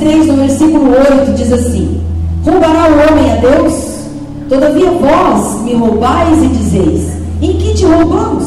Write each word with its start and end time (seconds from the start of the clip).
3, 0.00 0.26
no 0.26 0.36
versículo 0.36 0.90
8, 0.92 1.32
diz 1.34 1.52
assim: 1.52 2.00
Roubará 2.44 2.88
o 2.88 3.12
homem 3.12 3.32
a 3.32 3.36
Deus? 3.36 3.74
Todavia 4.48 4.90
vós 4.90 5.62
me 5.62 5.74
roubais 5.74 6.42
e 6.42 6.46
dizeis: 6.48 7.12
Em 7.42 7.52
que 7.52 7.74
te 7.74 7.84
roubamos? 7.84 8.46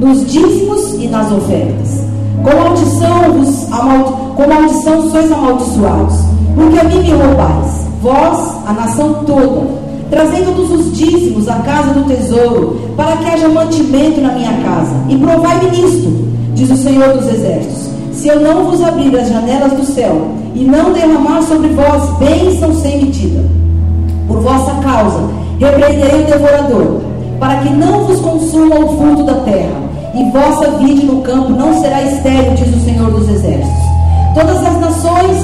Nos 0.00 0.26
dízimos 0.26 0.94
e 0.94 1.06
nas 1.06 1.30
ofertas. 1.30 2.00
Com 2.42 2.56
maldição, 2.56 3.32
vos, 3.32 3.72
amaldi 3.72 4.12
com 4.34 4.48
maldição 4.48 5.10
sois 5.10 5.30
amaldiçoados, 5.30 6.16
porque 6.54 6.78
a 6.78 6.84
mim 6.84 7.02
me 7.02 7.10
roubais, 7.10 7.86
vós, 8.02 8.38
a 8.66 8.72
nação 8.72 9.22
toda, 9.26 9.66
trazendo 10.08 10.56
todos 10.56 10.86
os 10.86 10.96
dízimos 10.96 11.46
à 11.48 11.56
casa 11.56 11.92
do 11.92 12.04
tesouro, 12.04 12.80
para 12.96 13.18
que 13.18 13.28
haja 13.28 13.48
mantimento 13.48 14.20
na 14.20 14.32
minha 14.32 14.52
casa. 14.62 14.94
E 15.08 15.16
provai-me 15.16 15.70
nisto, 15.70 16.28
diz 16.54 16.70
o 16.70 16.76
Senhor 16.76 17.18
dos 17.18 17.28
Exércitos, 17.28 17.89
se 18.12 18.28
eu 18.28 18.40
não 18.40 18.64
vos 18.64 18.82
abrir 18.82 19.16
as 19.16 19.28
janelas 19.28 19.72
do 19.72 19.84
céu 19.84 20.28
e 20.54 20.64
não 20.64 20.92
derramar 20.92 21.42
sobre 21.42 21.68
vós 21.68 22.10
bênção 22.18 22.74
sem 22.74 23.04
medida. 23.04 23.44
Por 24.26 24.40
vossa 24.40 24.72
causa, 24.82 25.20
repreenderei 25.58 26.22
o 26.22 26.26
devorador, 26.26 27.00
para 27.38 27.58
que 27.58 27.70
não 27.70 28.04
vos 28.04 28.20
consuma 28.20 28.78
o 28.78 28.96
fruto 28.96 29.24
da 29.24 29.34
terra, 29.40 29.90
e 30.14 30.30
vossa 30.30 30.70
vide 30.78 31.06
no 31.06 31.22
campo 31.22 31.50
não 31.50 31.80
será 31.80 32.02
estéril, 32.02 32.54
diz 32.54 32.74
o 32.74 32.84
Senhor 32.84 33.10
dos 33.10 33.28
Exércitos. 33.28 33.90
Todas 34.34 34.64
as 34.64 34.80
nações 34.80 35.36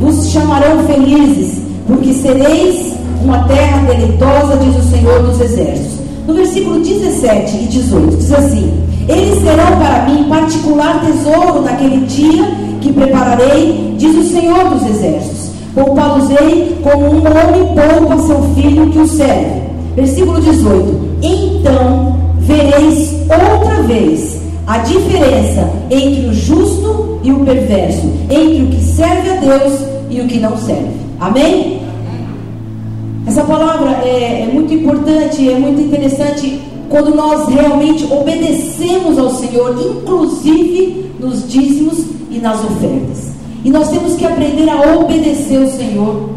vos 0.00 0.28
chamarão 0.30 0.84
felizes, 0.86 1.62
porque 1.86 2.12
sereis 2.12 2.94
uma 3.22 3.44
terra 3.44 3.86
deleitosa, 3.86 4.56
diz 4.58 4.76
o 4.76 4.90
Senhor 4.90 5.22
dos 5.22 5.40
Exércitos. 5.40 5.98
No 6.26 6.34
versículo 6.34 6.80
17 6.80 7.56
e 7.56 7.66
18, 7.66 8.16
diz 8.16 8.32
assim: 8.32 8.83
Eles 9.08 9.38
serão 9.42 9.76
para 9.78 10.06
mim 10.08 10.24
particular 10.28 11.04
tesouro 11.04 11.62
naquele 11.62 12.06
dia 12.06 12.44
que 12.80 12.92
prepararei, 12.92 13.94
diz 13.98 14.16
o 14.16 14.30
Senhor 14.32 14.70
dos 14.70 14.86
Exércitos. 14.86 15.50
Poupá-los-ei 15.74 16.78
como 16.82 17.06
um 17.06 17.18
homem 17.18 17.74
poupa 17.74 18.22
seu 18.22 18.42
filho 18.54 18.90
que 18.90 18.98
o 18.98 19.06
serve. 19.06 19.62
Versículo 19.96 20.40
18: 20.40 21.18
Então 21.22 22.16
vereis 22.38 23.14
outra 23.22 23.82
vez 23.82 24.40
a 24.66 24.78
diferença 24.78 25.70
entre 25.90 26.26
o 26.26 26.34
justo 26.34 27.18
e 27.22 27.30
o 27.32 27.40
perverso, 27.40 28.06
entre 28.30 28.62
o 28.62 28.66
que 28.68 28.82
serve 28.82 29.30
a 29.30 29.36
Deus 29.36 29.80
e 30.08 30.20
o 30.20 30.26
que 30.26 30.38
não 30.38 30.56
serve. 30.56 30.94
Amém? 31.20 31.80
Essa 33.26 33.42
palavra 33.42 33.90
é, 34.04 34.42
é 34.42 34.50
muito 34.52 34.72
importante, 34.72 35.50
é 35.50 35.58
muito 35.58 35.80
interessante 35.80 36.60
quando 36.88 37.14
nós 37.14 37.48
realmente 37.48 38.04
obedecemos 38.12 39.18
ao 39.18 39.30
Senhor, 39.30 39.76
inclusive 39.78 41.10
nos 41.18 41.48
dízimos 41.48 42.04
e 42.30 42.38
nas 42.38 42.62
ofertas. 42.62 43.32
E 43.64 43.70
nós 43.70 43.88
temos 43.88 44.14
que 44.14 44.26
aprender 44.26 44.68
a 44.68 44.98
obedecer 44.98 45.58
o 45.58 45.70
Senhor. 45.70 46.30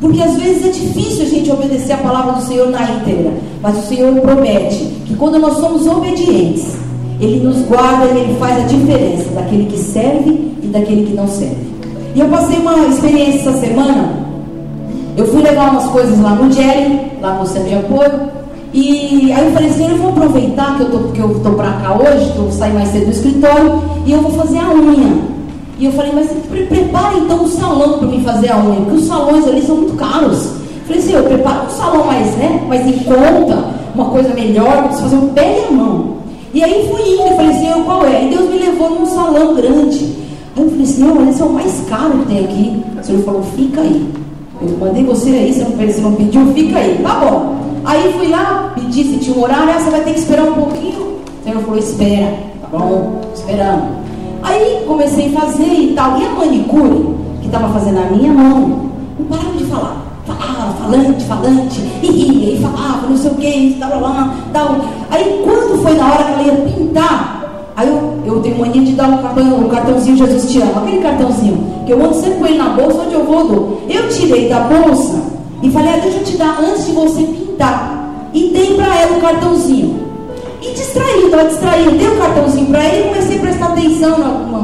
Porque 0.00 0.20
às 0.20 0.36
vezes 0.36 0.66
é 0.66 0.70
difícil 0.70 1.22
a 1.22 1.28
gente 1.28 1.50
obedecer 1.50 1.92
a 1.92 1.98
palavra 1.98 2.32
do 2.32 2.42
Senhor 2.42 2.68
na 2.70 2.82
íntegra. 2.82 3.32
Mas 3.62 3.78
o 3.78 3.88
Senhor 3.88 4.14
promete 4.20 4.76
que 5.06 5.14
quando 5.14 5.38
nós 5.38 5.58
somos 5.58 5.86
obedientes, 5.86 6.74
Ele 7.20 7.40
nos 7.44 7.62
guarda 7.62 8.06
e 8.06 8.18
Ele 8.18 8.36
faz 8.38 8.64
a 8.64 8.66
diferença 8.66 9.30
daquele 9.30 9.66
que 9.66 9.78
serve 9.78 10.52
e 10.62 10.66
daquele 10.66 11.06
que 11.06 11.14
não 11.14 11.28
serve. 11.28 11.72
E 12.14 12.20
eu 12.20 12.28
passei 12.28 12.58
uma 12.58 12.76
experiência 12.88 13.48
essa 13.48 13.58
semana. 13.58 14.26
Eu 15.16 15.26
fui 15.28 15.40
levar 15.40 15.70
umas 15.70 15.86
coisas 15.86 16.20
lá 16.20 16.34
no 16.34 16.52
Jerry, 16.52 17.12
lá 17.20 17.34
no 17.34 17.46
centro 17.46 17.68
de 17.68 17.74
apoio. 17.76 18.41
E 18.74 19.30
aí 19.32 19.44
eu 19.44 19.52
falei 19.52 19.68
assim, 19.68 19.90
eu 19.90 19.96
vou 19.98 20.10
aproveitar 20.10 20.76
que 20.76 20.82
eu 20.82 20.90
tô, 20.90 20.98
que 21.10 21.20
eu 21.20 21.40
tô 21.40 21.50
cá 21.52 21.94
hoje, 21.94 22.32
que 22.32 22.38
eu 22.38 22.50
mais 22.72 22.88
cedo 22.88 23.04
do 23.04 23.10
escritório, 23.10 23.82
e 24.06 24.12
eu 24.12 24.22
vou 24.22 24.30
fazer 24.32 24.58
a 24.58 24.72
unha. 24.72 25.32
E 25.78 25.84
eu 25.84 25.92
falei, 25.92 26.12
mas 26.14 26.30
pre 26.48 26.64
prepare 26.66 27.18
então 27.18 27.42
um 27.42 27.48
salão 27.48 27.98
para 27.98 28.08
mim 28.08 28.22
fazer 28.24 28.50
a 28.50 28.58
unha, 28.58 28.80
porque 28.80 28.96
os 28.96 29.04
salões 29.04 29.46
ali 29.46 29.60
são 29.62 29.76
muito 29.76 29.94
caros. 29.96 30.44
Eu 30.44 30.86
falei 30.86 31.02
assim, 31.02 31.12
eu 31.12 31.24
preparo 31.24 31.66
um 31.66 31.70
salão 31.70 32.06
mais, 32.06 32.26
né, 32.36 32.62
mais 32.66 32.86
em 32.86 32.98
conta, 33.00 33.64
uma 33.94 34.06
coisa 34.06 34.32
melhor, 34.32 34.84
preciso 34.84 35.02
fazer 35.02 35.16
o 35.16 35.28
pé 35.28 35.60
e 35.60 35.68
a 35.68 35.70
mão. 35.70 36.16
E 36.54 36.64
aí 36.64 36.88
fui 36.90 37.12
indo, 37.12 37.22
eu 37.22 37.36
falei 37.36 37.50
assim, 37.50 37.68
eu, 37.68 37.80
qual 37.82 38.06
é? 38.06 38.24
E 38.24 38.28
Deus 38.30 38.48
me 38.48 38.58
levou 38.58 38.90
num 38.90 39.06
salão 39.06 39.54
grande. 39.54 40.16
Aí 40.56 40.62
eu 40.62 40.70
falei, 40.70 40.86
Senhor, 40.86 41.14
mas 41.14 41.28
esse 41.30 41.42
é 41.42 41.44
o 41.44 41.52
mais 41.52 41.84
caro 41.88 42.18
que 42.18 42.26
tem 42.26 42.44
aqui. 42.44 42.82
O 43.00 43.04
Senhor 43.04 43.22
falou, 43.22 43.42
fica 43.42 43.80
aí. 43.82 44.06
Eu 44.60 44.78
mandei 44.78 45.04
você 45.04 45.30
aí, 45.30 45.52
você 45.52 45.64
não, 45.64 45.70
você 45.70 46.00
não 46.00 46.14
pediu, 46.14 46.46
fica 46.54 46.78
aí. 46.78 47.00
Tá 47.02 47.14
bom. 47.14 47.61
Aí 47.92 48.10
fui 48.14 48.28
lá, 48.28 48.72
pedi 48.74 49.04
se 49.04 49.18
tinha 49.18 49.36
um 49.36 49.42
horário, 49.42 49.68
ah, 49.68 49.78
você 49.78 49.90
vai 49.90 50.00
ter 50.00 50.14
que 50.14 50.20
esperar 50.20 50.44
um 50.44 50.54
pouquinho. 50.54 51.18
O 51.18 51.44
Senhor 51.44 51.60
falou, 51.60 51.78
espera. 51.78 52.32
Tá 52.62 52.78
bom, 52.78 53.20
esperando. 53.34 53.82
Aí 54.42 54.82
comecei 54.86 55.26
a 55.26 55.40
fazer 55.40 55.74
e 55.74 55.92
tal. 55.94 56.18
E 56.18 56.24
a 56.24 56.30
manicure, 56.30 57.14
que 57.42 57.48
estava 57.48 57.68
fazendo 57.68 57.98
a 57.98 58.04
minha 58.06 58.32
mão, 58.32 58.88
não 59.18 59.26
parava 59.28 59.58
de 59.58 59.64
falar. 59.64 59.96
Falava, 60.26 60.72
falante, 60.72 61.24
falante, 61.26 61.80
e 62.02 62.06
ria, 62.06 62.54
e 62.54 62.62
falava, 62.62 63.08
não 63.08 63.16
sei 63.18 63.30
o 63.30 63.34
que, 63.34 63.76
tal, 63.78 64.00
lá, 64.00 64.36
tal. 64.54 64.76
Aí 65.10 65.42
quando 65.44 65.82
foi 65.82 65.92
na 65.94 66.06
hora 66.06 66.24
que 66.24 66.32
ela 66.32 66.42
ia 66.44 66.52
pintar, 66.52 67.72
aí 67.76 67.88
eu, 67.88 68.14
eu 68.24 68.40
tenho 68.40 68.58
mania 68.58 68.82
de 68.82 68.92
dar 68.92 69.08
um, 69.10 69.18
cartão, 69.18 69.60
um 69.60 69.68
cartãozinho 69.68 70.16
Jesus 70.16 70.50
te 70.50 70.62
ama, 70.62 70.80
aquele 70.80 71.02
cartãozinho, 71.02 71.84
que 71.84 71.92
eu 71.92 72.02
ando 72.02 72.14
sempre 72.14 72.38
com 72.38 72.46
ele 72.46 72.56
na 72.56 72.70
bolsa, 72.70 73.02
onde 73.02 73.14
eu 73.14 73.24
vou. 73.24 73.82
Eu 73.86 74.08
tirei 74.08 74.48
da 74.48 74.60
bolsa 74.60 75.20
e 75.62 75.70
falei, 75.70 75.92
ah, 75.92 75.98
deixa 75.98 76.18
eu 76.18 76.24
te 76.24 76.36
dar 76.38 76.58
antes 76.58 76.86
de 76.86 76.92
você 76.92 77.22
pintar. 77.22 77.51
E 78.32 78.48
dei 78.48 78.74
para 78.74 79.00
ela 79.00 79.18
o 79.18 79.20
cartãozinho. 79.20 80.00
E 80.60 80.70
distraí, 80.72 81.24
estava 81.24 81.44
distraído, 81.44 81.98
dei 81.98 82.08
o 82.08 82.18
cartãozinho 82.18 82.66
para 82.66 82.84
ele 82.84 83.00
e 83.00 83.08
comecei 83.08 83.36
a 83.36 83.40
prestar 83.40 83.66
atenção 83.66 84.18
na 84.18 84.28
uma, 84.28 84.58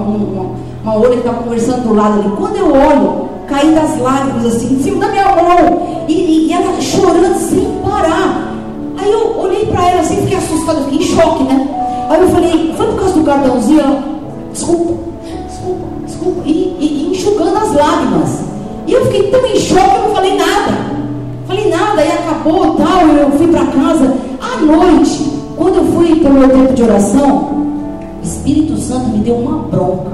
uma, 0.83 0.95
outra 0.95 1.11
que 1.11 1.19
estava 1.19 1.43
conversando 1.43 1.89
do 1.89 1.95
lado 1.95 2.21
ali. 2.21 2.31
Quando 2.37 2.57
eu 2.57 2.73
olho, 2.73 3.29
caí 3.47 3.73
das 3.73 3.99
lágrimas 4.01 4.47
assim, 4.47 4.75
em 4.75 4.83
cima 4.83 5.01
da 5.01 5.13
minha 5.13 5.25
mão, 5.25 6.05
e, 6.09 6.13
e, 6.13 6.47
e 6.47 6.53
ela 6.53 6.81
chorando 6.81 7.39
sem 7.39 7.81
parar. 7.85 8.55
Aí 8.97 9.13
eu 9.13 9.39
olhei 9.39 9.67
para 9.67 9.91
ela 9.91 10.01
assim, 10.01 10.17
fiquei 10.23 10.39
assustada, 10.39 10.83
fiquei 10.83 10.99
em 10.99 11.03
choque, 11.03 11.45
né? 11.45 11.69
Aí 12.09 12.21
eu 12.21 12.29
falei, 12.29 12.75
foi 12.77 12.87
por 12.87 13.01
causa 13.01 13.15
do 13.15 13.25
cartãozinho? 13.25 13.81
Ela, 13.81 14.03
desculpa, 14.53 14.95
desculpa, 15.49 15.87
desculpa, 16.07 16.41
e, 16.47 16.77
e, 16.81 16.85
e 16.85 17.11
enxugando 17.11 17.57
as 17.57 17.75
lágrimas. 17.75 18.41
E 18.87 18.93
eu 18.93 19.05
fiquei 19.07 19.31
tão 19.31 19.45
em 19.45 19.57
choque 19.57 19.91
que 19.91 19.97
eu 19.97 20.09
não 20.09 20.15
falei 20.15 20.37
nada. 20.37 20.98
Falei 21.49 21.71
nada, 21.71 22.03
aí 22.03 22.13
acabou 22.13 22.75
tal, 22.75 23.09
eu 23.09 23.31
fui 23.31 23.49
para 23.49 23.65
casa. 23.65 24.15
À 24.39 24.61
noite, 24.61 25.33
quando 25.57 25.77
eu 25.77 25.85
fui 25.87 26.17
para 26.17 26.31
o 26.31 26.35
meu 26.35 26.49
tempo 26.51 26.75
de 26.75 26.83
oração, 26.83 27.37
o 28.23 28.23
Espírito 28.23 28.77
Santo 28.77 29.09
me 29.09 29.19
deu 29.21 29.37
uma 29.37 29.63
bronca. 29.63 30.13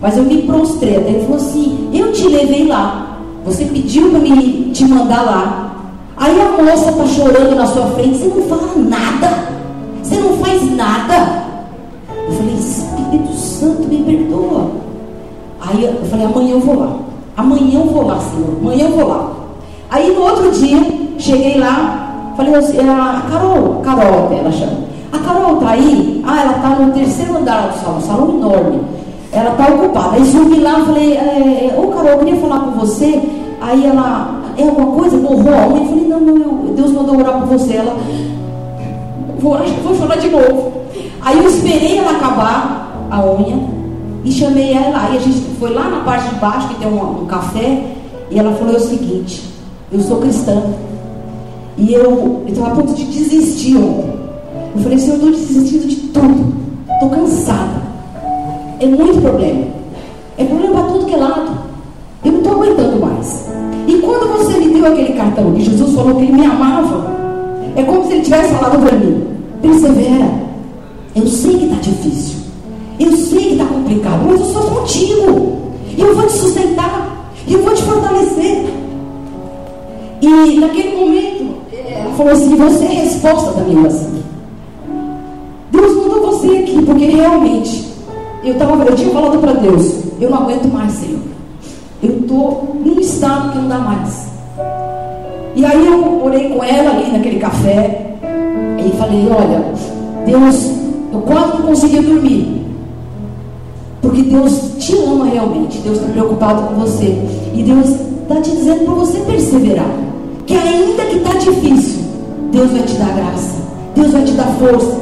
Mas 0.00 0.16
eu 0.16 0.22
me 0.22 0.42
prostrei. 0.42 0.96
Até 0.96 1.10
ele 1.10 1.22
falou 1.22 1.36
assim: 1.36 1.90
Eu 1.92 2.12
te 2.12 2.28
levei 2.28 2.68
lá. 2.68 3.18
Você 3.44 3.64
pediu 3.64 4.10
para 4.10 4.20
me 4.20 4.70
te 4.72 4.84
mandar 4.84 5.22
lá. 5.22 5.74
Aí 6.16 6.40
a 6.40 6.62
moça 6.62 6.90
está 6.90 7.06
chorando 7.06 7.56
na 7.56 7.66
sua 7.66 7.86
frente. 7.86 8.18
Você 8.18 8.28
não 8.28 8.42
fala 8.42 8.72
nada. 8.76 9.48
Você 10.00 10.14
não 10.14 10.36
faz 10.38 10.76
nada. 10.76 11.42
Eu 12.28 12.34
falei: 12.34 12.54
Espírito 12.54 13.32
Santo, 13.34 13.82
me 13.88 13.98
perdoa. 14.04 14.70
Aí 15.60 15.84
eu 15.84 16.04
falei: 16.08 16.24
Amanhã 16.24 16.52
eu 16.52 16.60
vou 16.60 16.78
lá. 16.78 16.96
Amanhã 17.36 17.80
eu 17.80 17.86
vou 17.86 18.06
lá, 18.06 18.20
Senhor. 18.20 18.58
Amanhã 18.60 18.84
eu 18.84 18.96
vou 18.96 19.08
lá. 19.08 19.41
Aí 19.92 20.10
no 20.10 20.22
outro 20.22 20.50
dia, 20.52 20.80
cheguei 21.18 21.58
lá. 21.58 22.32
Falei 22.34 22.54
assim, 22.54 22.78
a 22.78 23.22
Carol, 23.30 23.82
Carol 23.84 24.32
ela 24.32 24.50
chama. 24.50 24.78
A 25.12 25.18
Carol 25.18 25.56
tá 25.56 25.68
aí? 25.68 26.22
Ah, 26.26 26.40
ela 26.40 26.52
tá 26.54 26.68
no 26.70 26.92
terceiro 26.92 27.36
andar 27.36 27.68
do 27.68 27.78
salão, 27.78 28.00
salão 28.00 28.30
enorme. 28.30 28.80
Ela 29.30 29.50
tá 29.50 29.66
ocupada. 29.68 30.16
Aí 30.16 30.24
subi 30.24 30.60
lá, 30.60 30.82
falei, 30.86 31.12
é, 31.12 31.74
ô 31.76 31.88
Carol, 31.88 32.12
eu 32.12 32.18
queria 32.20 32.40
falar 32.40 32.60
com 32.60 32.70
você. 32.70 33.20
Aí 33.60 33.84
ela, 33.84 34.40
é 34.56 34.62
alguma 34.62 34.96
coisa? 34.98 35.14
Unha? 35.14 35.76
Eu 35.76 35.84
falei, 35.84 36.08
não, 36.08 36.20
não, 36.20 36.36
eu, 36.36 36.74
Deus 36.74 36.92
mandou 36.92 37.18
orar 37.18 37.38
por 37.40 37.48
você. 37.48 37.74
Ela, 37.74 37.94
vou, 39.38 39.56
acho 39.56 39.74
que 39.74 39.80
vou 39.82 39.94
chorar 39.94 40.16
de 40.16 40.30
novo. 40.30 40.72
Aí 41.20 41.36
eu 41.36 41.46
esperei 41.46 41.98
ela 41.98 42.12
acabar 42.12 42.96
a 43.10 43.22
unha 43.26 43.58
e 44.24 44.32
chamei 44.32 44.72
ela. 44.72 45.02
Aí 45.02 45.18
a 45.18 45.20
gente 45.20 45.38
foi 45.60 45.74
lá 45.74 45.90
na 45.90 46.00
parte 46.00 46.30
de 46.30 46.36
baixo, 46.36 46.68
que 46.68 46.76
tem 46.76 46.88
um, 46.88 47.24
um 47.24 47.26
café, 47.26 47.84
e 48.30 48.38
ela 48.38 48.52
falou 48.52 48.76
o 48.76 48.80
seguinte, 48.80 49.51
eu 49.92 50.00
sou 50.00 50.18
cristã. 50.18 50.62
E 51.76 51.92
eu 51.92 52.42
estava 52.46 52.68
a 52.68 52.74
ponto 52.76 52.94
de 52.94 53.04
desistir 53.04 53.76
ontem. 53.76 54.12
Eu 54.74 54.82
falei, 54.82 54.98
Senhor, 54.98 55.20
eu 55.20 55.30
estou 55.30 55.54
desistindo 55.54 55.86
de 55.86 55.96
tudo. 55.96 56.54
Estou 56.90 57.10
cansada. 57.10 57.82
É 58.80 58.86
muito 58.86 59.20
problema. 59.20 59.64
É 60.38 60.44
problema 60.44 60.74
para 60.74 60.92
tudo 60.92 61.06
que 61.06 61.14
é 61.14 61.16
lado. 61.16 61.58
Eu 62.24 62.32
não 62.32 62.38
estou 62.38 62.52
aguentando 62.54 63.00
mais. 63.00 63.50
E 63.86 63.94
quando 63.98 64.38
você 64.38 64.58
me 64.58 64.72
deu 64.72 64.86
aquele 64.86 65.12
cartão 65.12 65.52
que 65.52 65.64
Jesus 65.64 65.94
falou 65.94 66.14
que 66.16 66.22
ele 66.22 66.32
me 66.32 66.46
amava, 66.46 67.12
é 67.76 67.82
como 67.82 68.06
se 68.06 68.14
ele 68.14 68.22
tivesse 68.22 68.54
falado 68.54 68.78
para 68.80 68.96
mim: 68.96 69.26
persevera. 69.60 70.42
Eu 71.14 71.26
sei 71.26 71.58
que 71.58 71.64
está 71.64 71.76
difícil. 71.76 72.36
Eu 72.98 73.12
sei 73.12 73.40
que 73.40 73.52
está 73.52 73.66
complicado, 73.66 74.22
mas 74.26 74.40
eu 74.40 74.46
sou 74.46 74.62
contigo. 74.62 75.58
E 75.96 76.00
eu 76.00 76.14
vou 76.14 76.26
te 76.26 76.32
sustentar. 76.32 77.30
E 77.46 77.52
eu 77.52 77.62
vou 77.62 77.74
te 77.74 77.82
fortalecer. 77.82 78.81
E 80.22 80.60
naquele 80.60 80.96
momento, 80.96 81.56
ela 81.74 82.14
falou 82.14 82.32
assim: 82.32 82.54
Você 82.54 82.84
é 82.84 82.86
a 82.86 83.02
resposta 83.02 83.50
da 83.50 83.64
minha 83.64 83.80
oração. 83.80 84.10
Deus 85.72 85.96
mandou 85.96 86.20
você 86.20 86.58
aqui, 86.58 86.80
porque 86.86 87.06
realmente, 87.06 87.88
eu, 88.44 88.54
tava, 88.56 88.84
eu 88.84 88.94
tinha 88.94 89.10
falado 89.10 89.38
para 89.38 89.54
Deus: 89.54 90.04
Eu 90.20 90.30
não 90.30 90.38
aguento 90.38 90.72
mais, 90.72 90.92
Senhor. 90.92 91.18
Eu 92.00 92.20
estou 92.20 92.76
num 92.84 93.00
estado 93.00 93.50
que 93.50 93.58
não 93.58 93.68
dá 93.68 93.78
mais. 93.78 94.28
E 95.56 95.64
aí 95.64 95.86
eu 95.86 96.24
orei 96.24 96.48
com 96.50 96.62
ela 96.62 96.90
ali 96.90 97.10
naquele 97.10 97.40
café. 97.40 98.16
E 98.78 98.96
falei, 98.96 99.28
olha, 99.28 99.64
Deus, 100.24 100.70
eu 101.12 101.20
quase 101.20 101.58
não 101.58 101.62
conseguia 101.62 102.02
dormir. 102.02 102.62
Porque 104.00 104.22
Deus 104.22 104.72
te 104.78 104.96
ama 104.98 105.26
realmente. 105.26 105.78
Deus 105.78 105.98
está 105.98 106.10
preocupado 106.10 106.62
com 106.62 106.74
você. 106.74 107.18
E 107.54 107.62
Deus 107.62 107.88
está 108.22 108.40
te 108.40 108.50
dizendo 108.50 108.84
para 108.84 108.94
você 108.94 109.18
perseverar. 109.20 110.11
Que 110.46 110.56
ainda 110.56 111.04
que 111.04 111.16
está 111.16 111.32
difícil, 111.38 112.02
Deus 112.50 112.70
vai 112.70 112.82
te 112.82 112.94
dar 112.94 113.14
graça. 113.14 113.62
Deus 113.94 114.12
vai 114.12 114.24
te 114.24 114.32
dar 114.32 114.46
força. 114.58 114.96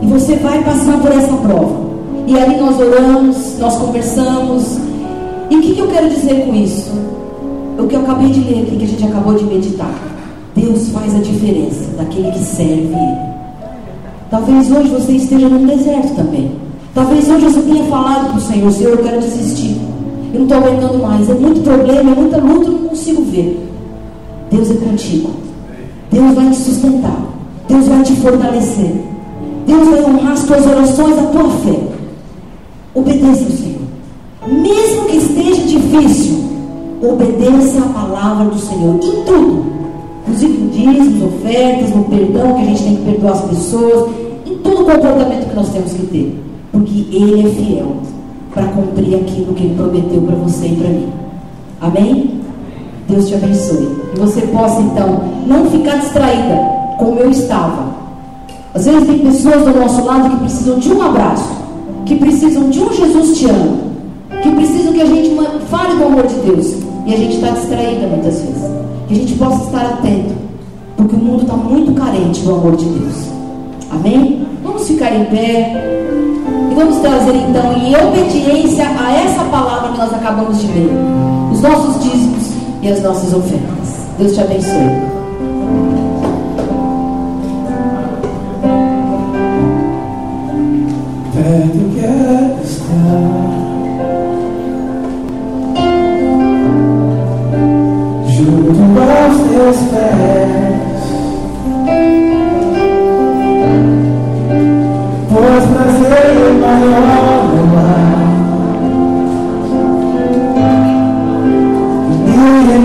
E 0.00 0.06
você 0.06 0.36
vai 0.36 0.62
passar 0.62 0.98
por 1.00 1.10
essa 1.10 1.36
prova. 1.36 1.82
E 2.26 2.38
ali 2.38 2.56
nós 2.56 2.78
oramos, 2.78 3.58
nós 3.58 3.76
conversamos. 3.76 4.78
E 5.50 5.56
o 5.56 5.60
que, 5.60 5.74
que 5.74 5.80
eu 5.80 5.88
quero 5.88 6.08
dizer 6.08 6.44
com 6.46 6.54
isso? 6.54 6.90
O 7.78 7.86
que 7.86 7.94
eu 7.94 8.00
acabei 8.00 8.30
de 8.30 8.40
ler 8.40 8.62
aqui, 8.62 8.76
que 8.76 8.84
a 8.84 8.88
gente 8.88 9.04
acabou 9.04 9.34
de 9.34 9.44
meditar. 9.44 9.94
Deus 10.54 10.88
faz 10.90 11.14
a 11.14 11.18
diferença 11.18 11.90
daquele 11.96 12.30
que 12.30 12.38
serve. 12.38 12.94
Talvez 14.30 14.70
hoje 14.70 14.88
você 14.88 15.12
esteja 15.12 15.48
num 15.48 15.66
deserto 15.66 16.14
também. 16.14 16.52
Talvez 16.94 17.28
hoje 17.28 17.44
você 17.46 17.60
tenha 17.60 17.84
falado 17.84 18.28
para 18.28 18.38
o 18.38 18.40
Senhor, 18.40 18.70
Senhor, 18.70 18.92
eu 18.92 19.02
quero 19.02 19.20
desistir. 19.20 19.76
Eu 20.32 20.40
não 20.40 20.46
estou 20.46 20.58
aguentando 20.58 20.98
mais. 20.98 21.28
É 21.28 21.34
muito 21.34 21.62
problema, 21.62 22.12
é 22.12 22.14
muita 22.14 22.36
luta, 22.38 22.66
eu 22.66 22.72
não 22.72 22.88
consigo 22.88 23.22
ver. 23.22 23.68
Deus 24.52 24.70
é 24.70 24.74
contigo. 24.74 25.30
Deus 26.10 26.34
vai 26.34 26.50
te 26.50 26.56
sustentar. 26.56 27.24
Deus 27.66 27.88
vai 27.88 28.02
te 28.02 28.12
fortalecer. 28.16 28.92
Deus 29.66 29.88
vai 29.88 30.04
honrar 30.04 30.32
as 30.32 30.44
tuas 30.44 30.66
orações, 30.66 31.18
a 31.18 31.22
tua 31.22 31.48
fé. 31.48 31.78
Obedeça 32.94 33.44
ao 33.44 33.50
Senhor. 33.50 33.80
Mesmo 34.46 35.06
que 35.06 35.16
esteja 35.16 35.62
difícil, 35.62 36.44
obedeça 37.00 37.78
a 37.78 37.88
palavra 37.94 38.44
do 38.50 38.58
Senhor 38.58 38.96
em 38.96 39.24
tudo. 39.24 39.64
Inclusive 40.22 40.58
no 40.58 40.70
dízimos, 40.70 41.34
ofertas, 41.34 41.96
no 41.96 42.04
perdão 42.04 42.54
que 42.54 42.60
a 42.60 42.64
gente 42.66 42.82
tem 42.82 42.96
que 42.96 43.02
perdoar 43.04 43.32
as 43.32 43.44
pessoas, 43.46 44.10
em 44.44 44.54
todo 44.58 44.82
o 44.82 44.84
comportamento 44.84 45.48
que 45.48 45.56
nós 45.56 45.68
temos 45.70 45.92
que 45.92 46.06
ter. 46.08 46.42
Porque 46.70 47.06
Ele 47.10 47.46
é 47.46 47.50
fiel 47.50 47.96
para 48.52 48.66
cumprir 48.66 49.14
aquilo 49.14 49.54
que 49.54 49.64
Ele 49.64 49.74
prometeu 49.76 50.20
para 50.20 50.36
você 50.36 50.66
e 50.66 50.76
para 50.76 50.88
mim. 50.90 51.08
Amém? 51.80 52.41
Deus 53.08 53.28
te 53.28 53.34
abençoe. 53.34 53.88
E 54.14 54.18
você 54.18 54.42
possa 54.42 54.80
então 54.80 55.20
não 55.46 55.70
ficar 55.70 55.96
distraída 55.96 56.56
como 56.98 57.18
eu 57.18 57.30
estava. 57.30 57.92
Às 58.74 58.86
vezes 58.86 59.06
tem 59.06 59.18
pessoas 59.18 59.64
do 59.64 59.78
nosso 59.78 60.04
lado 60.04 60.30
que 60.30 60.36
precisam 60.36 60.78
de 60.78 60.92
um 60.92 61.02
abraço, 61.02 61.50
que 62.06 62.16
precisam 62.16 62.70
de 62.70 62.80
um 62.80 62.92
Jesus 62.92 63.38
te 63.38 63.46
ama, 63.46 63.76
que 64.42 64.50
precisam 64.50 64.92
que 64.92 65.02
a 65.02 65.06
gente 65.06 65.36
fale 65.68 65.96
do 65.96 66.04
amor 66.04 66.26
de 66.26 66.34
Deus. 66.36 66.74
E 67.06 67.12
a 67.12 67.16
gente 67.16 67.34
está 67.34 67.50
distraída 67.50 68.06
muitas 68.06 68.40
vezes. 68.40 68.62
Que 69.08 69.14
a 69.14 69.16
gente 69.16 69.34
possa 69.34 69.64
estar 69.64 69.84
atento, 69.86 70.34
porque 70.96 71.16
o 71.16 71.18
mundo 71.18 71.42
está 71.42 71.54
muito 71.54 71.92
carente 71.92 72.40
do 72.42 72.54
amor 72.54 72.76
de 72.76 72.84
Deus. 72.84 73.14
Amém? 73.90 74.46
Vamos 74.64 74.86
ficar 74.86 75.14
em 75.14 75.24
pé. 75.26 75.98
E 76.70 76.74
vamos 76.74 76.98
trazer 77.00 77.34
então, 77.34 77.74
em 77.74 77.94
obediência 77.94 78.86
a 78.88 79.12
essa 79.12 79.44
palavra 79.44 79.92
que 79.92 79.98
nós 79.98 80.14
acabamos 80.14 80.58
de 80.58 80.66
ler, 80.68 80.90
os 81.52 81.60
nossos 81.60 82.02
dízimos 82.02 82.41
e 82.82 82.88
as 82.88 83.00
nossas 83.00 83.32
ofertas. 83.32 84.06
Deus 84.18 84.32
te 84.32 84.40
abençoe. 84.40 85.12
Junto 98.34 99.00
aos 99.00 99.36
teus 99.48 99.76
pés. 99.90 100.61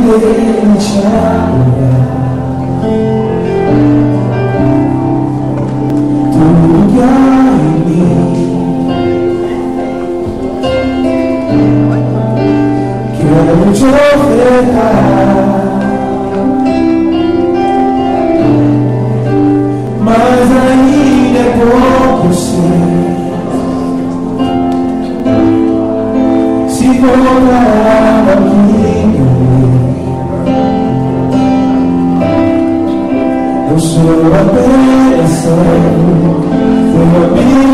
E 0.08 0.10
render 0.10 0.80
te 0.80 1.02
Tudo 6.32 6.80
que 6.94 7.00
há 7.02 7.12
em 7.60 7.76
mim. 7.86 8.08
Quero 13.18 13.66
te 13.74 13.88
ofertar. 14.16 14.97
Eu 34.08 34.14
sou 34.14 34.34
apenas 34.34 35.30
servo, 35.32 36.40
teu 36.94 37.26
amigo 37.26 37.68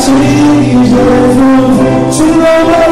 Jesus, 0.00 0.90
te 2.16 2.24
louvarei, 2.24 2.87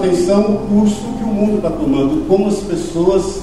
atenção 0.00 0.40
o 0.40 0.58
curso 0.68 1.02
que 1.18 1.24
o 1.24 1.28
mundo 1.28 1.56
está 1.56 1.70
tomando, 1.70 2.26
como 2.26 2.48
as 2.48 2.56
pessoas 2.56 3.42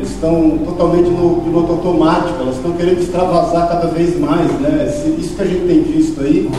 estão 0.00 0.58
totalmente 0.64 1.10
no 1.10 1.40
piloto 1.42 1.72
automático, 1.72 2.40
elas 2.40 2.56
estão 2.56 2.72
querendo 2.72 3.00
extravasar 3.00 3.68
cada 3.68 3.88
vez 3.88 4.18
mais, 4.18 4.50
né? 4.60 4.92
Isso 5.18 5.34
que 5.34 5.42
a 5.42 5.46
gente 5.46 5.66
tem 5.66 5.82
visto 5.82 6.20
aí, 6.20 6.50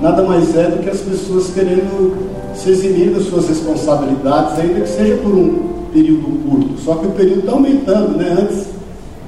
nada 0.00 0.22
mais 0.22 0.56
é 0.56 0.68
do 0.68 0.82
que 0.82 0.90
as 0.90 1.00
pessoas 1.00 1.50
querendo 1.54 2.30
se 2.54 2.70
eximir 2.70 3.10
das 3.10 3.24
suas 3.24 3.48
responsabilidades, 3.48 4.58
ainda 4.58 4.80
que 4.80 4.88
seja 4.88 5.16
por 5.18 5.32
um 5.32 5.70
período 5.92 6.48
curto. 6.48 6.80
Só 6.80 6.94
que 6.96 7.06
o 7.06 7.10
período 7.10 7.40
está 7.40 7.52
aumentando, 7.52 8.16
né? 8.16 8.36
Antes, 8.40 8.66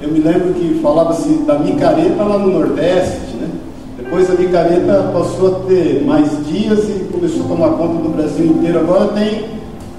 eu 0.01 0.09
me 0.09 0.19
lembro 0.19 0.53
que 0.53 0.79
falava-se 0.81 1.29
da 1.45 1.59
micareta 1.59 2.23
lá 2.23 2.37
no 2.37 2.51
Nordeste, 2.51 3.33
depois 4.13 4.29
a 4.29 4.33
micareta 4.35 5.09
passou 5.11 5.47
a 5.47 5.67
ter 5.67 6.03
mais 6.05 6.29
dias 6.45 6.87
e 6.87 7.09
começou 7.11 7.45
a 7.45 7.47
tomar 7.47 7.69
conta 7.69 7.95
do 7.95 8.15
Brasil 8.15 8.45
inteiro. 8.45 8.79
Agora 8.81 9.07
tem 9.07 9.45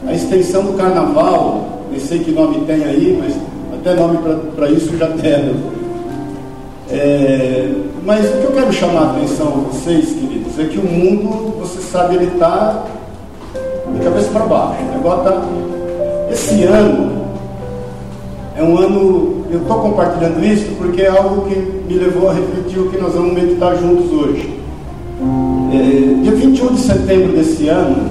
a 0.07 0.13
extensão 0.13 0.63
do 0.63 0.75
carnaval, 0.75 1.81
nem 1.91 1.99
sei 1.99 2.21
que 2.21 2.31
nome 2.31 2.65
tem 2.65 2.85
aí, 2.85 3.19
mas 3.21 3.35
até 3.77 4.01
nome 4.01 4.19
para 4.55 4.71
isso 4.71 4.97
já 4.97 5.09
deram. 5.09 5.55
É, 6.93 7.73
mas 8.05 8.25
o 8.27 8.39
que 8.39 8.45
eu 8.45 8.53
quero 8.53 8.73
chamar 8.73 9.01
a 9.01 9.11
atenção 9.17 9.49
a 9.49 9.73
vocês, 9.73 10.13
queridos, 10.13 10.61
é 10.61 10.65
que 10.65 10.79
o 10.79 10.85
mundo, 10.85 11.59
você 11.59 11.81
sabe, 11.81 12.15
ele 12.15 12.27
está 12.27 12.85
de 13.93 13.99
cabeça 13.99 14.31
para 14.31 14.47
baixo. 14.47 14.81
Agora 14.95 15.23
tá, 15.23 15.43
esse 16.31 16.63
ano 16.63 17.25
é 18.57 18.63
um 18.63 18.79
ano, 18.79 19.34
eu 19.55 19.63
estou 19.63 19.79
compartilhando 19.79 20.45
isso 20.45 20.75
porque 20.77 21.01
é 21.03 21.09
algo 21.09 21.49
que 21.49 21.55
me 21.55 21.95
levou 21.95 22.29
a 22.29 22.33
refletir 22.33 22.81
o 22.81 22.91
que 22.91 22.99
nós 22.99 23.15
vamos 23.15 23.35
meditar 23.35 23.77
juntos 23.77 24.11
hoje. 24.11 24.59
É, 25.73 25.77
dia 26.23 26.33
21 26.33 26.75
de 26.75 26.81
setembro 26.81 27.37
desse 27.37 27.69
ano 27.69 28.11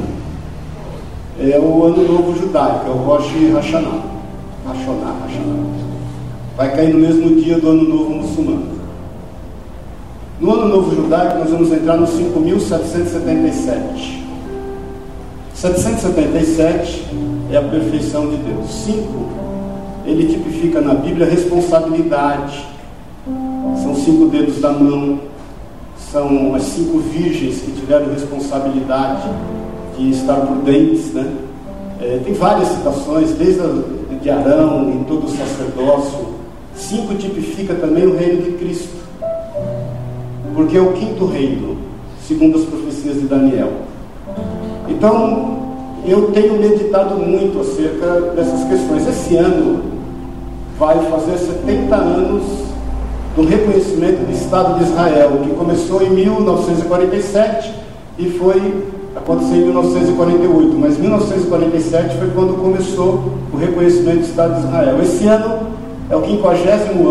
é 1.37 1.59
o 1.59 1.83
Ano 1.83 2.07
Novo 2.07 2.33
Judaico, 2.39 2.87
é 2.87 2.91
o 2.91 2.95
Rosh 2.95 3.33
Hashanah. 3.53 4.03
Hashanah, 4.65 5.17
Hashanah. 5.21 5.65
Vai 6.55 6.73
cair 6.75 6.93
no 6.93 6.99
mesmo 6.99 7.35
dia 7.35 7.59
do 7.59 7.67
Ano 7.67 7.83
Novo 7.83 8.11
Muçulmano. 8.11 8.71
No 10.39 10.53
Ano 10.53 10.69
Novo 10.69 10.95
Judaico 10.95 11.39
nós 11.39 11.49
vamos 11.49 11.73
entrar 11.73 11.97
no 11.97 12.07
5.777. 12.07 14.23
777 15.53 17.05
é 17.51 17.57
a 17.57 17.61
perfeição 17.61 18.29
de 18.29 18.37
Deus. 18.37 18.71
5 18.85 19.43
ele 20.05 20.27
tipifica 20.27 20.81
na 20.81 20.93
Bíblia 20.93 21.25
responsabilidade. 21.25 22.65
São 23.81 23.95
cinco 23.95 24.25
dedos 24.25 24.59
da 24.59 24.71
mão, 24.71 25.19
são 26.11 26.53
as 26.55 26.63
cinco 26.63 26.99
virgens 26.99 27.61
que 27.61 27.71
tiveram 27.71 28.11
responsabilidade 28.11 29.29
de 29.97 30.11
estar 30.11 30.35
prudentes, 30.35 31.13
né? 31.13 31.31
É, 32.01 32.19
tem 32.23 32.33
várias 32.33 32.67
citações, 32.69 33.31
desde 33.31 33.61
a, 33.61 33.83
de 34.21 34.29
Arão, 34.29 34.91
em 34.91 35.03
todo 35.05 35.25
o 35.25 35.29
sacerdócio. 35.29 36.33
Cinco 36.75 37.15
tipifica 37.15 37.73
também 37.75 38.05
o 38.05 38.15
reino 38.15 38.41
de 38.41 38.51
Cristo, 38.53 38.95
porque 40.55 40.77
é 40.77 40.81
o 40.81 40.93
quinto 40.93 41.25
reino, 41.25 41.77
segundo 42.27 42.57
as 42.57 42.65
profecias 42.65 43.15
de 43.15 43.27
Daniel. 43.27 43.71
Então, 44.89 45.59
eu 46.05 46.31
tenho 46.31 46.59
meditado 46.59 47.15
muito 47.15 47.61
acerca 47.61 48.33
dessas 48.35 48.67
questões. 48.67 49.07
Esse 49.07 49.37
ano, 49.37 49.92
vai 50.77 50.99
fazer 51.09 51.37
70 51.37 51.95
anos 51.95 52.43
do 53.35 53.45
reconhecimento 53.45 54.25
do 54.25 54.31
Estado 54.31 54.77
de 54.77 54.83
Israel, 54.83 55.39
que 55.43 55.49
começou 55.55 56.03
em 56.03 56.09
1947 56.09 57.73
e 58.17 58.29
foi 58.31 58.85
acontecer 59.15 59.55
em 59.55 59.65
1948, 59.65 60.77
mas 60.77 60.97
1947 60.97 62.17
foi 62.17 62.29
quando 62.29 62.61
começou 62.61 63.23
o 63.51 63.57
reconhecimento 63.57 64.19
do 64.19 64.25
Estado 64.25 64.59
de 64.59 64.67
Israel. 64.67 65.01
Esse 65.01 65.27
ano 65.27 65.59
é 66.09 66.15
o 66.15 66.23
50 66.23 66.69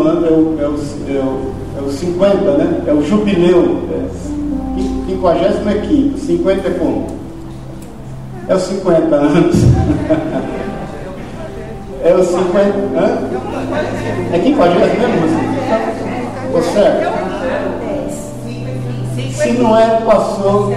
ano, 0.08 0.26
é 0.26 0.30
o, 0.30 0.56
é 0.60 0.68
o, 0.68 0.74
é 1.08 1.20
o, 1.20 1.52
é 1.78 1.82
o 1.82 1.90
50, 1.90 2.36
né? 2.52 2.82
É 2.86 2.92
o 2.92 3.02
jubileu. 3.02 3.78
É, 3.90 4.32
50 5.06 5.70
é 5.70 5.74
quinto, 5.86 6.18
50 6.18 6.68
é 6.68 6.70
como? 6.72 7.06
É 8.48 8.54
os 8.54 8.62
50 8.62 9.14
anos. 9.14 9.56
É 12.04 12.14
os 12.14 12.26
50. 12.26 12.58
Hã? 12.96 13.18
É 14.32 14.38
quem 14.38 14.56
pode 14.56 14.74
ver 14.74 14.98
mesmo? 14.98 15.52
Você? 16.52 16.82
Se 19.32 19.52
não 19.52 19.78
é, 19.78 20.00
passou. 20.00 20.72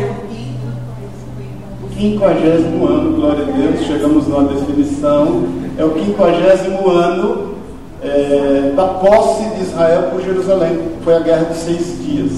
50 1.98 2.34
ano, 2.34 3.16
glória 3.16 3.44
a 3.44 3.52
Deus, 3.52 3.86
chegamos 3.86 4.28
numa 4.28 4.44
definição. 4.44 5.46
É 5.78 5.84
o 5.84 5.94
50 5.94 6.90
ano 6.90 7.56
é, 8.04 8.74
da 8.76 8.86
posse 8.86 9.44
de 9.56 9.64
Israel 9.64 10.10
por 10.12 10.22
Jerusalém. 10.22 10.80
Foi 11.04 11.16
a 11.16 11.20
guerra 11.20 11.46
de 11.46 11.58
seis 11.58 11.98
dias. 12.06 12.32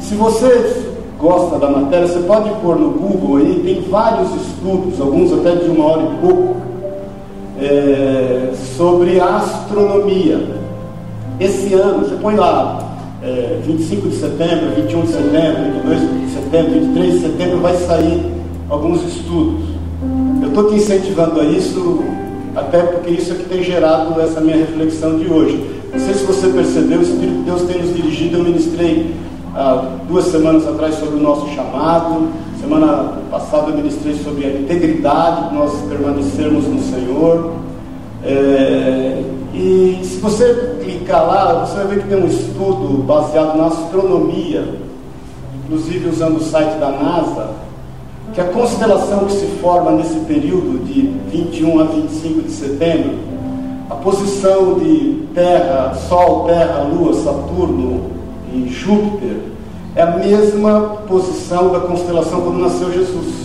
Se 0.00 0.14
você 0.16 0.92
gosta 1.18 1.58
da 1.58 1.70
matéria, 1.70 2.06
você 2.06 2.20
pode 2.20 2.50
pôr 2.60 2.76
no 2.76 2.90
Google 2.90 3.38
aí, 3.38 3.62
tem 3.64 3.90
vários 3.90 4.28
estudos, 4.34 5.00
alguns 5.00 5.32
até 5.32 5.54
de 5.56 5.70
uma 5.70 5.86
hora 5.86 6.02
e 6.02 6.26
pouco, 6.26 6.56
é, 7.64 8.52
sobre 8.76 9.20
astronomia. 9.20 10.40
Esse 11.40 11.74
ano, 11.74 12.06
você 12.06 12.16
põe 12.16 12.36
lá, 12.36 12.96
é, 13.22 13.58
25 13.64 14.08
de 14.08 14.16
setembro, 14.16 14.74
21 14.76 15.00
de 15.02 15.08
setembro, 15.08 15.62
22 15.84 16.00
de 16.00 16.34
setembro, 16.34 16.72
23 16.72 17.12
de 17.12 17.20
setembro, 17.20 17.58
vai 17.58 17.76
sair 17.76 18.24
alguns 18.68 19.02
estudos. 19.04 19.64
Eu 20.42 20.48
estou 20.48 20.68
te 20.68 20.74
incentivando 20.76 21.40
a 21.40 21.44
isso, 21.44 22.04
até 22.54 22.78
porque 22.78 23.10
isso 23.10 23.32
é 23.32 23.34
que 23.36 23.44
tem 23.44 23.62
gerado 23.62 24.20
essa 24.20 24.40
minha 24.40 24.56
reflexão 24.56 25.18
de 25.18 25.26
hoje. 25.26 25.64
Não 25.92 25.98
sei 25.98 26.14
se 26.14 26.24
você 26.24 26.48
percebeu, 26.48 26.98
o 26.98 27.02
Espírito 27.02 27.38
de 27.38 27.42
Deus 27.44 27.62
tem 27.62 27.80
nos 27.80 27.96
dirigido. 27.96 28.38
Eu 28.38 28.44
ministrei 28.44 29.14
duas 30.08 30.26
semanas 30.26 30.66
atrás 30.66 30.96
sobre 30.96 31.16
o 31.16 31.22
nosso 31.22 31.48
chamado. 31.54 32.28
Semana 32.60 33.18
passada 33.30 33.70
eu 33.70 33.76
ministrei 33.76 34.14
sobre 34.14 34.46
a 34.46 34.50
integridade 34.50 35.48
de 35.48 35.54
nós 35.54 35.72
permanecermos 35.88 36.66
no 36.66 36.80
Senhor. 36.82 37.52
É, 38.24 39.22
e 39.52 40.00
se 40.02 40.18
você 40.18 40.78
clicar 40.82 41.26
lá, 41.26 41.64
você 41.64 41.76
vai 41.76 41.86
ver 41.86 42.02
que 42.02 42.08
tem 42.08 42.22
um 42.22 42.26
estudo 42.26 43.02
baseado 43.04 43.56
na 43.56 43.66
astronomia, 43.66 44.76
inclusive 45.64 46.08
usando 46.08 46.38
o 46.38 46.42
site 46.42 46.78
da 46.78 46.90
NASA, 46.90 47.50
que 48.32 48.40
a 48.40 48.44
constelação 48.44 49.26
que 49.26 49.32
se 49.32 49.46
forma 49.60 49.92
nesse 49.92 50.18
período 50.20 50.84
de 50.84 51.02
21 51.30 51.80
a 51.80 51.84
25 51.84 52.42
de 52.42 52.50
setembro, 52.50 53.18
a 53.88 53.94
posição 53.94 54.74
de 54.78 55.26
Terra, 55.34 55.94
Sol, 56.08 56.46
Terra, 56.46 56.88
Lua, 56.90 57.14
Saturno 57.14 58.14
e 58.54 58.68
Júpiter, 58.68 59.36
é 59.96 60.02
a 60.02 60.16
mesma 60.16 60.80
posição 61.08 61.72
da 61.72 61.80
constelação 61.80 62.40
quando 62.40 62.58
nasceu 62.58 62.92
Jesus. 62.92 63.44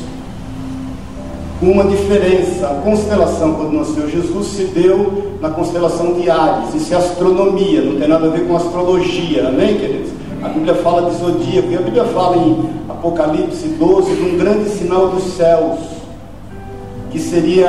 Uma 1.61 1.83
diferença, 1.83 2.67
a 2.67 2.75
constelação 2.75 3.53
quando 3.53 3.73
nasceu 3.73 4.09
Jesus 4.09 4.47
se 4.47 4.63
deu 4.65 5.35
na 5.41 5.49
constelação 5.49 6.13
de 6.13 6.29
Ares. 6.29 6.73
Isso 6.73 6.93
é 6.93 6.97
astronomia, 6.97 7.81
não 7.81 7.99
tem 7.99 8.07
nada 8.07 8.27
a 8.27 8.29
ver 8.29 8.47
com 8.47 8.55
astrologia, 8.55 9.49
amém, 9.49 9.77
queridos? 9.77 10.11
A 10.41 10.47
Bíblia 10.47 10.75
fala 10.75 11.09
de 11.09 11.17
zodíaco, 11.17 11.69
e 11.69 11.75
a 11.75 11.81
Bíblia 11.81 12.05
fala 12.05 12.37
em 12.37 12.69
Apocalipse 12.87 13.67
12 13.77 14.15
de 14.15 14.21
um 14.21 14.37
grande 14.37 14.69
sinal 14.69 15.09
dos 15.09 15.23
céus, 15.33 15.79
que 17.11 17.19
seria 17.19 17.67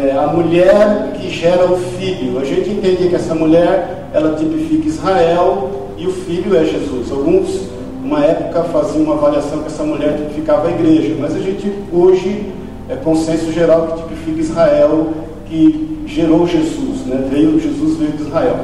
é, 0.00 0.16
a 0.16 0.26
mulher 0.28 1.12
que 1.20 1.28
gera 1.30 1.70
o 1.70 1.76
filho. 1.76 2.38
A 2.38 2.44
gente 2.44 2.70
entende 2.70 3.08
que 3.08 3.14
essa 3.14 3.34
mulher, 3.34 4.08
ela 4.12 4.36
tipifica 4.36 4.88
Israel 4.88 5.70
e 5.98 6.06
o 6.06 6.12
filho 6.12 6.56
é 6.56 6.64
Jesus. 6.64 7.10
Alguns 7.10 7.68
uma 8.02 8.24
época 8.24 8.64
fazia 8.64 9.00
uma 9.00 9.14
avaliação 9.14 9.60
que 9.60 9.66
essa 9.66 9.84
mulher 9.84 10.16
tipificava 10.16 10.68
a 10.68 10.70
igreja, 10.70 11.14
mas 11.20 11.36
a 11.36 11.38
gente 11.38 11.72
hoje 11.92 12.46
é 12.88 12.96
consenso 12.96 13.52
geral 13.52 13.86
que 13.86 14.02
tipifica 14.02 14.40
Israel, 14.40 15.08
que 15.46 16.02
gerou 16.06 16.46
Jesus, 16.46 17.06
né? 17.06 17.24
veio, 17.30 17.60
Jesus 17.60 17.98
veio 17.98 18.12
de 18.12 18.22
Israel. 18.22 18.56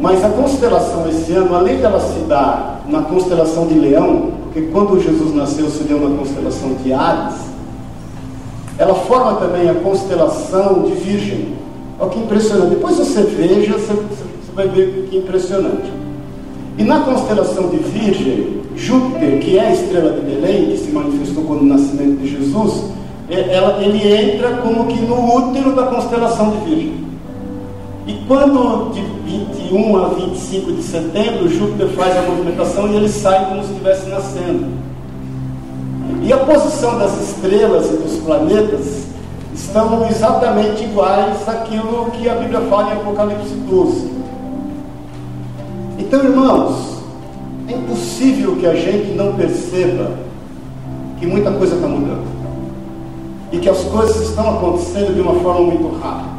Mas 0.00 0.24
a 0.24 0.30
constelação 0.30 1.06
esse 1.08 1.32
ano, 1.32 1.54
além 1.54 1.76
dela 1.78 2.00
se 2.00 2.20
dar 2.20 2.82
na 2.88 3.02
constelação 3.02 3.66
de 3.66 3.74
Leão, 3.74 4.30
porque 4.44 4.62
quando 4.72 4.98
Jesus 4.98 5.34
nasceu 5.34 5.68
se 5.68 5.84
deu 5.84 6.00
na 6.00 6.16
constelação 6.16 6.74
de 6.82 6.92
Ares, 6.92 7.49
ela 8.78 8.94
forma 8.94 9.34
também 9.34 9.68
a 9.68 9.74
constelação 9.74 10.82
de 10.82 10.92
Virgem. 10.92 11.54
Olha 11.98 12.10
que 12.10 12.18
impressionante. 12.18 12.70
Depois 12.70 12.96
você 12.96 13.22
veja, 13.22 13.74
você, 13.74 13.92
você 13.92 14.52
vai 14.54 14.68
ver 14.68 15.08
que 15.10 15.16
impressionante. 15.16 15.90
E 16.78 16.82
na 16.82 17.00
constelação 17.00 17.68
de 17.68 17.76
Virgem, 17.76 18.62
Júpiter, 18.74 19.38
que 19.40 19.58
é 19.58 19.68
a 19.68 19.72
estrela 19.72 20.12
de 20.12 20.20
Belém, 20.20 20.70
que 20.70 20.78
se 20.78 20.90
manifestou 20.90 21.44
quando 21.44 21.60
o 21.60 21.66
nascimento 21.66 22.20
de 22.20 22.28
Jesus, 22.28 22.84
é, 23.28 23.54
ela, 23.54 23.82
ele 23.82 24.12
entra 24.12 24.56
como 24.58 24.86
que 24.86 25.00
no 25.02 25.36
útero 25.36 25.74
da 25.74 25.84
constelação 25.84 26.50
de 26.50 26.56
Virgem. 26.70 27.10
E 28.06 28.14
quando 28.26 28.92
de 28.92 29.02
21 29.30 29.96
a 29.96 30.08
25 30.08 30.72
de 30.72 30.82
setembro, 30.82 31.48
Júpiter 31.48 31.88
faz 31.88 32.16
a 32.16 32.22
movimentação 32.22 32.88
e 32.88 32.96
ele 32.96 33.08
sai 33.08 33.46
como 33.46 33.62
se 33.62 33.70
estivesse 33.72 34.08
nascendo. 34.08 34.66
E 36.30 36.32
a 36.32 36.38
posição 36.38 36.96
das 36.96 37.20
estrelas 37.20 37.90
e 37.90 37.96
dos 37.96 38.18
planetas 38.18 39.06
estão 39.52 40.06
exatamente 40.08 40.84
iguais 40.84 41.48
àquilo 41.48 42.08
que 42.12 42.28
a 42.28 42.36
Bíblia 42.36 42.60
fala 42.70 42.94
em 42.94 42.98
Apocalipse 42.98 43.52
12. 43.68 44.12
Então, 45.98 46.22
irmãos, 46.22 47.02
é 47.66 47.72
impossível 47.72 48.54
que 48.54 48.64
a 48.64 48.76
gente 48.76 49.10
não 49.16 49.32
perceba 49.32 50.12
que 51.18 51.26
muita 51.26 51.50
coisa 51.50 51.74
está 51.74 51.88
mudando 51.88 52.28
e 53.50 53.58
que 53.58 53.68
as 53.68 53.82
coisas 53.86 54.28
estão 54.28 54.50
acontecendo 54.50 55.12
de 55.12 55.20
uma 55.20 55.34
forma 55.40 55.62
muito 55.62 55.98
rápida. 56.00 56.30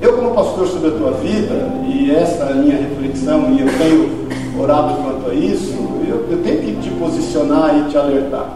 Eu, 0.00 0.14
como 0.14 0.30
pastor 0.30 0.66
sobre 0.68 0.88
a 0.88 0.92
tua 0.92 1.10
vida, 1.10 1.70
e 1.86 2.10
essa 2.12 2.44
é 2.44 2.52
a 2.52 2.54
minha 2.54 2.78
reflexão, 2.78 3.50
e 3.50 3.60
eu 3.60 3.68
tenho 3.76 4.26
orado 4.58 5.02
quanto 5.02 5.32
a 5.32 5.34
isso, 5.34 5.97
eu, 6.08 6.26
eu 6.30 6.42
tenho 6.42 6.62
que 6.62 6.76
te 6.80 6.90
posicionar 6.90 7.76
e 7.78 7.90
te 7.90 7.96
alertar. 7.96 8.46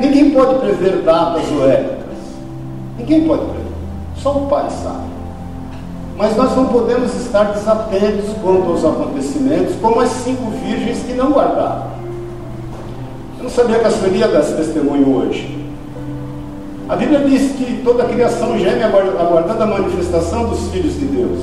Ninguém 0.00 0.30
pode 0.30 0.58
prever 0.60 1.02
datas 1.02 1.44
ou 1.50 1.68
épocas. 1.68 2.18
Ninguém 2.98 3.26
pode 3.26 3.44
prever. 3.44 3.72
Só 4.16 4.36
o 4.36 4.46
Pai 4.46 4.68
sabe. 4.70 5.10
Mas 6.16 6.36
nós 6.36 6.54
não 6.54 6.66
podemos 6.66 7.14
estar 7.14 7.44
desatentos 7.44 8.30
quanto 8.42 8.70
aos 8.70 8.84
acontecimentos, 8.84 9.74
como 9.80 10.00
as 10.00 10.10
cinco 10.10 10.50
virgens 10.50 11.02
que 11.02 11.14
não 11.14 11.32
guardaram. 11.32 11.90
Eu 13.38 13.44
não 13.44 13.50
sabia 13.50 13.78
que 13.78 13.86
a 13.86 13.90
Sueli 13.90 14.18
ia 14.18 14.28
dar 14.28 14.40
esse 14.40 14.54
testemunho 14.54 15.16
hoje. 15.16 15.58
A 16.88 16.96
Bíblia 16.96 17.20
diz 17.20 17.52
que 17.52 17.80
toda 17.84 18.02
a 18.02 18.08
criação 18.08 18.58
geme 18.58 18.82
aguardando 18.82 19.62
a 19.62 19.66
manifestação 19.66 20.48
dos 20.48 20.68
filhos 20.70 20.94
de 20.98 21.06
Deus. 21.06 21.40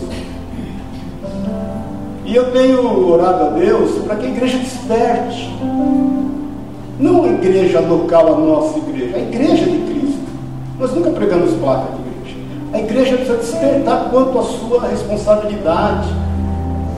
E 2.28 2.36
eu 2.36 2.52
tenho 2.52 3.10
orado 3.10 3.46
a 3.46 3.50
Deus 3.52 4.04
para 4.04 4.18
que 4.18 4.26
a 4.26 4.30
igreja 4.30 4.58
desperte. 4.58 5.50
Não 7.00 7.24
a 7.24 7.28
igreja 7.30 7.80
local, 7.80 8.34
a 8.34 8.38
nossa 8.38 8.80
igreja, 8.80 9.16
a 9.16 9.20
igreja 9.20 9.64
de 9.64 9.78
Cristo. 9.78 10.20
Nós 10.78 10.94
nunca 10.94 11.12
pregamos 11.12 11.54
placa 11.54 11.88
de 11.94 12.02
igreja. 12.02 12.38
A 12.74 12.80
igreja 12.80 13.16
precisa 13.16 13.38
despertar 13.38 14.10
quanto 14.12 14.40
à 14.40 14.44
sua 14.44 14.88
responsabilidade, 14.90 16.10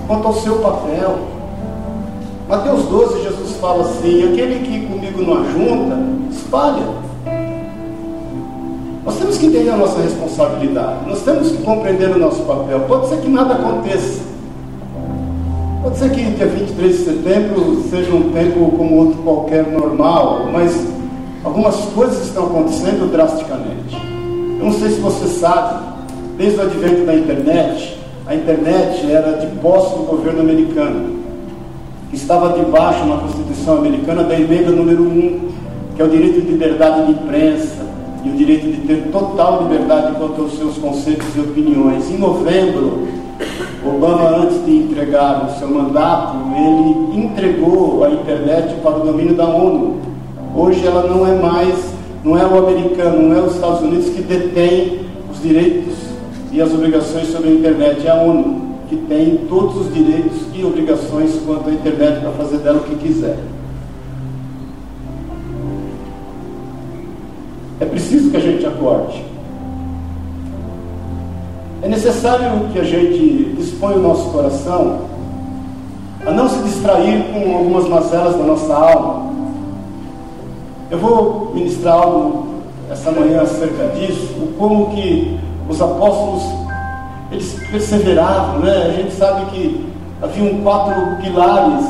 quanto 0.08 0.26
ao 0.26 0.34
seu 0.34 0.58
papel. 0.58 1.20
Mateus 2.48 2.86
12, 2.86 3.22
Jesus 3.22 3.52
fala 3.58 3.84
assim: 3.84 4.34
aquele 4.34 4.66
que 4.66 4.88
comigo 4.88 5.22
não 5.22 5.44
ajunta, 5.44 6.00
espalha. 6.32 6.88
Nós 9.06 9.16
temos 9.16 9.38
que 9.38 9.46
entender 9.46 9.70
a 9.70 9.78
nossa 9.78 10.02
responsabilidade, 10.02 11.08
nós 11.08 11.22
temos 11.22 11.52
que 11.52 11.62
compreender 11.62 12.10
o 12.10 12.18
nosso 12.18 12.42
papel. 12.42 12.80
Pode 12.88 13.10
ser 13.10 13.18
que 13.18 13.28
nada 13.28 13.54
aconteça. 13.54 14.29
Pode 15.82 15.98
ser 15.98 16.12
que 16.12 16.22
dia 16.22 16.46
23 16.46 16.98
de 16.98 17.04
setembro 17.06 17.84
seja 17.90 18.14
um 18.14 18.34
tempo 18.34 18.70
como 18.76 18.98
outro 18.98 19.22
qualquer 19.24 19.66
normal, 19.66 20.50
mas 20.52 20.78
algumas 21.42 21.76
coisas 21.96 22.26
estão 22.26 22.48
acontecendo 22.48 23.10
drasticamente. 23.10 23.96
Eu 24.60 24.66
não 24.66 24.74
sei 24.74 24.90
se 24.90 25.00
você 25.00 25.26
sabe, 25.28 25.82
desde 26.38 26.60
o 26.60 26.64
advento 26.64 27.06
da 27.06 27.16
internet, 27.16 27.98
a 28.28 28.36
internet 28.36 29.10
era 29.10 29.38
de 29.38 29.48
posse 29.62 29.96
do 29.96 30.04
governo 30.04 30.42
americano, 30.42 31.16
que 32.10 32.18
estava 32.18 32.60
debaixo 32.60 33.06
na 33.06 33.18
Constituição 33.20 33.78
americana 33.78 34.24
da 34.26 34.38
emenda 34.38 34.72
número 34.72 35.04
1, 35.04 35.50
que 35.96 36.02
é 36.02 36.06
o 36.06 36.10
direito 36.10 36.42
de 36.42 36.52
liberdade 36.52 37.06
de 37.06 37.12
imprensa, 37.14 37.79
o 38.30 38.38
direito 38.38 38.68
de 38.68 38.88
ter 38.88 39.10
total 39.12 39.64
liberdade 39.64 40.16
quanto 40.18 40.42
aos 40.42 40.58
seus 40.58 40.78
conceitos 40.78 41.28
e 41.36 41.40
opiniões. 41.40 42.10
Em 42.10 42.18
novembro, 42.18 43.08
Obama, 43.86 44.38
antes 44.38 44.66
de 44.66 44.72
entregar 44.78 45.46
o 45.46 45.60
seu 45.60 45.68
mandato, 45.70 46.38
ele 46.56 47.24
entregou 47.26 48.04
a 48.04 48.12
internet 48.12 48.76
para 48.84 48.98
o 48.98 49.06
domínio 49.06 49.36
da 49.36 49.46
ONU. 49.46 49.98
Hoje 50.56 50.86
ela 50.86 51.08
não 51.08 51.26
é 51.26 51.36
mais, 51.36 51.76
não 52.24 52.38
é 52.38 52.46
o 52.46 52.58
americano, 52.58 53.22
não 53.22 53.38
é 53.38 53.42
os 53.42 53.56
Estados 53.56 53.82
Unidos 53.82 54.10
que 54.10 54.22
detém 54.22 55.00
os 55.32 55.42
direitos 55.42 55.96
e 56.52 56.62
as 56.62 56.74
obrigações 56.74 57.28
sobre 57.28 57.50
a 57.50 57.54
internet, 57.54 58.06
é 58.06 58.10
a 58.10 58.16
ONU 58.16 58.70
que 58.90 58.96
tem 58.96 59.42
todos 59.48 59.78
os 59.78 59.94
direitos 59.94 60.40
e 60.54 60.66
obrigações 60.66 61.40
quanto 61.46 61.70
à 61.70 61.72
internet 61.72 62.22
para 62.22 62.32
fazer 62.32 62.58
dela 62.58 62.80
o 62.80 62.84
que 62.84 62.96
quiser. 62.96 63.38
É 67.80 67.86
preciso 67.86 68.30
que 68.30 68.38
a 68.38 68.42
gente 68.42 68.66
acorde. 68.66 69.24
É 71.82 71.88
necessário 71.88 72.68
que 72.74 72.80
a 72.80 72.84
gente 72.84 73.56
disponha 73.58 73.98
o 73.98 74.02
nosso 74.02 74.30
coração 74.32 75.02
a 76.26 76.32
não 76.32 76.50
se 76.50 76.60
distrair 76.60 77.24
com 77.34 77.56
algumas 77.56 77.88
mazelas 77.88 78.36
da 78.36 78.44
nossa 78.44 78.74
alma. 78.74 79.32
Eu 80.92 81.00
vou 81.00 81.52
ministrar 81.54 81.96
algo 81.96 82.48
essa 82.92 83.12
manhã 83.12 83.42
acerca 83.42 83.88
disso, 83.96 84.50
como 84.58 84.90
que 84.90 85.40
os 85.70 85.82
apóstolos 85.82 86.44
eles 87.32 87.56
perseveravam, 87.72 88.60
né? 88.60 88.88
A 88.88 88.92
gente 88.92 89.14
sabe 89.14 89.46
que 89.52 89.86
haviam 90.22 90.62
quatro 90.64 91.16
pilares 91.22 91.86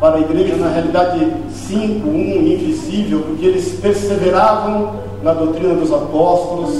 para 0.00 0.16
a 0.16 0.20
igreja, 0.20 0.56
na 0.56 0.68
realidade 0.68 1.32
cinco, 1.52 2.08
um 2.08 2.42
invisível, 2.42 3.20
porque 3.20 3.46
eles 3.46 3.78
perseveravam 3.80 4.96
na 5.24 5.32
doutrina 5.32 5.74
dos 5.74 5.90
apóstolos, 5.90 6.70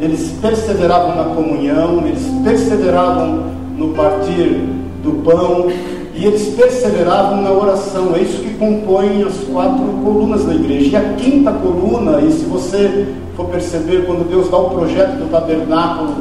eles 0.00 0.32
perseveravam 0.40 1.14
na 1.14 1.24
comunhão, 1.34 2.02
eles 2.06 2.26
perseveravam 2.42 3.44
no 3.76 3.90
partir 3.90 4.66
do 5.04 5.22
pão 5.22 5.70
e 6.14 6.24
eles 6.24 6.54
perseveravam 6.56 7.42
na 7.42 7.50
oração. 7.50 8.16
É 8.16 8.20
isso 8.20 8.42
que 8.42 8.54
compõe 8.54 9.22
as 9.22 9.36
quatro 9.44 9.84
colunas 10.02 10.44
da 10.44 10.54
igreja. 10.54 10.90
E 10.90 10.96
a 10.96 11.12
quinta 11.14 11.52
coluna, 11.52 12.20
e 12.22 12.32
se 12.32 12.46
você 12.46 13.06
for 13.36 13.46
perceber, 13.46 14.06
quando 14.06 14.26
Deus 14.28 14.48
dá 14.48 14.56
o 14.56 14.70
projeto 14.70 15.18
do 15.18 15.30
tabernáculo 15.30 16.14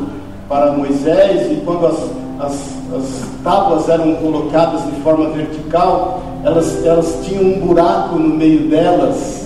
para 0.49 0.73
Moisés 0.73 1.51
e 1.51 1.61
quando 1.65 1.85
as, 1.87 2.11
as, 2.39 2.53
as 2.93 3.23
tábuas 3.43 3.87
eram 3.87 4.15
colocadas 4.15 4.83
de 4.83 5.01
forma 5.01 5.29
vertical, 5.29 6.21
elas, 6.43 6.85
elas 6.85 7.19
tinham 7.23 7.43
um 7.43 7.65
buraco 7.65 8.17
no 8.17 8.35
meio 8.35 8.67
delas 8.69 9.40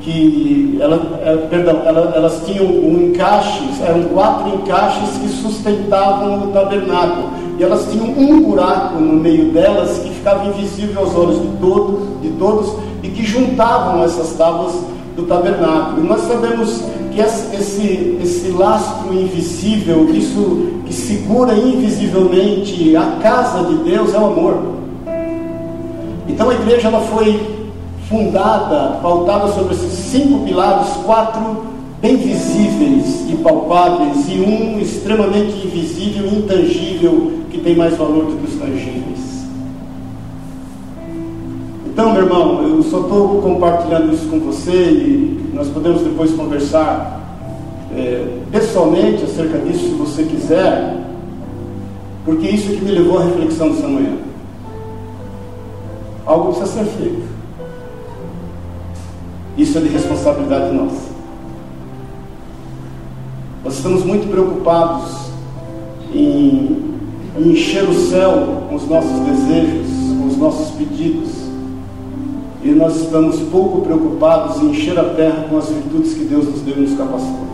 que 0.00 0.78
ela, 0.80 1.20
é, 1.24 1.36
perdão, 1.48 1.82
ela, 1.84 2.12
elas 2.14 2.42
tinham 2.46 2.66
um 2.66 3.08
encaixe, 3.08 3.62
eram 3.82 4.04
quatro 4.04 4.54
encaixes 4.54 5.18
que 5.18 5.28
sustentavam 5.28 6.48
o 6.48 6.52
tabernáculo. 6.52 7.30
E 7.58 7.62
elas 7.62 7.86
tinham 7.90 8.06
um 8.06 8.42
buraco 8.42 8.98
no 8.98 9.14
meio 9.14 9.52
delas 9.52 9.98
que 9.98 10.10
ficava 10.10 10.48
invisível 10.48 11.02
aos 11.02 11.14
olhos 11.14 11.42
de, 11.42 11.48
todo, 11.60 12.20
de 12.22 12.30
todos 12.30 12.74
e 13.02 13.08
que 13.08 13.24
juntavam 13.24 14.02
essas 14.02 14.32
tábuas 14.32 14.74
do 15.14 15.24
tabernáculo. 15.24 16.02
E 16.02 16.08
nós 16.08 16.22
sabemos 16.22 16.82
que 17.12 17.20
esse, 17.20 18.18
esse 18.22 18.48
lastro 18.50 19.12
invisível, 19.12 20.08
isso 20.14 20.80
que 20.86 20.94
segura 20.94 21.52
invisivelmente 21.54 22.96
a 22.96 23.18
casa 23.22 23.64
de 23.64 23.74
Deus 23.76 24.14
é 24.14 24.18
o 24.18 24.26
amor. 24.26 24.80
Então 26.28 26.48
a 26.48 26.54
igreja 26.54 26.88
ela 26.88 27.00
foi 27.00 27.59
fundada, 28.10 28.98
pautada 29.00 29.52
sobre 29.52 29.72
esses 29.72 29.92
cinco 29.92 30.44
pilares, 30.44 30.88
quatro 31.04 31.64
bem 32.02 32.16
visíveis 32.16 33.30
e 33.30 33.36
palpáveis 33.36 34.28
e 34.28 34.40
um 34.40 34.80
extremamente 34.80 35.64
invisível 35.64 36.26
e 36.26 36.38
intangível 36.38 37.32
que 37.50 37.58
tem 37.58 37.76
mais 37.76 37.96
valor 37.96 38.24
do 38.24 38.36
que 38.36 38.52
os 38.52 38.58
tangíveis. 38.58 39.44
Então, 41.86 42.12
meu 42.12 42.22
irmão, 42.22 42.62
eu 42.62 42.82
só 42.82 43.00
estou 43.02 43.40
compartilhando 43.42 44.12
isso 44.12 44.26
com 44.28 44.40
você 44.40 44.72
e 44.72 45.52
nós 45.54 45.68
podemos 45.68 46.02
depois 46.02 46.32
conversar 46.32 47.20
é, 47.96 48.38
pessoalmente 48.50 49.22
acerca 49.22 49.58
disso, 49.58 49.84
se 49.84 49.94
você 49.94 50.24
quiser, 50.24 50.96
porque 52.24 52.48
isso 52.48 52.72
que 52.72 52.84
me 52.84 52.90
levou 52.90 53.18
à 53.18 53.24
reflexão 53.24 53.70
dessa 53.70 53.86
manhã. 53.86 54.16
Algo 56.26 56.54
precisa 56.54 56.84
ser 56.84 56.90
feito. 56.90 57.39
Isso 59.60 59.76
é 59.78 59.80
de 59.82 59.88
responsabilidade 59.88 60.74
nossa. 60.74 61.10
Nós 63.62 63.74
estamos 63.74 64.04
muito 64.04 64.30
preocupados 64.30 65.30
em 66.14 66.90
em 67.38 67.52
encher 67.52 67.88
o 67.88 67.94
céu 67.94 68.64
com 68.68 68.74
os 68.74 68.86
nossos 68.88 69.20
desejos, 69.20 69.86
com 70.18 70.26
os 70.26 70.36
nossos 70.36 70.70
pedidos. 70.72 71.30
E 72.62 72.70
nós 72.70 72.96
estamos 72.96 73.38
pouco 73.50 73.82
preocupados 73.82 74.60
em 74.60 74.70
encher 74.70 74.98
a 74.98 75.04
terra 75.04 75.46
com 75.48 75.56
as 75.56 75.68
virtudes 75.68 76.12
que 76.12 76.24
Deus 76.24 76.46
nos 76.46 76.60
deu 76.60 76.76
e 76.76 76.80
nos 76.80 76.94
capacitou. 76.94 77.46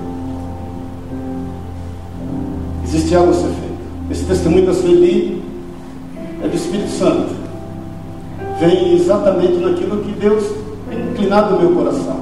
Existe 2.84 3.14
algo 3.14 3.30
a 3.30 3.34
ser 3.34 3.42
feito. 3.42 3.76
Esse 4.10 4.24
testemunho 4.24 4.66
da 4.66 4.74
Sueli 4.74 5.42
é 6.42 6.48
do 6.48 6.56
Espírito 6.56 6.90
Santo. 6.90 7.34
Vem 8.58 8.94
exatamente 8.94 9.56
naquilo 9.58 10.02
que 10.02 10.12
Deus 10.12 10.65
tem 11.26 11.38
inclinado 11.38 11.54
no 11.54 11.60
meu 11.60 11.70
coração. 11.72 12.20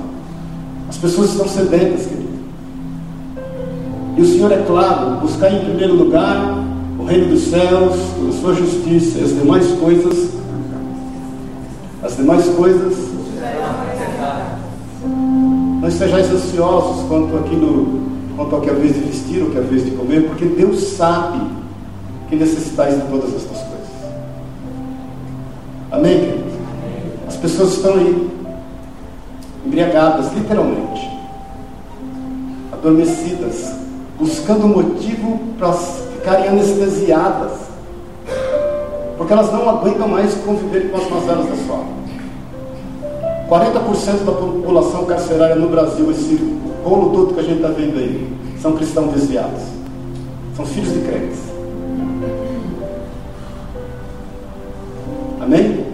As 0.88 0.97
pessoas 0.97 1.31
estão 1.31 1.49
sedentas, 1.49 2.07
querido. 2.07 2.35
E 4.17 4.23
o 4.23 4.27
Senhor 4.27 4.53
é 4.53 4.62
claro, 4.62 5.17
buscar 5.21 5.53
em 5.53 5.64
primeiro 5.64 5.95
lugar 5.95 6.64
o 6.99 7.05
reino 7.05 7.29
dos 7.29 7.43
céus, 7.43 7.95
a 8.29 8.40
sua 8.40 8.55
justiça 8.55 9.19
e 9.19 9.25
as 9.25 9.31
demais 9.31 9.67
coisas, 9.73 10.31
as 12.03 12.17
demais 12.17 12.47
coisas, 12.51 12.95
não 15.81 15.88
estejais 15.88 16.31
ansiosos 16.31 17.07
quanto 17.09 17.37
aquilo, 17.38 18.01
quanto 18.37 18.55
ao 18.55 18.61
que 18.62 18.71
é 18.71 18.73
a 18.73 18.77
vez 18.77 18.95
de 18.95 19.01
vestir, 19.01 19.43
ou 19.43 19.51
que 19.51 19.59
é 19.59 19.61
a 19.61 19.64
vez 19.64 19.85
de 19.85 19.90
comer, 19.90 20.29
porque 20.29 20.47
Deus 20.47 20.83
sabe 20.97 21.40
que 22.29 22.37
necessitais 22.37 22.95
de 22.95 23.03
todas 23.09 23.35
estas 23.35 23.59
coisas. 23.59 23.75
Amém, 25.90 26.21
queridos? 26.21 26.55
As 27.29 27.37
pessoas 27.37 27.75
estão 27.75 27.95
aí, 27.95 28.44
embriagadas, 29.64 30.33
literalmente, 30.33 31.11
adormecidas, 32.72 33.72
buscando 34.18 34.68
motivo 34.68 35.40
para 35.59 35.72
ficarem 35.72 36.48
anestesiadas, 36.48 37.53
porque 39.16 39.33
elas 39.33 39.53
não 39.53 39.68
aguentam 39.68 40.09
mais 40.09 40.35
conviver 40.35 40.90
com 40.90 40.96
as 40.98 41.11
mazelas 41.11 41.48
da 41.48 41.57
sua 41.66 41.94
40% 43.48 44.24
da 44.24 44.33
população 44.33 45.05
carcerária 45.05 45.55
no 45.55 45.68
Brasil, 45.68 46.11
esse 46.11 46.59
rolo 46.83 47.11
todo 47.11 47.35
que 47.35 47.40
a 47.40 47.42
gente 47.42 47.57
está 47.57 47.68
vendo 47.68 47.98
aí, 47.98 48.33
são 48.61 48.72
cristãos 48.72 49.12
desviados, 49.12 49.62
são 50.57 50.64
filhos 50.64 50.92
de 50.92 51.00
crentes. 51.00 51.38
Amém? 55.40 55.85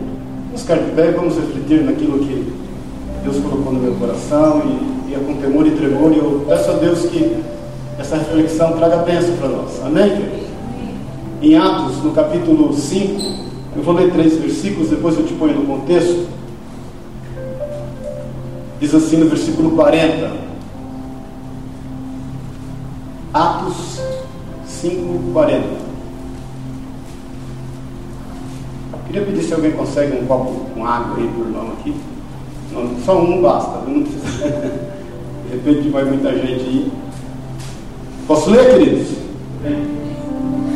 Vamos 0.46 0.62
ficar 0.62 0.76
de 0.76 0.90
pé 0.92 1.10
vamos 1.10 1.34
refletir 1.34 1.82
naquilo 1.82 2.20
que 2.20 2.59
Deus 3.22 3.38
colocou 3.38 3.72
no 3.72 3.80
meu 3.80 3.94
coração 3.94 4.62
e, 4.64 5.10
e 5.10 5.14
é 5.14 5.18
com 5.18 5.34
temor 5.34 5.66
e 5.66 5.72
tremor. 5.72 6.12
E 6.12 6.18
eu 6.18 6.44
peço 6.48 6.70
a 6.70 6.74
Deus 6.74 7.00
que 7.06 7.42
essa 7.98 8.16
reflexão 8.16 8.72
traga 8.72 8.98
bênção 8.98 9.36
para 9.36 9.48
nós. 9.48 9.80
Amém? 9.84 10.40
Em 11.42 11.56
Atos, 11.56 12.02
no 12.02 12.12
capítulo 12.12 12.72
5, 12.72 13.20
eu 13.76 13.82
vou 13.82 13.94
ler 13.94 14.12
três 14.12 14.36
versículos, 14.36 14.90
depois 14.90 15.16
eu 15.16 15.24
te 15.24 15.34
ponho 15.34 15.54
no 15.54 15.66
contexto. 15.66 16.26
Diz 18.78 18.94
assim 18.94 19.16
no 19.18 19.28
versículo 19.28 19.70
40. 19.72 20.32
Atos 23.32 24.00
5, 24.66 25.32
40. 25.32 25.90
Queria 29.10 29.26
pedir 29.26 29.42
se 29.42 29.52
alguém 29.52 29.72
consegue 29.72 30.16
um 30.16 30.24
copo 30.24 30.66
com 30.72 30.86
água 30.86 31.16
aí 31.16 31.28
por 31.34 31.44
irmão 31.44 31.72
aqui. 31.72 31.92
Só 33.04 33.20
um 33.20 33.42
basta, 33.42 33.82
não 33.86 34.02
precisa. 34.02 34.80
De 35.44 35.56
repente 35.56 35.88
vai 35.88 36.04
muita 36.04 36.32
gente 36.32 36.60
aí. 36.60 36.92
Posso 38.26 38.50
ler, 38.50 38.70
queridos? 38.70 39.08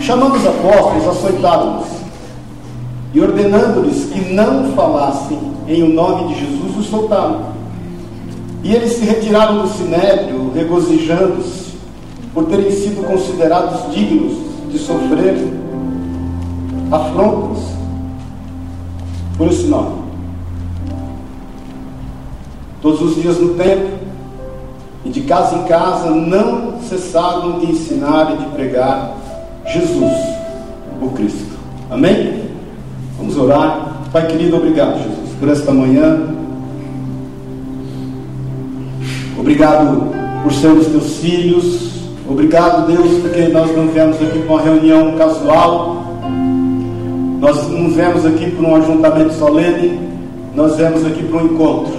Chamando 0.01 0.37
os 0.37 0.47
apóstolos, 0.47 1.09
açoitaram-nos 1.09 1.87
e 3.15 3.21
ordenando-lhes 3.21 4.07
que 4.07 4.35
não 4.35 4.73
falassem 4.73 5.39
em 5.69 5.83
o 5.85 5.95
nome 5.95 6.35
de 6.35 6.41
Jesus, 6.41 6.77
os 6.77 6.87
soltaram. 6.87 7.55
E 8.65 8.75
eles 8.75 8.95
se 8.95 9.05
retiraram 9.05 9.63
do 9.63 9.69
sinédrio, 9.69 10.51
regozijando-se 10.53 11.75
por 12.35 12.47
terem 12.47 12.71
sido 12.71 13.07
considerados 13.07 13.95
dignos 13.95 14.37
de 14.71 14.79
sofrer 14.79 15.37
afrontas 16.91 17.63
por 19.39 19.47
esse 19.49 19.67
nome. 19.67 20.04
Todos 22.85 23.01
os 23.01 23.15
dias 23.15 23.39
no 23.41 23.55
templo, 23.55 23.99
e 25.07 25.09
de 25.09 25.23
casa 25.23 25.57
em 25.57 25.63
casa 25.63 26.11
não 26.11 26.83
cessaram 26.83 27.61
de 27.61 27.73
ensinar 27.73 28.35
e 28.35 28.45
de 28.45 28.51
pregar 28.51 29.11
Jesus, 29.73 30.13
o 31.01 31.09
Cristo. 31.09 31.57
Amém? 31.91 32.43
Vamos 33.17 33.39
orar. 33.39 34.03
Pai 34.13 34.27
querido, 34.27 34.59
obrigado, 34.59 34.99
Jesus, 34.99 35.31
por 35.41 35.49
esta 35.49 35.73
manhã. 35.73 36.29
Obrigado 39.39 40.13
por 40.43 40.53
sermos 40.53 40.87
teus 40.89 41.17
filhos. 41.17 41.91
Obrigado, 42.29 42.87
Deus, 42.87 43.19
porque 43.23 43.49
nós 43.49 43.75
não 43.75 43.89
viemos 43.89 44.17
aqui 44.17 44.41
para 44.41 44.57
uma 44.57 44.61
reunião 44.61 45.17
casual. 45.17 46.05
Nós 47.41 47.67
não 47.67 47.89
viemos 47.89 48.27
aqui 48.27 48.51
para 48.51 48.69
um 48.69 48.77
ajuntamento 48.77 49.33
solene. 49.33 49.99
Nós 50.55 50.77
viemos 50.77 51.07
aqui 51.07 51.23
para 51.23 51.39
um 51.39 51.47
encontro 51.47 51.94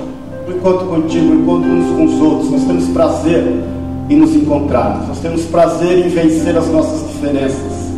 encontro 0.51 0.88
contigo, 0.88 1.34
encontro 1.34 1.69
uns 1.69 1.95
com 1.95 2.05
os 2.05 2.21
outros. 2.21 2.51
Nós 2.51 2.63
temos 2.63 2.86
prazer 2.89 3.63
em 4.10 4.17
nos 4.17 4.36
encontrarmos, 4.36 5.08
nós 5.08 5.19
temos 5.19 5.43
prazer 5.45 6.05
em 6.05 6.10
vencer 6.10 6.55
as 6.55 6.67
nossas 6.69 7.08
diferenças, 7.10 7.89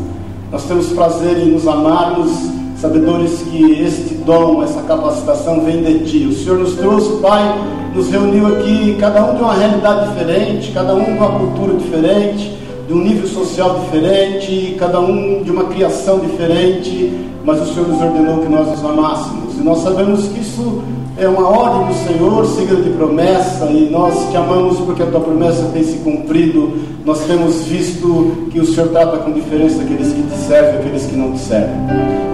nós 0.51 0.63
temos 0.63 0.87
prazer 0.87 1.37
em 1.37 1.51
nos 1.51 1.67
amarmos, 1.67 2.31
sabedores 2.77 3.41
que 3.51 3.81
este 3.81 4.13
dom, 4.15 4.63
essa 4.63 4.81
capacitação 4.83 5.61
vem 5.65 5.83
de 5.83 5.99
Ti. 6.05 6.27
O 6.27 6.33
Senhor 6.33 6.59
nos 6.59 6.75
trouxe, 6.75 7.19
Pai, 7.21 7.43
nos 7.93 8.09
reuniu 8.09 8.47
aqui, 8.47 8.95
cada 8.99 9.25
um 9.25 9.35
de 9.35 9.41
uma 9.41 9.53
realidade 9.53 10.09
diferente, 10.09 10.71
cada 10.71 10.95
um 10.95 11.03
de 11.03 11.11
uma 11.11 11.39
cultura 11.39 11.73
diferente, 11.73 12.57
de 12.87 12.93
um 12.93 12.99
nível 13.03 13.27
social 13.27 13.79
diferente, 13.79 14.75
cada 14.79 14.99
um 14.99 15.43
de 15.43 15.51
uma 15.51 15.65
criação 15.65 16.19
diferente, 16.19 17.11
mas 17.43 17.61
o 17.61 17.73
Senhor 17.73 17.89
nos 17.89 18.01
ordenou 18.01 18.37
que 18.39 18.49
nós 18.49 18.67
nos 18.67 18.85
amássemos, 18.85 19.46
e 19.59 19.63
nós 19.63 19.81
sabemos 19.83 20.27
que 20.27 20.39
isso 20.39 20.81
é 21.17 21.27
uma 21.27 21.47
ordem 21.47 21.87
do 21.87 22.07
Senhor, 22.07 22.45
seguida 22.45 22.81
de 22.81 22.91
promessa, 22.91 23.65
e 23.65 23.89
nós 23.89 24.29
te 24.29 24.37
amamos 24.37 24.77
porque 24.79 25.01
a 25.01 25.07
tua 25.07 25.19
promessa 25.21 25.69
tem 25.73 25.83
se 25.83 25.97
cumprido. 25.97 26.73
Nós 27.03 27.21
temos 27.21 27.63
visto 27.63 28.49
que 28.51 28.59
o 28.59 28.65
Senhor 28.65 28.89
trata 28.89 29.17
com 29.17 29.31
diferença 29.31 29.81
aqueles 29.81 30.13
que 30.13 30.21
te 30.21 30.37
servem 30.47 30.75
e 30.75 30.77
aqueles 30.77 31.05
que 31.05 31.15
não 31.15 31.31
te 31.31 31.39
servem. 31.39 31.75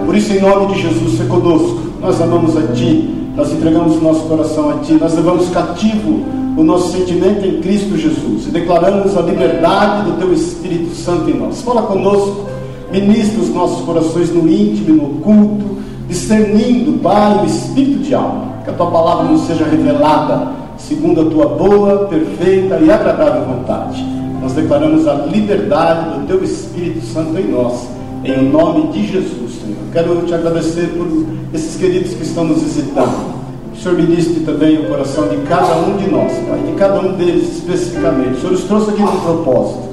Por 0.04 0.14
isso, 0.14 0.32
em 0.32 0.40
nome 0.40 0.74
de 0.74 0.82
Jesus, 0.82 1.16
se 1.16 1.24
conosco. 1.24 1.80
Nós 2.00 2.20
amamos 2.20 2.54
a 2.56 2.62
Ti, 2.74 3.14
nós 3.34 3.50
entregamos 3.50 3.96
o 3.96 4.00
nosso 4.00 4.20
coração 4.24 4.68
a 4.68 4.74
Ti, 4.74 4.92
nós 5.00 5.14
levamos 5.14 5.48
cativo 5.48 6.22
o 6.56 6.62
nosso 6.62 6.92
sentimento 6.92 7.44
em 7.46 7.60
Cristo 7.60 7.96
Jesus 7.96 8.46
e 8.46 8.50
declaramos 8.50 9.16
a 9.16 9.22
liberdade 9.22 10.10
do 10.10 10.18
Teu 10.18 10.32
Espírito 10.32 10.94
Santo 10.94 11.30
em 11.30 11.34
nós. 11.34 11.62
Fala 11.62 11.82
conosco, 11.82 12.46
ministra 12.92 13.40
os 13.40 13.48
nossos 13.48 13.84
corações 13.84 14.30
no 14.30 14.46
íntimo 14.48 14.94
no 14.94 15.04
oculto, 15.04 15.74
discernindo, 16.08 16.98
Pai, 17.00 17.42
o 17.42 17.46
espírito 17.46 17.98
de 18.02 18.14
alma 18.14 18.54
que 18.64 18.70
a 18.70 18.72
tua 18.72 18.90
palavra 18.90 19.24
nos 19.24 19.42
seja 19.42 19.64
revelada 19.64 20.64
segundo 20.78 21.20
a 21.20 21.24
tua 21.24 21.46
boa, 21.46 22.06
perfeita 22.06 22.78
e 22.78 22.90
agradável 22.90 23.44
vontade. 23.44 24.02
Nós 24.40 24.52
declaramos 24.52 25.06
a 25.06 25.14
liberdade 25.14 26.18
do 26.18 26.26
teu 26.26 26.42
Espírito 26.42 27.04
Santo 27.06 27.38
em 27.38 27.50
nós, 27.50 27.88
em 28.24 28.50
nome 28.50 28.88
de 28.88 29.06
Jesus, 29.06 29.52
Senhor. 29.60 29.78
Quero 29.92 30.22
te 30.26 30.34
agradecer 30.34 30.88
por 30.96 31.06
esses 31.54 31.76
queridos 31.76 32.14
que 32.14 32.22
estão 32.22 32.44
nos 32.44 32.62
visitando. 32.62 33.34
O 33.72 33.76
Senhor 33.76 33.96
ministre 33.96 34.40
também 34.40 34.78
o 34.78 34.88
coração 34.88 35.28
de 35.28 35.36
cada 35.48 35.76
um 35.76 35.96
de 35.96 36.10
nós, 36.10 36.32
Pai, 36.48 36.60
de 36.66 36.72
cada 36.72 37.00
um 37.00 37.12
deles 37.12 37.56
especificamente. 37.56 38.36
O 38.36 38.40
Senhor 38.40 38.52
nos 38.52 38.64
trouxe 38.64 38.90
aqui 38.90 39.02
com 39.02 39.20
propósito 39.20 39.88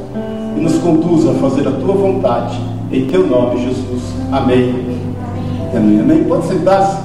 e 0.58 0.62
nos 0.62 0.78
conduza 0.80 1.32
a 1.32 1.34
fazer 1.36 1.67
a 1.67 1.71
tua 1.71 1.93
vontade. 1.93 2.60
Em 2.91 3.06
teu 3.06 3.26
nome, 3.26 3.63
Jesus. 3.63 4.02
Amém. 4.32 5.11
Amém. 5.73 5.99
Amém. 5.99 6.23
Pode 6.25 6.47
sentar-se. 6.47 6.97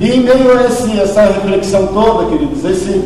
E 0.00 0.10
em 0.10 0.20
meio 0.20 0.58
a 0.58 0.64
esse, 0.64 1.00
essa 1.00 1.22
reflexão 1.22 1.86
toda, 1.86 2.26
queridos, 2.26 2.62
esse, 2.64 3.02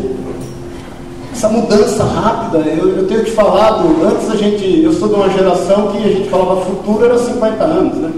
essa 1.32 1.48
mudança 1.48 2.02
rápida, 2.02 2.58
eu, 2.58 2.96
eu, 2.96 3.06
tenho 3.06 3.24
te 3.24 3.30
falado, 3.30 4.04
antes 4.04 4.28
a 4.28 4.34
gente, 4.34 4.82
eu 4.82 4.92
sou 4.92 5.08
de 5.08 5.14
uma 5.14 5.30
geração 5.30 5.92
que 5.92 5.98
a 5.98 6.08
gente 6.08 6.28
falava 6.28 6.62
futuro 6.62 7.04
era 7.04 7.16
50 7.16 7.62
anos, 7.62 7.96
né? 7.96 8.10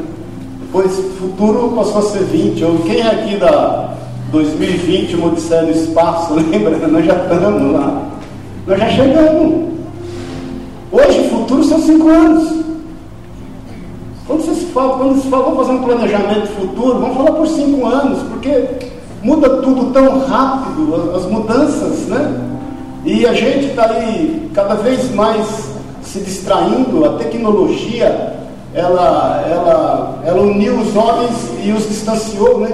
Depois 0.61 0.91
futuro 1.19 1.75
passou 1.77 1.99
a 1.99 2.03
ser 2.03 2.25
20. 2.25 2.65
Ou 2.65 2.79
quem 2.79 3.01
é 3.01 3.07
aqui 3.09 3.37
da 3.37 3.95
2020, 4.31 5.17
uma 5.17 5.35
Espaço, 5.71 6.33
lembra? 6.51 6.89
Nós 6.89 7.05
já 7.05 7.15
estamos 7.15 7.73
lá. 7.75 8.03
Nós 8.67 8.79
já 8.79 8.89
chegamos. 8.89 9.69
Hoje 10.91 11.29
futuro 11.29 11.63
são 11.63 11.79
5 11.79 12.09
anos. 12.09 12.65
Quando 14.43 15.21
se 15.21 15.29
fala, 15.29 15.45
vamos 15.45 15.57
fazer 15.57 15.73
um 15.73 15.83
planejamento 15.83 16.49
futuro, 16.49 16.99
vamos 16.99 17.17
falar 17.17 17.33
por 17.33 17.47
cinco 17.47 17.87
anos, 17.87 18.23
porque 18.25 18.69
muda 19.23 19.49
tudo 19.63 19.93
tão 19.93 20.21
rápido, 20.21 21.13
as 21.15 21.27
mudanças, 21.27 22.07
né? 22.07 22.41
E 23.05 23.27
a 23.27 23.33
gente 23.33 23.67
está 23.67 23.91
aí 23.91 24.51
cada 24.55 24.75
vez 24.75 25.13
mais 25.15 25.47
se 26.03 26.21
distraindo, 26.21 27.05
a 27.05 27.15
tecnologia 27.15 28.37
ela, 28.75 29.45
ela, 29.49 30.19
ela 30.25 30.41
uniu 30.41 30.79
os 30.79 30.97
homens 30.97 31.51
e 31.63 31.73
os 31.73 31.89
distanciou, 31.89 32.61
né? 32.61 32.73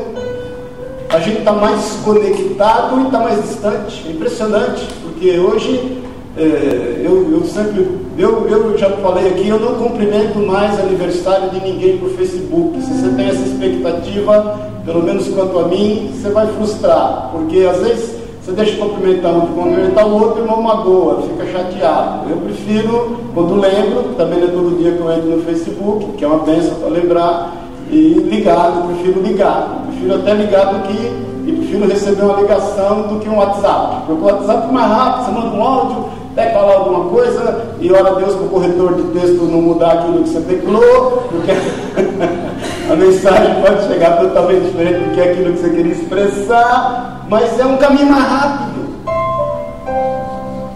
A 1.11 1.19
gente 1.21 1.39
está 1.39 1.53
mais 1.53 1.99
conectado 2.05 3.01
e 3.01 3.07
está 3.07 3.19
mais 3.19 3.43
distante. 3.43 4.05
É 4.07 4.11
impressionante, 4.13 4.87
porque 5.03 5.39
hoje 5.39 6.03
é, 6.39 7.03
eu, 7.05 7.31
eu 7.33 7.45
sempre, 7.45 7.87
eu, 8.17 8.49
eu 8.49 8.79
já 8.79 8.91
falei 8.91 9.29
aqui, 9.29 9.49
eu 9.49 9.59
não 9.59 9.75
cumprimento 9.75 10.39
mais 10.39 10.79
aniversário 10.79 11.51
de 11.51 11.61
ninguém 11.61 11.99
por 11.99 12.11
Facebook. 12.11 12.81
Se 12.81 12.93
você 12.93 13.09
tem 13.17 13.29
essa 13.29 13.43
expectativa, 13.43 14.59
pelo 14.85 15.03
menos 15.03 15.29
quanto 15.29 15.59
a 15.59 15.69
mim, 15.69 16.13
você 16.15 16.31
vai 16.31 16.47
frustrar, 16.47 17.31
porque 17.33 17.59
às 17.61 17.83
vezes 17.83 18.19
você 18.49 18.53
deixa 18.53 18.73
de 18.73 18.79
cumprimentar 18.79 19.37
um, 19.37 19.41
cumprimentar 19.49 20.07
o 20.07 20.15
outro, 20.15 20.41
irmão 20.41 20.63
magoa, 20.63 21.23
fica 21.23 21.45
chateado. 21.53 22.31
Eu 22.31 22.39
prefiro, 22.39 23.19
quando 23.35 23.61
lembro, 23.61 24.15
também 24.17 24.43
é 24.43 24.47
todo 24.47 24.79
dia 24.79 24.93
que 24.93 25.01
eu 25.01 25.13
entro 25.13 25.37
no 25.37 25.43
Facebook, 25.43 26.13
que 26.17 26.25
é 26.25 26.29
uma 26.29 26.39
bênção 26.39 26.77
para 26.77 26.89
lembrar, 26.89 27.53
e 27.91 28.15
ligado, 28.15 28.87
prefiro 28.87 29.21
ligar. 29.21 29.85
Prefiro 29.89 30.15
até 30.15 30.33
ligar 30.33 30.73
do 30.73 30.89
que, 30.89 31.13
e 31.47 31.53
prefiro 31.59 31.87
receber 31.89 32.23
uma 32.23 32.41
ligação 32.41 33.09
do 33.09 33.19
que 33.21 33.29
um 33.29 33.37
WhatsApp. 33.37 34.07
Porque 34.07 34.23
o 34.23 34.25
WhatsApp 34.25 34.69
é 34.69 34.73
mais 34.73 34.93
rápido, 34.93 35.25
você 35.25 35.31
manda 35.31 35.57
um 35.57 35.63
áudio, 35.63 36.05
até 36.39 36.51
falar 36.51 36.75
alguma 36.75 37.11
coisa 37.11 37.65
e 37.81 37.91
ora 37.93 38.11
a 38.11 38.15
Deus 38.15 38.35
para 38.35 38.45
o 38.45 38.49
corretor 38.49 38.95
de 38.95 39.03
texto 39.19 39.43
não 39.43 39.61
mudar 39.61 39.93
aquilo 39.93 40.23
que 40.23 40.29
você 40.29 40.41
teclou, 40.43 41.29
porque 41.29 41.51
a 42.89 42.95
mensagem 42.95 43.61
pode 43.61 43.89
chegar 43.89 44.19
totalmente 44.21 44.67
diferente 44.67 45.01
do 45.01 45.15
que 45.15 45.21
aquilo 45.21 45.53
que 45.53 45.59
você 45.59 45.71
queria 45.71 45.93
expressar, 45.93 47.27
mas 47.29 47.59
é 47.59 47.67
um 47.67 47.77
caminho 47.77 48.07
mais 48.07 48.25
rápido. 48.25 48.89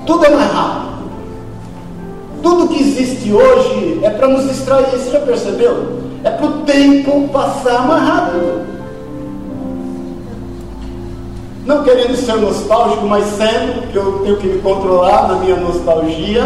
Tudo 0.04 0.24
é 0.24 0.30
mais 0.30 0.50
rápido. 0.50 0.92
Tudo 2.42 2.68
que 2.68 2.82
existe 2.82 3.32
hoje 3.32 4.00
é 4.02 4.10
para 4.10 4.26
nos 4.26 4.48
distrair, 4.48 4.86
você 4.86 5.10
já 5.12 5.20
percebeu? 5.20 6.02
É 6.24 6.30
para 6.30 6.46
o 6.46 6.52
tempo 6.62 7.28
passar 7.28 7.86
mais 7.86 8.02
rápido. 8.02 8.71
Não 11.64 11.84
querendo 11.84 12.16
ser 12.16 12.36
nostálgico, 12.36 13.06
mas 13.06 13.24
sendo, 13.36 13.90
que 13.92 13.96
eu 13.96 14.20
tenho 14.24 14.36
que 14.36 14.48
me 14.48 14.60
controlar 14.60 15.28
na 15.28 15.34
minha 15.36 15.56
nostalgia, 15.56 16.42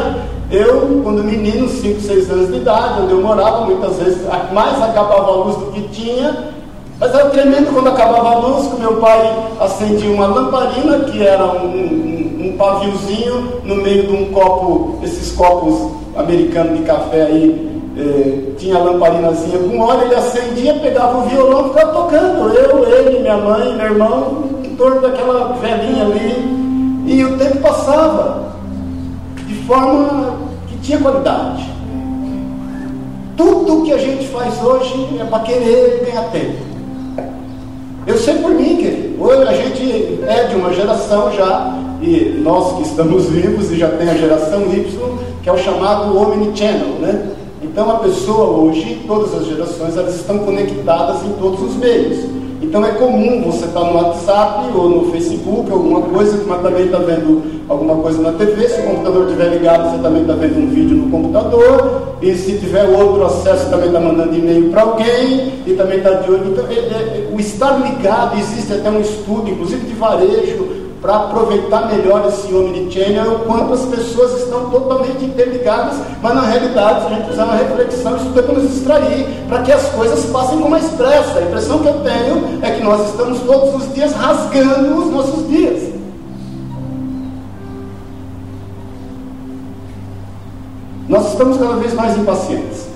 eu, 0.51 1.01
quando 1.03 1.25
menino, 1.25 1.69
5, 1.69 2.01
6 2.01 2.31
anos 2.31 2.49
de 2.49 2.57
idade, 2.59 3.03
onde 3.03 3.13
eu 3.13 3.23
morava, 3.23 3.65
muitas 3.65 3.97
vezes 3.97 4.19
mais 4.53 4.81
acabava 4.83 5.33
a 5.33 5.37
luz 5.37 5.57
do 5.57 5.73
que 5.73 5.81
tinha, 5.89 6.37
mas 7.01 7.15
era 7.15 7.31
tremendo 7.31 7.73
quando 7.73 7.89
acabava 7.89 8.31
a 8.31 8.39
luz, 8.39 8.69
que 8.69 8.81
meu 8.81 8.97
pai 8.97 9.49
acendia 9.61 10.11
uma 10.11 10.27
lamparina, 10.27 11.01
que 11.01 11.27
era 11.27 11.45
um, 11.47 11.67
um, 11.67 12.49
um 12.49 12.57
paviozinho 12.57 13.61
no 13.65 13.77
meio 13.77 14.07
de 14.07 14.13
um 14.13 14.33
copo, 14.33 14.99
esses 15.03 15.33
copos 15.33 15.93
americanos 16.17 16.79
de 16.79 16.85
café 16.85 17.23
aí, 17.23 17.83
eh, 17.99 18.53
tinha 18.59 18.79
lamparinazinha 18.79 19.59
com 19.59 19.79
óleo, 19.81 20.03
ele 20.03 20.15
acendia, 20.15 20.75
pegava 20.75 21.19
o 21.19 21.23
violão 21.23 21.67
e 21.67 21.69
ficava 21.71 21.93
tocando. 21.93 22.55
Eu, 22.55 22.85
ele, 22.85 23.21
minha 23.21 23.39
mãe, 23.39 23.75
meu 23.75 23.87
irmão, 23.87 24.45
torno 24.77 25.01
daquela 25.01 25.55
velhinha 25.55 26.05
ali, 26.05 27.05
e 27.07 27.25
o 27.25 27.37
tempo 27.37 27.59
passava 27.59 28.53
de 29.47 29.55
forma 29.65 30.37
que 30.69 30.77
tinha 30.79 30.99
qualidade. 30.99 31.67
Tudo 33.37 33.85
que 33.85 33.93
a 33.93 33.99
gente 33.99 34.27
faz 34.29 34.63
hoje 34.63 35.19
é 35.21 35.25
para 35.25 35.41
querer 35.41 36.05
ganhar 36.07 36.31
tempo. 36.31 36.65
Eu 38.07 38.17
sei 38.17 38.35
por 38.37 38.51
mim, 38.53 38.77
querido. 38.77 39.23
Hoje 39.23 39.43
a 39.43 39.53
gente 39.53 40.21
é 40.27 40.45
de 40.45 40.55
uma 40.55 40.73
geração 40.73 41.33
já, 41.33 41.77
e 42.01 42.41
nós 42.43 42.77
que 42.77 42.83
estamos 42.83 43.27
vivos 43.27 43.71
e 43.71 43.77
já 43.77 43.89
tem 43.89 44.09
a 44.09 44.15
geração 44.15 44.63
Y, 44.63 44.85
que 45.43 45.49
é 45.49 45.53
o 45.53 45.59
chamado 45.59 46.17
Omnichannel, 46.17 46.99
né? 47.01 47.31
Então 47.63 47.91
a 47.91 47.99
pessoa 47.99 48.59
hoje, 48.59 49.03
todas 49.07 49.35
as 49.35 49.47
gerações, 49.47 49.97
elas 49.97 50.15
estão 50.15 50.39
conectadas 50.39 51.25
em 51.25 51.33
todos 51.41 51.63
os 51.63 51.77
meios. 51.77 52.25
Então 52.63 52.85
é 52.85 52.93
comum 52.93 53.43
você 53.43 53.67
estar 53.67 53.81
no 53.81 53.95
WhatsApp 53.95 54.77
ou 54.77 54.89
no 54.89 55.11
Facebook, 55.11 55.71
alguma 55.71 56.03
coisa, 56.03 56.43
mas 56.47 56.63
também 56.63 56.87
está 56.87 56.99
vendo 56.99 57.43
alguma 57.69 57.97
coisa 57.97 58.23
na 58.23 58.33
TV. 58.33 58.69
Se 58.69 58.81
o 58.81 58.85
computador 58.85 59.25
estiver 59.27 59.49
ligado, 59.51 59.91
você 59.91 60.03
também 60.03 60.23
está 60.23 60.35
vendo 60.35 60.59
um 60.59 60.69
vídeo 60.69 60.97
no 60.97 61.11
computador. 61.11 62.07
E 62.23 62.35
se 62.35 62.59
tiver 62.59 62.85
outro 62.85 63.27
acesso, 63.27 63.69
também 63.69 63.89
está 63.89 64.01
mandando 64.01 64.35
e-mail 64.35 64.71
para 64.71 64.83
alguém 64.83 65.53
e 65.67 65.75
também 65.77 65.99
está 65.99 66.13
de 66.13 66.31
olho. 66.31 66.51
Então, 66.51 66.65
é, 66.67 66.75
é, 66.75 67.29
o 67.31 67.39
estar 67.39 67.77
ligado, 67.79 68.39
existe 68.39 68.73
até 68.73 68.91
um 68.91 69.01
estudo, 69.01 69.51
inclusive 69.51 69.87
de 69.87 69.93
varejo, 69.93 70.66
para 71.07 71.19
aproveitar 71.19 71.87
melhor 71.87 72.27
esse 72.27 72.53
omnichannel 72.53 73.37
o 73.37 73.39
quanto 73.45 73.75
as 73.75 73.85
pessoas 73.85 74.43
estão 74.43 74.71
totalmente 74.71 75.25
interligadas, 75.25 75.99
mas 76.21 76.35
na 76.35 76.41
realidade, 76.41 77.03
se 77.03 77.07
a 77.07 77.11
gente 77.11 77.31
fizer 77.31 77.45
uma 77.45 77.55
reflexão, 77.55 78.17
isso 78.17 78.31
para 78.31 78.43
nos 78.53 78.69
distrair, 78.69 79.27
para 79.49 79.63
que 79.63 79.71
as 79.71 79.89
coisas 79.91 80.25
passem 80.27 80.59
com 80.59 80.69
mais 80.69 80.89
pressa. 80.91 81.39
A 81.39 81.43
impressão 81.43 81.79
que 81.79 81.87
eu 81.87 82.01
tenho 82.01 82.59
é 82.61 82.71
que 82.73 82.83
nós 82.83 83.09
estamos 83.09 83.39
todos 83.43 83.73
os 83.77 83.95
dias 83.95 84.13
rasgando 84.15 84.99
os 84.99 85.13
nossos 85.13 85.49
dias. 85.49 85.95
Nós 91.09 91.31
estamos 91.31 91.57
cada 91.57 91.77
vez 91.77 91.95
mais 91.95 92.19
impacientes. 92.19 92.89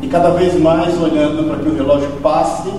E 0.00 0.08
cada 0.08 0.30
vez 0.30 0.58
mais 0.58 0.98
olhando 0.98 1.46
para 1.50 1.58
que 1.58 1.68
o 1.68 1.76
relógio 1.76 2.08
passe 2.22 2.72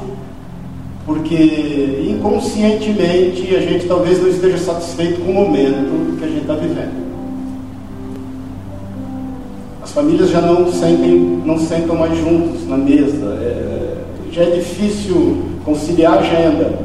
porque 1.06 2.08
inconscientemente 2.10 3.56
a 3.56 3.60
gente 3.60 3.86
talvez 3.86 4.20
não 4.22 4.28
esteja 4.28 4.58
satisfeito 4.58 5.22
com 5.22 5.32
o 5.32 5.34
momento 5.34 6.18
que 6.18 6.24
a 6.26 6.28
gente 6.28 6.42
está 6.42 6.56
vivendo. 6.56 7.06
As 9.84 9.92
famílias 9.92 10.32
já 10.32 10.42
não 10.42 10.72
sentem, 10.72 11.42
não 11.46 11.60
sentam 11.60 11.96
mais 11.96 12.18
juntos 12.18 12.68
na 12.68 12.76
mesa. 12.76 13.38
É, 13.40 13.98
já 14.32 14.44
é 14.44 14.50
difícil 14.50 15.44
conciliar 15.64 16.14
a 16.14 16.20
agenda. 16.22 16.80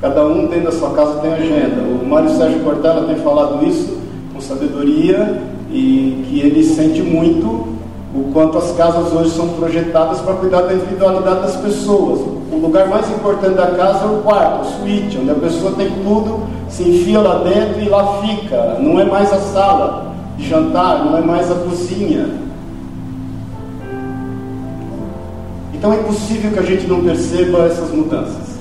Cada 0.00 0.24
um 0.24 0.46
dentro 0.46 0.66
da 0.66 0.72
sua 0.72 0.90
casa 0.90 1.18
tem 1.20 1.32
agenda. 1.32 1.82
O 1.82 2.06
Mário 2.06 2.30
Sérgio 2.30 2.60
Cortella 2.60 3.06
tem 3.06 3.16
falado 3.16 3.66
isso 3.66 3.98
com 4.32 4.40
sabedoria 4.40 5.42
e 5.72 6.24
que 6.28 6.40
ele 6.40 6.62
sente 6.62 7.02
muito 7.02 7.74
o 8.14 8.30
quanto 8.32 8.56
as 8.56 8.70
casas 8.76 9.12
hoje 9.12 9.30
são 9.30 9.48
projetadas 9.48 10.20
para 10.20 10.34
cuidar 10.34 10.62
da 10.62 10.74
individualidade 10.74 11.40
das 11.40 11.56
pessoas. 11.56 12.35
O 12.50 12.56
lugar 12.58 12.88
mais 12.88 13.10
importante 13.10 13.54
da 13.54 13.68
casa 13.72 14.04
é 14.04 14.08
o 14.08 14.22
quarto, 14.22 14.62
o 14.62 14.64
suíte, 14.64 15.18
onde 15.18 15.30
a 15.30 15.34
pessoa 15.34 15.72
tem 15.72 15.90
tudo, 16.04 16.46
se 16.68 16.82
enfia 16.82 17.20
lá 17.20 17.42
dentro 17.42 17.80
e 17.80 17.88
lá 17.88 18.22
fica. 18.22 18.78
Não 18.80 19.00
é 19.00 19.04
mais 19.04 19.32
a 19.32 19.38
sala 19.38 20.14
de 20.36 20.48
jantar, 20.48 21.04
não 21.04 21.16
é 21.16 21.20
mais 21.20 21.50
a 21.50 21.54
cozinha. 21.56 22.28
Então 25.74 25.92
é 25.92 25.96
impossível 25.96 26.52
que 26.52 26.58
a 26.58 26.62
gente 26.62 26.86
não 26.86 27.02
perceba 27.02 27.66
essas 27.66 27.90
mudanças. 27.90 28.56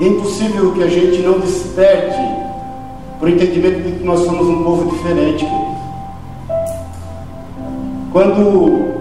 É 0.00 0.04
impossível 0.06 0.72
que 0.72 0.82
a 0.82 0.88
gente 0.88 1.22
não 1.22 1.38
desperte 1.38 2.18
para 3.18 3.26
o 3.26 3.30
entendimento 3.30 3.82
de 3.82 3.92
que 3.92 4.04
nós 4.04 4.20
somos 4.20 4.46
um 4.46 4.62
povo 4.62 4.90
diferente. 4.90 5.46
Quando 8.12 8.95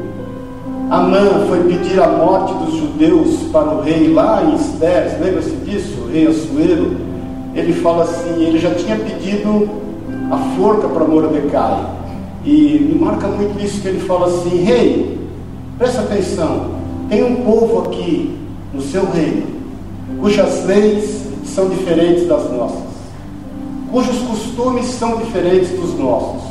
Amã 0.95 1.45
foi 1.49 1.62
pedir 1.65 2.01
a 2.01 2.08
morte 2.08 2.53
dos 2.53 2.75
judeus 2.75 3.49
para 3.51 3.75
o 3.75 3.81
rei 3.81 4.13
lá 4.13 4.45
em 4.45 4.55
Estés, 4.55 5.19
lembra-se 5.19 5.49
disso? 5.58 6.03
O 6.03 6.08
rei 6.10 6.25
Assuero, 6.25 6.95
ele 7.53 7.73
fala 7.73 8.05
assim, 8.05 8.41
ele 8.41 8.58
já 8.58 8.73
tinha 8.75 8.95
pedido 8.95 9.69
a 10.31 10.38
forca 10.55 10.88
para 10.88 11.03
Mordecai. 11.03 11.86
E 12.45 12.79
me 12.79 13.03
marca 13.03 13.27
muito 13.27 13.62
isso 13.62 13.81
que 13.81 13.89
ele 13.89 13.99
fala 13.99 14.27
assim, 14.27 14.63
rei, 14.63 15.19
presta 15.77 15.99
atenção, 15.99 16.75
tem 17.10 17.25
um 17.25 17.43
povo 17.43 17.89
aqui 17.89 18.34
no 18.73 18.81
seu 18.81 19.05
reino, 19.12 19.47
cujas 20.21 20.63
leis 20.63 21.25
são 21.43 21.67
diferentes 21.67 22.25
das 22.25 22.49
nossas, 22.53 22.86
cujos 23.91 24.19
costumes 24.19 24.86
são 24.86 25.17
diferentes 25.17 25.71
dos 25.71 25.99
nossos 25.99 26.41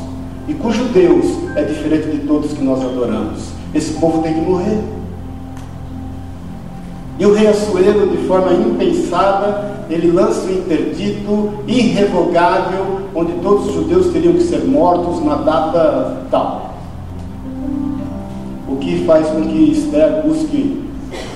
e 0.47 0.53
cujo 0.53 0.83
Deus 0.93 1.25
é 1.55 1.63
diferente 1.63 2.09
de 2.09 2.27
todos 2.27 2.53
que 2.53 2.63
nós 2.63 2.83
adoramos. 2.83 3.54
Esse 3.75 3.93
povo 3.95 4.23
tem 4.23 4.33
que 4.33 4.39
morrer. 4.39 4.79
E 7.19 7.25
o 7.25 7.33
rei 7.33 7.47
Assuero, 7.47 8.09
de 8.09 8.25
forma 8.25 8.53
impensada, 8.53 9.85
ele 9.89 10.11
lança 10.11 10.47
um 10.47 10.51
interdito 10.51 11.49
irrevogável, 11.67 13.01
onde 13.13 13.33
todos 13.33 13.67
os 13.67 13.73
judeus 13.73 14.13
teriam 14.13 14.33
que 14.33 14.43
ser 14.43 14.63
mortos 14.65 15.23
na 15.23 15.35
data 15.35 16.23
tal. 16.31 16.75
O 18.67 18.77
que 18.77 19.03
faz 19.05 19.27
com 19.27 19.41
que 19.41 19.71
Esther 19.71 20.23
busque 20.25 20.83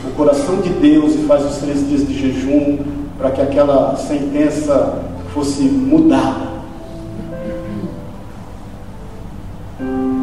o 0.07 0.11
coração 0.15 0.57
de 0.57 0.69
Deus 0.69 1.15
e 1.15 1.19
faz 1.19 1.45
os 1.45 1.57
três 1.57 1.87
dias 1.87 2.07
de 2.07 2.17
jejum 2.17 2.79
para 3.17 3.31
que 3.31 3.41
aquela 3.41 3.95
sentença 3.97 4.99
fosse 5.33 5.63
mudada. 5.63 6.47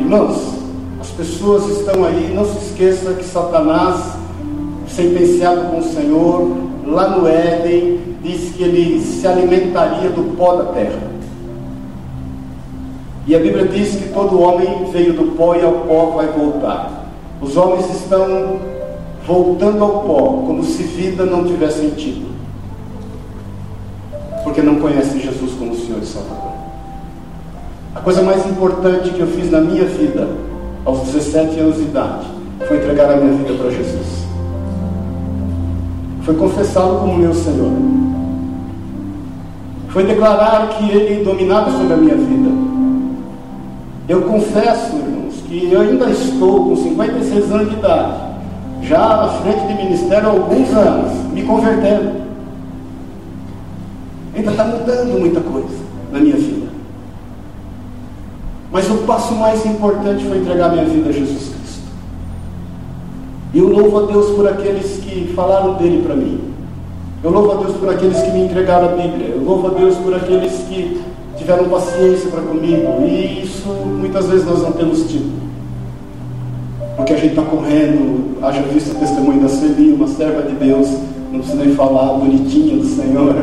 Irmãos, 0.01 0.66
pessoas 1.17 1.79
estão 1.79 2.05
aí, 2.05 2.33
não 2.35 2.45
se 2.45 2.59
esqueça 2.59 3.15
que 3.15 3.25
Satanás, 3.25 4.15
sentenciado 4.89 5.71
com 5.71 5.79
o 5.79 5.83
Senhor, 5.83 6.57
lá 6.85 7.11
no 7.11 7.27
Éden, 7.27 8.01
disse 8.23 8.53
que 8.53 8.63
ele 8.63 9.01
se 9.01 9.27
alimentaria 9.27 10.11
do 10.11 10.37
pó 10.37 10.57
da 10.57 10.73
terra. 10.73 11.17
E 13.27 13.35
a 13.35 13.39
Bíblia 13.39 13.67
diz 13.67 13.97
que 13.97 14.09
todo 14.11 14.41
homem 14.41 14.85
veio 14.93 15.15
do 15.15 15.37
pó 15.37 15.57
e 15.57 15.65
ao 15.65 15.73
pó 15.81 16.13
vai 16.17 16.29
voltar. 16.29 17.07
Os 17.41 17.57
homens 17.57 17.91
estão 17.91 18.61
voltando 19.27 19.83
ao 19.83 20.03
pó, 20.03 20.43
como 20.47 20.63
se 20.63 20.83
vida 20.85 21.25
não 21.25 21.45
tivesse 21.45 21.81
sentido. 21.81 22.27
Porque 24.45 24.63
não 24.63 24.77
conhecem 24.77 25.21
Jesus 25.21 25.53
como 25.59 25.75
Senhor 25.75 26.01
e 26.01 26.07
Salvador. 26.07 26.53
A 27.97 28.01
coisa 28.01 28.23
mais 28.23 28.47
importante 28.47 29.11
que 29.11 29.21
eu 29.21 29.27
fiz 29.27 29.51
na 29.51 29.61
minha 29.61 29.85
vida, 29.87 30.29
aos 30.87 31.01
17 31.01 31.61
anos 31.61 31.77
de 31.77 31.83
idade, 31.83 32.27
foi 32.67 32.79
entregar 32.79 33.13
a 33.13 33.17
minha 33.17 33.37
vida 33.37 33.55
para 33.55 33.71
Jesus. 33.71 34.25
Foi 36.23 36.35
confessá-lo 36.35 37.01
como 37.01 37.19
meu 37.19 37.35
Senhor. 37.35 37.73
Foi 39.89 40.05
declarar 40.05 40.69
que 40.71 40.91
Ele 40.91 41.25
dominava 41.25 41.71
sobre 41.71 41.93
a 41.93 41.97
minha 41.97 42.17
vida. 42.17 42.51
Eu 44.09 44.23
confesso, 44.23 44.97
irmãos, 44.97 45.35
que 45.47 45.73
eu 45.73 45.81
ainda 45.81 46.09
estou 46.11 46.71
com 46.71 46.77
56 46.77 47.53
anos 47.53 47.71
de 47.71 47.77
idade 47.77 48.27
já 48.83 49.25
à 49.25 49.29
frente 49.29 49.67
de 49.67 49.75
ministério 49.75 50.29
há 50.29 50.31
alguns 50.31 50.71
anos, 50.71 51.13
me 51.33 51.43
convertendo. 51.43 52.27
Ainda 54.35 54.51
está 54.51 54.65
mudando 54.65 55.19
muita 55.19 55.41
coisa 55.41 55.77
na 56.13 56.21
minha 56.21 56.37
vida. 56.37 56.67
Mas 58.77 58.91
o 58.91 58.97
passo 59.07 59.35
mais 59.35 59.65
importante 59.65 60.23
foi 60.27 60.37
entregar 60.37 60.71
minha 60.71 60.85
vida 60.85 61.09
a 61.09 61.13
Jesus 61.13 61.49
Cristo. 61.49 61.81
E 63.55 63.59
eu 63.59 63.69
louvo 63.71 64.01
a 64.01 64.13
Deus 64.13 64.37
por 64.37 64.47
aqueles 64.47 64.99
que 64.99 65.33
falaram 65.35 65.77
dele 65.77 66.03
para 66.05 66.15
mim. 66.15 66.39
Eu 67.25 67.31
louvo 67.31 67.53
a 67.53 67.55
Deus 67.55 67.75
por 67.79 67.89
aqueles 67.89 68.21
que 68.21 68.31
me 68.33 68.45
entregaram 68.45 68.91
a 68.91 68.93
Bíblia. 68.93 69.29
Eu 69.29 69.43
louvo 69.43 69.69
a 69.69 69.71
Deus 69.71 69.97
por 69.97 70.15
aqueles 70.15 70.53
que 70.69 71.01
tiveram 71.39 71.71
paciência 71.71 72.31
para 72.31 72.43
comigo. 72.43 73.01
E 73.01 73.45
isso 73.45 73.67
muitas 73.67 74.27
vezes 74.27 74.45
nós 74.45 74.61
não 74.61 74.73
temos 74.73 75.11
tido 75.11 75.47
porque 76.99 77.15
a 77.15 77.17
gente 77.17 77.31
está 77.31 77.43
correndo, 77.43 78.37
haja 78.43 78.61
visto 78.61 78.95
o 78.95 78.99
testemunho 78.99 79.41
da 79.41 79.49
Celi, 79.49 79.93
uma 79.93 80.09
serva 80.09 80.43
de 80.43 80.55
Deus, 80.55 80.89
não 81.33 81.41
precisa 81.41 81.63
nem 81.63 81.75
falar, 81.75 82.19
bonitinha 82.19 82.77
do 82.77 82.85
Senhor. 82.85 83.37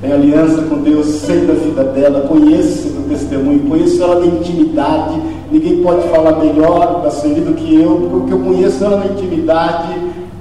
Tem 0.00 0.12
aliança 0.12 0.62
com 0.62 0.78
Deus, 0.78 1.06
sei 1.06 1.42
da 1.42 1.52
vida 1.52 1.84
dela, 1.84 2.26
conheço 2.26 2.88
o 2.88 3.02
testemunho, 3.02 3.68
conheço 3.68 4.02
ela 4.02 4.20
na 4.20 4.26
intimidade. 4.26 5.20
Ninguém 5.52 5.82
pode 5.82 6.08
falar 6.08 6.38
melhor 6.38 7.02
da 7.02 7.10
Celi 7.10 7.42
do 7.42 7.52
que 7.52 7.74
eu, 7.74 8.08
porque 8.10 8.32
eu 8.32 8.38
conheço 8.38 8.82
ela 8.82 8.96
na 8.96 9.06
intimidade. 9.06 9.94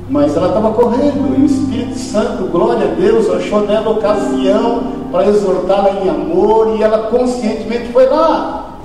Mas 0.09 0.35
ela 0.35 0.47
estava 0.47 0.71
correndo 0.71 1.37
e 1.37 1.41
o 1.41 1.45
Espírito 1.45 1.99
Santo, 1.99 2.45
glória 2.45 2.85
a 2.85 2.95
Deus, 2.95 3.29
achou 3.29 3.67
nela 3.67 3.91
ocasião 3.91 4.83
para 5.11 5.27
exortá-la 5.27 6.03
em 6.03 6.09
amor 6.09 6.75
e 6.77 6.81
ela 6.81 7.09
conscientemente 7.09 7.91
foi 7.91 8.07
lá. 8.07 8.77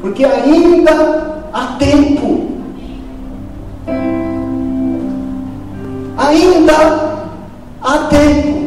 Porque 0.00 0.24
ainda 0.24 1.46
há 1.52 1.76
tempo. 1.78 2.48
Ainda 6.18 7.28
há 7.80 7.98
tempo. 8.08 8.61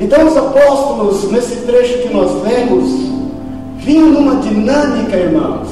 Então 0.00 0.26
os 0.26 0.36
apóstolos, 0.36 1.30
nesse 1.32 1.56
trecho 1.66 1.98
que 2.02 2.14
nós 2.14 2.30
lemos, 2.44 2.88
vinham 3.78 4.10
numa 4.10 4.36
dinâmica, 4.36 5.16
irmãos. 5.16 5.68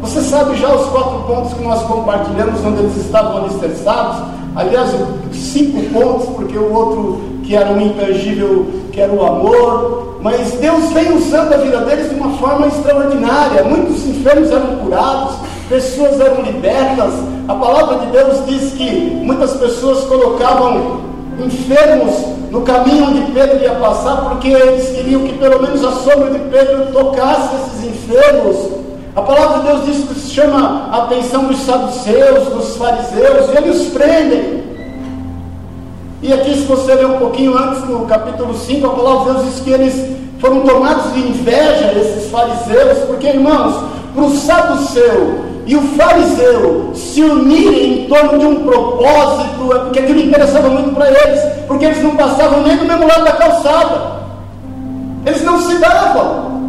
Você 0.00 0.22
sabe 0.22 0.56
já 0.56 0.74
os 0.74 0.88
quatro 0.88 1.20
pontos 1.26 1.52
que 1.52 1.62
nós 1.62 1.82
compartilhamos 1.82 2.64
onde 2.64 2.78
eles 2.78 2.96
estavam 2.96 3.44
alicerçados? 3.44 4.26
Aliás, 4.56 4.90
cinco 5.32 5.82
pontos, 5.92 6.28
porque 6.34 6.56
o 6.56 6.72
outro 6.72 7.20
que 7.44 7.54
era 7.54 7.70
um 7.70 7.80
intangível, 7.80 8.66
que 8.92 9.00
era 9.00 9.12
o 9.12 9.24
amor, 9.24 10.18
mas 10.22 10.52
Deus 10.52 10.90
vem 10.92 11.14
usando 11.14 11.52
a 11.52 11.56
vida 11.58 11.78
deles 11.78 12.10
de 12.10 12.14
uma 12.14 12.36
forma 12.38 12.66
extraordinária. 12.66 13.64
Muitos 13.64 14.06
enfermos 14.06 14.50
eram 14.50 14.76
curados, 14.76 15.36
pessoas 15.68 16.20
eram 16.20 16.42
libertas. 16.42 17.12
A 17.46 17.54
palavra 17.54 17.98
de 17.98 18.12
Deus 18.12 18.46
diz 18.46 18.72
que 18.72 19.20
muitas 19.22 19.52
pessoas 19.56 20.04
colocavam 20.04 21.00
enfermos 21.44 22.14
no 22.50 22.62
caminho 22.62 23.06
onde 23.06 23.32
Pedro 23.32 23.62
ia 23.62 23.74
passar, 23.74 24.28
porque 24.28 24.48
eles 24.48 24.88
queriam 24.90 25.22
que 25.22 25.34
pelo 25.38 25.62
menos 25.62 25.84
a 25.84 25.92
sombra 25.92 26.30
de 26.30 26.38
Pedro 26.50 26.86
tocasse 26.92 27.56
esses 27.56 27.84
enfermos. 27.84 28.56
A 29.14 29.22
palavra 29.22 29.58
de 29.58 29.66
Deus 29.66 29.84
diz 29.86 30.08
que 30.08 30.34
chama 30.34 30.88
a 30.92 31.04
atenção 31.04 31.44
dos 31.44 31.60
saduceus, 31.60 32.48
dos 32.48 32.76
fariseus, 32.76 33.50
e 33.52 33.56
eles 33.56 33.80
os 33.80 33.88
prendem. 33.88 34.64
E 36.22 36.32
aqui, 36.32 36.54
se 36.54 36.64
você 36.64 36.94
ler 36.94 37.06
um 37.06 37.18
pouquinho 37.18 37.56
antes, 37.56 37.88
no 37.88 38.06
capítulo 38.06 38.54
5, 38.54 38.86
a 38.86 38.90
palavra 38.90 39.34
de 39.34 39.40
Deus 39.40 39.54
diz 39.54 39.62
que 39.62 39.70
eles 39.70 40.18
foram 40.40 40.60
tomados 40.60 41.12
de 41.12 41.20
inveja, 41.20 41.92
esses 41.96 42.30
fariseus, 42.30 42.98
porque, 43.06 43.28
irmãos, 43.28 43.84
para 44.14 44.24
o 44.24 44.30
saduceu 44.30 45.47
e 45.68 45.76
o 45.76 45.82
fariseu 45.82 46.92
se 46.94 47.22
unirem 47.22 48.04
em 48.04 48.08
torno 48.08 48.38
de 48.38 48.46
um 48.46 48.64
propósito, 48.64 49.70
é 49.70 49.78
porque 49.80 49.98
aquilo 49.98 50.20
interessava 50.20 50.70
muito 50.70 50.94
para 50.94 51.08
eles, 51.08 51.42
porque 51.66 51.84
eles 51.84 52.02
não 52.02 52.16
passavam 52.16 52.62
nem 52.62 52.74
do 52.78 52.86
mesmo 52.86 53.06
lado 53.06 53.22
da 53.22 53.32
calçada, 53.32 54.18
eles 55.26 55.42
não 55.44 55.60
se 55.60 55.76
davam, 55.76 56.62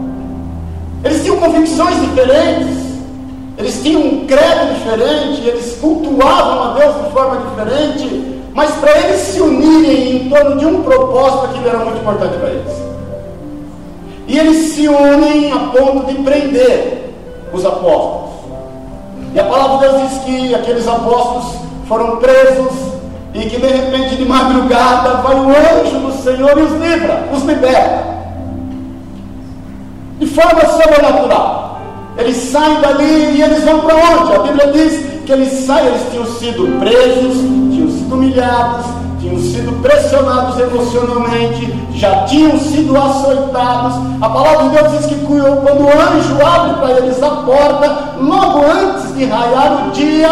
eles 1.02 1.24
tinham 1.24 1.38
convicções 1.38 1.98
diferentes, 2.02 2.78
eles 3.58 3.82
tinham 3.82 4.02
um 4.02 4.28
credo 4.28 4.74
diferente, 4.74 5.48
eles 5.48 5.78
cultuavam 5.80 6.64
a 6.64 6.74
Deus 6.80 7.06
de 7.06 7.12
forma 7.12 7.38
diferente. 7.38 8.40
Mas 8.54 8.72
para 8.72 8.98
eles 9.00 9.20
se 9.22 9.40
unirem 9.40 10.18
em 10.18 10.30
torno 10.30 10.58
de 10.58 10.66
um 10.66 10.84
propósito, 10.84 11.46
aquilo 11.46 11.70
era 11.70 11.80
muito 11.80 12.00
importante 12.00 12.38
para 12.38 12.50
eles. 12.50 12.74
E 14.28 14.38
eles 14.38 14.74
se 14.74 14.90
unem 14.90 15.54
a 15.54 15.60
ponto 15.72 16.06
de 16.08 16.16
prender 16.16 17.14
os 17.54 17.66
apóstolos. 17.66 18.29
E 19.34 19.40
a 19.40 19.44
palavra 19.44 19.88
de 19.88 19.94
Deus 19.94 20.10
diz 20.10 20.20
que 20.24 20.56
aqueles 20.56 20.88
apóstolos 20.88 21.56
foram 21.88 22.18
presos 22.18 22.90
e 23.34 23.42
que 23.42 23.60
de 23.60 23.68
repente 23.68 24.16
de 24.16 24.26
madrugada 24.26 25.22
vai 25.22 25.36
o 25.36 25.50
anjo 25.50 26.00
do 26.00 26.12
Senhor 26.24 26.58
e 26.58 26.62
os 26.62 26.72
livra, 26.74 27.30
os 27.32 27.44
liberta. 27.44 28.20
De 30.20 30.28
forma 30.28 30.62
sobrenatural. 30.66 31.80
Eles 32.18 32.36
saem 32.36 32.82
dali 32.82 33.38
e 33.38 33.42
eles 33.42 33.64
vão 33.64 33.80
para 33.80 33.96
onde? 33.96 34.34
A 34.34 34.40
Bíblia 34.40 34.72
diz 34.74 35.06
que 35.26 35.32
eles 35.32 35.66
saem, 35.66 35.88
eles 35.88 36.02
tinham 36.12 36.26
sido 36.26 36.80
presos, 36.80 37.38
tinham 37.72 37.90
sido 37.90 38.14
humilhados, 38.14 38.86
tinham 39.20 39.38
sido 39.40 39.82
pressionados 39.82 40.60
emocionalmente, 40.60 41.74
já 41.94 42.24
tinham 42.24 42.58
sido 42.58 42.98
açoitados. 42.98 43.96
A 44.22 44.30
palavra 44.30 44.70
de 44.70 44.76
Deus 44.76 44.92
diz 44.94 45.06
que 45.08 45.16
quando 45.26 45.84
o 45.84 45.90
anjo 45.90 46.46
abre 46.46 46.74
para 46.76 46.98
eles 46.98 47.22
a 47.22 47.30
porta, 47.30 48.16
logo 48.20 48.66
antes 48.66 49.16
de 49.16 49.26
raiar 49.26 49.88
o 49.88 49.92
dia, 49.92 50.30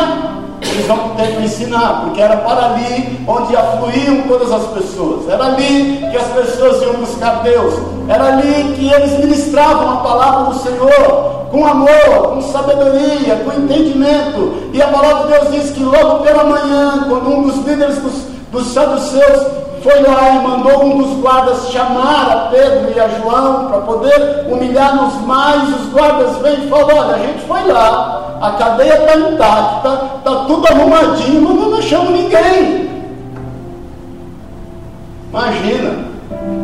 eles 0.62 0.88
vão 0.88 1.10
ter 1.16 1.36
que 1.36 1.44
ensinar, 1.44 2.02
porque 2.04 2.22
era 2.22 2.38
para 2.38 2.74
ali 2.74 3.20
onde 3.28 3.56
afluíam 3.56 4.24
todas 4.28 4.52
as 4.52 4.66
pessoas, 4.68 5.30
era 5.30 5.46
ali 5.46 6.06
que 6.10 6.18
as 6.18 6.28
pessoas 6.28 6.82
iam 6.82 6.94
buscar 6.94 7.44
Deus, 7.44 7.74
era 8.08 8.26
ali 8.26 8.74
que 8.76 8.92
eles 8.92 9.20
ministravam 9.20 9.94
a 9.94 9.98
palavra 9.98 10.54
do 10.54 10.60
Senhor, 10.60 11.38
com 11.52 11.66
amor, 11.66 12.34
com 12.34 12.42
sabedoria, 12.42 13.42
com 13.46 13.54
entendimento. 13.54 14.70
E 14.74 14.82
a 14.82 14.88
palavra 14.88 15.24
de 15.24 15.34
Deus 15.34 15.52
diz 15.54 15.72
que 15.72 15.82
logo 15.82 16.24
pela 16.24 16.44
manhã, 16.44 17.06
quando 17.08 17.30
um 17.30 17.44
dos 17.44 17.56
líderes 17.66 17.98
dos, 18.00 18.37
dos 18.52 18.68
saduceus 18.74 19.68
foi 19.84 20.02
lá 20.02 20.30
e 20.30 20.48
mandou 20.48 20.86
um 20.86 20.98
dos 20.98 21.22
guardas 21.22 21.70
chamar 21.70 22.32
a 22.32 22.36
Pedro 22.52 22.92
e 22.96 23.00
a 23.00 23.08
João 23.08 23.68
para 23.68 23.80
poder 23.82 24.46
humilhar-nos 24.50 25.22
mais, 25.22 25.64
os 25.70 25.90
guardas 25.94 26.38
vêm 26.38 26.66
e 26.66 26.70
falam, 26.70 26.98
olha, 26.98 27.16
a 27.16 27.20
gente 27.20 27.40
foi 27.46 27.64
lá, 27.66 28.38
a 28.42 28.52
cadeia 28.52 28.94
está 28.94 29.16
intacta, 29.16 30.02
está 30.18 30.36
tudo 30.46 30.68
arrumadinho, 30.68 31.42
mas 31.42 31.68
não 31.70 31.78
achamos 31.78 32.12
ninguém. 32.12 32.88
Imagina 35.30 36.06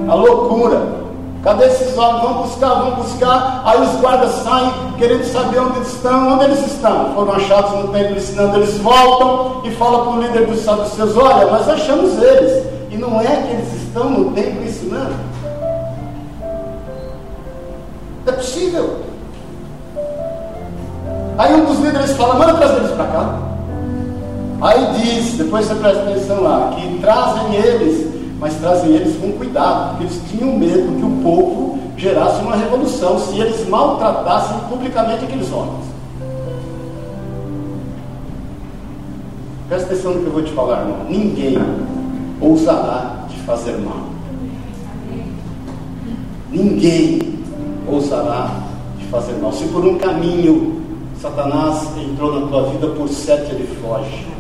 a 0.10 0.16
loucura. 0.16 1.03
Cadê 1.44 1.66
esses 1.66 1.98
homens? 1.98 2.24
Vão 2.24 2.34
buscar, 2.44 2.74
vão 2.76 2.92
buscar. 2.92 3.64
Aí 3.66 3.82
os 3.82 4.00
guardas 4.00 4.32
saem 4.44 4.72
querendo 4.98 5.26
saber 5.26 5.60
onde 5.60 5.78
eles 5.78 5.94
estão. 5.94 6.34
Onde 6.34 6.46
eles 6.46 6.66
estão? 6.66 7.14
Foram 7.14 7.34
achados 7.34 7.72
no 7.82 7.88
templo 7.90 8.16
ensinando. 8.16 8.58
Eles 8.58 8.78
voltam 8.78 9.62
e 9.66 9.72
falam 9.72 10.04
para 10.04 10.12
o 10.14 10.22
líder 10.22 10.48
dos 10.48 10.62
saduceus: 10.62 11.18
Olha, 11.18 11.46
nós 11.48 11.68
achamos 11.68 12.18
eles. 12.24 12.66
E 12.90 12.98
não 12.98 13.20
é 13.20 13.36
que 13.36 13.54
eles 13.54 13.74
estão 13.84 14.10
no 14.10 14.32
templo 14.32 14.64
ensinando. 14.64 15.16
É 18.26 18.32
possível. 18.32 19.02
Aí 21.38 21.54
um 21.56 21.66
dos 21.66 21.80
líderes 21.80 22.14
fala: 22.14 22.36
Manda 22.36 22.54
trazer 22.54 22.78
eles 22.78 22.92
para 22.92 23.06
cá. 23.06 23.40
Aí 24.62 24.94
diz, 24.94 25.34
depois 25.34 25.66
você 25.66 25.76
presta 25.76 26.04
atenção 26.04 26.42
lá, 26.42 26.72
que 26.74 27.00
trazem 27.00 27.54
eles 27.54 28.13
mas 28.44 28.56
trazem 28.56 28.94
eles 28.94 29.16
com 29.16 29.32
cuidado, 29.32 29.92
porque 29.92 30.04
eles 30.04 30.22
tinham 30.30 30.58
medo 30.58 31.00
que 31.00 31.06
o 31.06 31.24
povo 31.24 31.80
gerasse 31.96 32.42
uma 32.42 32.58
revolução 32.58 33.18
se 33.18 33.40
eles 33.40 33.66
maltratassem 33.70 34.60
publicamente 34.68 35.24
aqueles 35.24 35.50
homens. 35.50 35.86
Presta 39.70 39.94
atenção 39.94 40.16
no 40.16 40.20
que 40.20 40.26
eu 40.26 40.34
vou 40.34 40.44
te 40.44 40.52
falar, 40.52 40.82
irmão. 40.82 41.06
Ninguém 41.08 41.58
ousará 42.42 43.26
te 43.30 43.40
fazer 43.40 43.78
mal. 43.78 44.10
ninguém 46.52 47.40
ousará 47.88 48.52
te 49.00 49.06
fazer 49.06 49.36
mal. 49.42 49.54
Se 49.54 49.64
por 49.70 49.86
um 49.86 49.98
caminho 49.98 50.82
Satanás 51.22 51.88
entrou 51.98 52.42
na 52.42 52.48
tua 52.48 52.64
vida, 52.72 52.88
por 52.88 53.08
sete 53.08 53.52
ele 53.52 53.68
foge. 53.82 54.33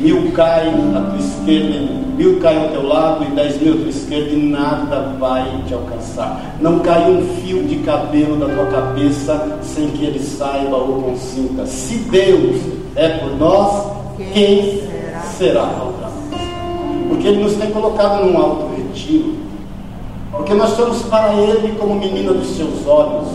Mil 0.00 0.30
caem 0.32 0.94
à 0.96 1.00
tua 1.00 1.18
esquerda, 1.18 1.92
mil 2.16 2.38
caem 2.40 2.62
ao 2.62 2.68
teu 2.68 2.86
lado 2.86 3.24
e 3.24 3.34
dez 3.34 3.60
mil 3.60 3.74
à 3.74 3.76
tua 3.78 3.88
esquerda 3.88 4.30
e 4.30 4.36
nada 4.36 5.16
vai 5.18 5.62
te 5.66 5.74
alcançar. 5.74 6.56
Não 6.60 6.78
cai 6.78 7.10
um 7.10 7.22
fio 7.40 7.64
de 7.64 7.76
cabelo 7.78 8.36
da 8.36 8.46
tua 8.46 8.66
cabeça 8.66 9.58
sem 9.62 9.88
que 9.90 10.04
ele 10.04 10.20
saiba 10.20 10.76
ou 10.76 11.02
consinta. 11.02 11.66
Se 11.66 11.96
Deus 11.96 12.60
é 12.94 13.08
por 13.08 13.36
nós, 13.36 13.98
quem 14.32 14.82
será 15.36 15.66
contra 15.66 16.08
nós? 16.08 16.40
Porque 17.08 17.28
Ele 17.28 17.42
nos 17.42 17.54
tem 17.54 17.70
colocado 17.70 18.24
num 18.24 18.36
alto 18.36 18.68
retiro. 18.76 19.34
Porque 20.32 20.54
nós 20.54 20.70
somos 20.70 21.02
para 21.02 21.34
Ele 21.34 21.76
como 21.78 21.94
menina 21.94 22.32
dos 22.32 22.56
seus 22.56 22.86
olhos. 22.86 23.28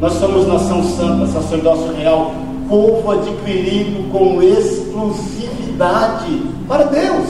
Nós 0.00 0.14
somos 0.14 0.46
nação 0.48 0.82
santa, 0.82 1.26
sacerdócio 1.28 1.92
real, 1.94 2.32
povo 2.68 3.10
adquirido 3.10 4.10
com 4.10 4.42
exclusividade 4.42 6.42
para 6.66 6.84
Deus. 6.84 7.28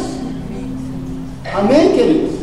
Amém, 1.54 1.92
queridos? 1.92 2.40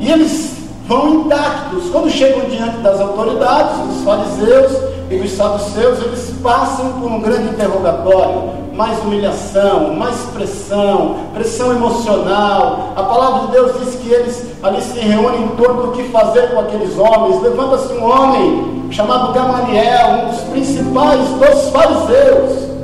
E 0.00 0.10
eles 0.10 0.56
vão 0.88 1.20
intactos. 1.20 1.90
Quando 1.90 2.10
chegam 2.10 2.48
diante 2.48 2.78
das 2.78 3.00
autoridades, 3.00 3.78
dos 3.86 4.04
fariseus 4.04 4.72
e 5.10 5.16
dos 5.16 5.30
saduceus, 5.32 6.02
eles 6.02 6.34
passam 6.42 7.00
por 7.00 7.10
um 7.10 7.20
grande 7.20 7.50
interrogatório 7.50 8.63
mais 8.76 8.98
humilhação, 9.00 9.94
mais 9.94 10.16
pressão, 10.34 11.16
pressão 11.32 11.72
emocional. 11.72 12.92
A 12.96 13.02
palavra 13.02 13.46
de 13.46 13.52
Deus 13.52 13.72
diz 13.80 13.94
que 13.96 14.10
eles 14.10 14.44
ali 14.62 14.82
se 14.82 14.98
reúnem 14.98 15.44
em 15.44 15.48
torno 15.48 15.82
do 15.84 15.92
que 15.92 16.04
fazer 16.04 16.50
com 16.50 16.60
aqueles 16.60 16.98
homens. 16.98 17.40
Levanta-se 17.42 17.92
um 17.92 18.04
homem 18.04 18.84
chamado 18.90 19.32
Gamaliel, 19.32 20.24
um 20.24 20.30
dos 20.30 20.40
principais 20.42 21.20
dos 21.28 21.68
fariseus. 21.70 22.74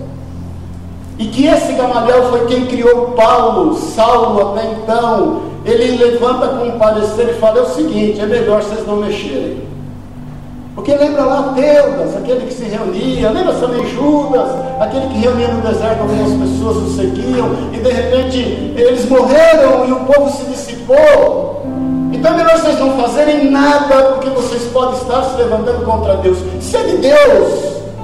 E 1.18 1.26
que 1.26 1.46
esse 1.46 1.72
Gamaliel 1.72 2.30
foi 2.30 2.46
quem 2.46 2.66
criou 2.66 3.08
Paulo, 3.08 3.74
Saulo 3.74 4.52
até 4.52 4.70
então. 4.72 5.42
Ele 5.64 6.02
levanta 6.02 6.48
com 6.48 6.66
um 6.66 6.78
parecer 6.78 7.30
e 7.30 7.34
fala: 7.34 7.58
é 7.58 7.62
o 7.62 7.66
seguinte, 7.66 8.20
é 8.20 8.26
melhor 8.26 8.62
vocês 8.62 8.86
não 8.86 8.96
mexerem. 8.96 9.68
Porque 10.80 10.94
lembra 10.94 11.24
lá 11.26 11.52
Teudas, 11.54 12.16
aquele 12.16 12.46
que 12.46 12.54
se 12.54 12.64
reunia, 12.64 13.28
lembra 13.28 13.52
também 13.52 13.86
Judas, 13.86 14.48
aquele 14.80 15.08
que 15.08 15.18
reunia 15.18 15.48
no 15.48 15.60
deserto 15.60 16.00
algumas 16.00 16.48
pessoas 16.48 16.76
o 16.78 16.96
seguiam, 16.96 17.50
e 17.70 17.76
de 17.76 17.90
repente 17.90 18.72
eles 18.78 19.06
morreram 19.06 19.86
e 19.86 19.92
o 19.92 20.00
povo 20.06 20.30
se 20.30 20.42
dissipou. 20.46 21.66
Então 22.14 22.32
é 22.32 22.36
melhor 22.38 22.56
vocês 22.56 22.78
não 22.78 22.96
fazerem 22.96 23.50
nada, 23.50 24.04
porque 24.14 24.30
vocês 24.30 24.62
podem 24.72 24.98
estar 24.98 25.22
se 25.24 25.36
levantando 25.36 25.84
contra 25.84 26.16
Deus. 26.16 26.38
Se 26.62 26.74
é 26.74 26.82
de 26.82 26.96
Deus, 26.96 27.60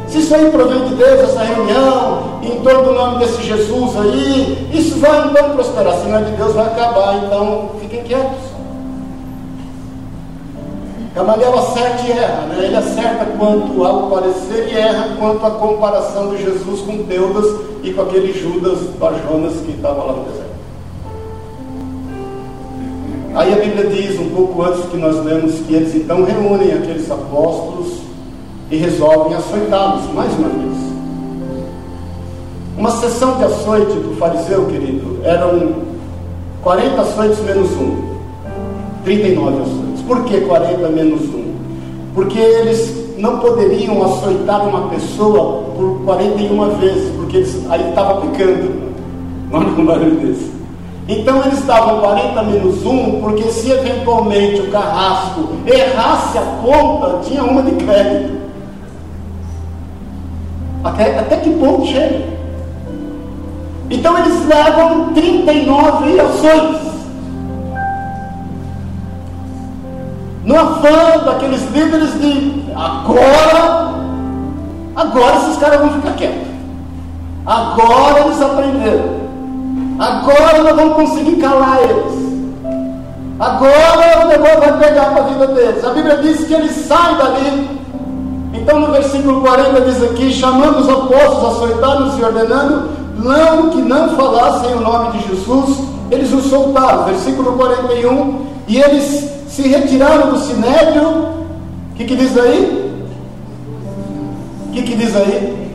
se 0.08 0.18
isso 0.18 0.34
aí 0.34 0.50
provém 0.50 0.84
de 0.84 0.96
Deus, 0.96 1.30
essa 1.30 1.44
reunião, 1.44 2.40
em 2.42 2.60
torno 2.60 2.82
do 2.82 2.92
nome 2.92 3.20
desse 3.20 3.42
Jesus 3.42 3.96
aí, 3.96 4.68
isso 4.74 5.00
vai 5.00 5.28
então 5.28 5.48
prosperar. 5.52 5.94
Se 5.94 6.08
não 6.08 6.18
é 6.18 6.24
de 6.24 6.32
Deus, 6.32 6.52
vai 6.52 6.66
acabar. 6.66 7.22
Então 7.24 7.70
fiquem 7.80 8.02
quietos. 8.02 8.55
Gamaliel 11.16 11.58
acerta 11.58 12.02
e 12.06 12.10
erra, 12.10 12.42
né? 12.42 12.66
ele 12.66 12.76
acerta 12.76 13.24
quanto 13.38 13.82
ao 13.82 14.10
parecer 14.10 14.68
e 14.70 14.76
erra 14.76 15.16
quanto 15.18 15.46
à 15.46 15.50
comparação 15.52 16.28
de 16.28 16.42
Jesus 16.42 16.82
com 16.82 17.04
Teudas 17.04 17.58
e 17.82 17.90
com 17.90 18.02
aquele 18.02 18.34
Judas 18.34 18.80
Bajonas 18.98 19.54
que 19.64 19.72
estava 19.72 20.04
lá 20.04 20.12
no 20.12 20.24
deserto. 20.24 20.56
Aí 23.34 23.50
a 23.50 23.56
Bíblia 23.56 23.86
diz, 23.86 24.20
um 24.20 24.28
pouco 24.28 24.60
antes 24.60 24.84
que 24.90 24.98
nós 24.98 25.24
lemos, 25.24 25.54
que 25.60 25.74
eles 25.74 25.94
então 25.94 26.22
reúnem 26.22 26.74
aqueles 26.74 27.10
apóstolos 27.10 28.00
e 28.70 28.76
resolvem 28.76 29.38
açoitá-los 29.38 30.12
mais 30.12 30.30
uma 30.34 30.50
vez. 30.50 30.76
Uma 32.76 32.90
sessão 32.90 33.38
de 33.38 33.44
açoite 33.44 33.92
do 33.92 34.14
fariseu, 34.18 34.66
querido, 34.66 35.18
eram 35.24 35.76
40 36.62 37.00
açoites 37.00 37.40
menos 37.40 37.70
um, 37.70 38.18
39 39.02 39.62
açoites. 39.62 39.85
Por 40.06 40.24
que 40.24 40.40
40 40.42 40.88
menos 40.88 41.22
1? 41.22 41.54
Porque 42.14 42.38
eles 42.38 43.16
não 43.18 43.38
poderiam 43.38 44.02
açoitar 44.04 44.66
uma 44.66 44.88
pessoa 44.88 45.64
por 45.76 46.02
41 46.04 46.76
vezes, 46.76 47.12
porque 47.16 47.38
eles, 47.38 47.66
aí 47.70 47.88
estava 47.88 48.20
pecando. 48.20 48.86
Olha 49.52 49.66
um 49.66 49.84
barulho 49.84 50.16
desse. 50.16 50.56
Então 51.08 51.44
eles 51.44 51.64
davam 51.64 52.00
40 52.00 52.42
menos 52.42 52.84
1, 52.84 53.20
porque 53.20 53.44
se 53.44 53.70
eventualmente 53.70 54.60
o 54.60 54.70
carrasco 54.70 55.48
errasse 55.66 56.38
a 56.38 56.42
conta, 56.62 57.20
tinha 57.22 57.44
uma 57.44 57.62
de 57.62 57.72
crédito. 57.84 58.36
Até, 60.82 61.18
até 61.18 61.36
que 61.36 61.50
ponto 61.50 61.86
chega? 61.86 62.36
Então 63.90 64.18
eles 64.18 64.46
levam 64.46 65.12
39 65.14 66.20
ações. 66.20 66.85
No 70.46 70.56
afã 70.56 71.24
daqueles 71.24 71.60
líderes 71.72 72.20
de 72.20 72.64
agora, 72.72 73.94
agora 74.94 75.36
esses 75.38 75.58
caras 75.58 75.80
vão 75.80 75.90
ficar 75.90 76.12
quietos. 76.12 76.46
Agora 77.44 78.20
eles 78.20 78.40
aprenderam. 78.40 79.26
Agora 79.98 80.62
nós 80.62 80.76
vamos 80.76 80.94
conseguir 80.94 81.36
calar 81.36 81.80
eles. 81.82 82.26
Agora 83.40 84.24
o 84.24 84.28
negócio 84.28 84.60
vai 84.60 84.78
pegar 84.78 85.06
para 85.06 85.24
a 85.24 85.26
vida 85.26 85.46
deles. 85.48 85.84
A 85.84 85.90
Bíblia 85.90 86.18
diz 86.18 86.46
que 86.46 86.54
eles 86.54 86.86
saem 86.86 87.16
dali. 87.16 87.80
Então 88.54 88.78
no 88.78 88.92
versículo 88.92 89.40
40 89.40 89.80
diz 89.80 90.02
aqui, 90.02 90.32
chamando 90.32 90.78
os 90.78 90.88
apóstolos, 90.88 91.56
açoitados 91.56 92.18
e 92.18 92.24
ordenando, 92.24 92.90
não 93.18 93.70
que 93.70 93.82
não 93.82 94.10
falassem 94.10 94.74
o 94.74 94.80
nome 94.80 95.18
de 95.18 95.28
Jesus, 95.28 95.78
eles 96.08 96.32
o 96.32 96.40
soltaram. 96.40 97.04
Versículo 97.04 97.54
41, 97.54 98.55
e 98.68 98.78
eles 98.78 99.30
se 99.48 99.62
retiraram 99.68 100.32
do 100.32 100.38
sinédrio. 100.38 101.08
O 101.92 101.94
que, 101.96 102.04
que 102.04 102.16
diz 102.16 102.36
aí? 102.36 102.92
O 104.66 104.72
que, 104.72 104.82
que 104.82 104.96
diz 104.96 105.16
aí? 105.16 105.70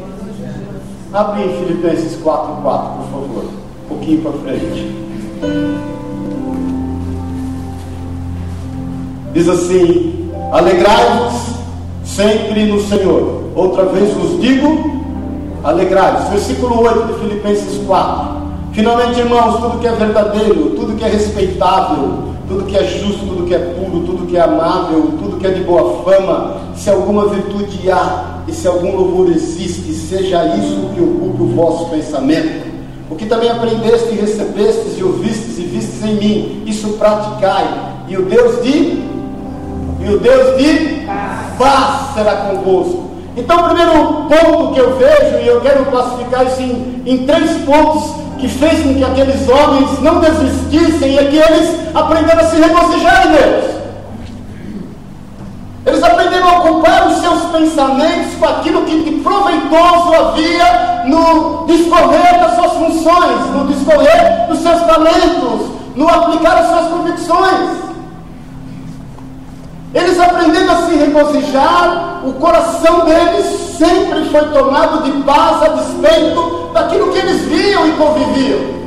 Abre 1.13 1.43
Filipenses 1.57 2.17
4, 2.21 2.61
4, 2.61 2.89
por 2.89 3.05
favor. 3.05 3.45
Um 3.85 3.87
pouquinho 3.87 4.21
para 4.21 4.31
frente. 4.33 4.95
Diz 9.33 9.49
assim: 9.49 10.29
Alegrai-vos 10.51 11.33
sempre 12.03 12.65
no 12.65 12.81
Senhor. 12.81 13.43
Outra 13.55 13.85
vez 13.85 14.13
vos 14.13 14.41
digo: 14.41 15.01
alegrai-vos. 15.63 16.29
Versículo 16.29 16.81
8 16.81 17.07
de 17.07 17.19
Filipenses 17.19 17.85
4. 17.85 18.41
Finalmente, 18.73 19.19
irmãos, 19.19 19.57
tudo 19.57 19.79
que 19.79 19.87
é 19.87 19.91
verdadeiro, 19.91 20.71
tudo 20.77 20.95
que 20.95 21.03
é 21.03 21.09
respeitável, 21.09 22.30
tudo 22.51 22.65
que 22.65 22.75
é 22.75 22.83
justo, 22.83 23.25
tudo 23.25 23.45
que 23.45 23.55
é 23.55 23.59
puro, 23.59 24.01
tudo 24.01 24.27
que 24.27 24.35
é 24.35 24.41
amável, 24.41 25.13
tudo 25.17 25.37
que 25.37 25.47
é 25.47 25.51
de 25.51 25.63
boa 25.63 26.03
fama, 26.03 26.57
se 26.75 26.89
alguma 26.89 27.27
virtude 27.29 27.89
há 27.89 28.41
e 28.45 28.51
se 28.51 28.67
algum 28.67 28.93
louvor 28.93 29.31
existe, 29.31 29.93
seja 29.93 30.45
isso 30.57 30.89
que 30.93 31.01
ocupe 31.01 31.43
o 31.43 31.47
vosso 31.47 31.89
pensamento. 31.89 32.69
O 33.09 33.15
que 33.15 33.25
também 33.25 33.49
aprendeste 33.49 34.09
e 34.13 34.17
recebestes 34.17 34.97
e 34.97 35.03
ouvistes 35.03 35.57
e 35.59 35.61
vistes 35.61 36.03
em 36.03 36.15
mim, 36.15 36.63
isso 36.65 36.89
praticai, 36.89 38.03
e 38.09 38.17
o 38.17 38.25
Deus 38.25 38.61
de 38.61 39.11
e 40.03 40.13
o 40.13 40.19
Deus 40.19 40.57
de 40.57 41.05
paz 41.57 42.13
será 42.15 42.35
convosco. 42.47 43.11
Então, 43.41 43.57
o 43.57 43.63
primeiro 43.63 43.91
ponto 44.29 44.73
que 44.73 44.79
eu 44.79 44.97
vejo, 44.97 45.43
e 45.43 45.47
eu 45.47 45.59
quero 45.61 45.83
classificar 45.85 46.45
isso 46.45 46.61
em, 46.61 47.01
em 47.07 47.25
três 47.25 47.51
pontos 47.63 48.21
que 48.37 48.47
fez 48.47 48.83
com 48.83 48.93
que 48.93 49.03
aqueles 49.03 49.49
homens 49.49 49.99
não 49.99 50.19
desistissem 50.19 51.17
e 51.17 51.25
que 51.25 51.37
eles 51.37 51.95
aprenderam 51.95 52.39
a 52.39 52.43
se 52.43 52.55
regozijar 52.57 53.27
em 53.27 53.31
Deus. 53.31 53.81
Eles 55.87 56.03
aprenderam 56.03 56.47
a 56.47 56.59
ocupar 56.59 57.07
os 57.07 57.17
seus 57.17 57.41
pensamentos 57.45 58.35
com 58.39 58.45
aquilo 58.45 58.85
que 58.85 59.01
de 59.01 59.11
proveitoso 59.23 60.13
havia 60.13 61.03
no 61.07 61.65
discorrer 61.65 62.39
das 62.39 62.55
suas 62.55 62.73
funções, 62.73 63.49
no 63.55 63.65
discorrer 63.73 64.47
dos 64.49 64.59
seus 64.59 64.81
talentos, 64.83 65.71
no 65.95 66.07
aplicar 66.07 66.57
as 66.57 66.67
suas 66.67 66.87
convicções. 66.91 67.90
Eles 69.93 70.19
aprendendo 70.19 70.71
a 70.71 70.75
se 70.87 70.95
regozijar, 70.95 72.21
o 72.25 72.33
coração 72.33 73.05
deles 73.05 73.45
sempre 73.77 74.25
foi 74.29 74.45
tomado 74.49 75.03
de 75.03 75.11
paz 75.23 75.63
a 75.63 75.67
despeito 75.69 76.69
daquilo 76.73 77.11
que 77.11 77.17
eles 77.17 77.41
viam 77.41 77.87
e 77.87 77.91
conviviam. 77.93 78.81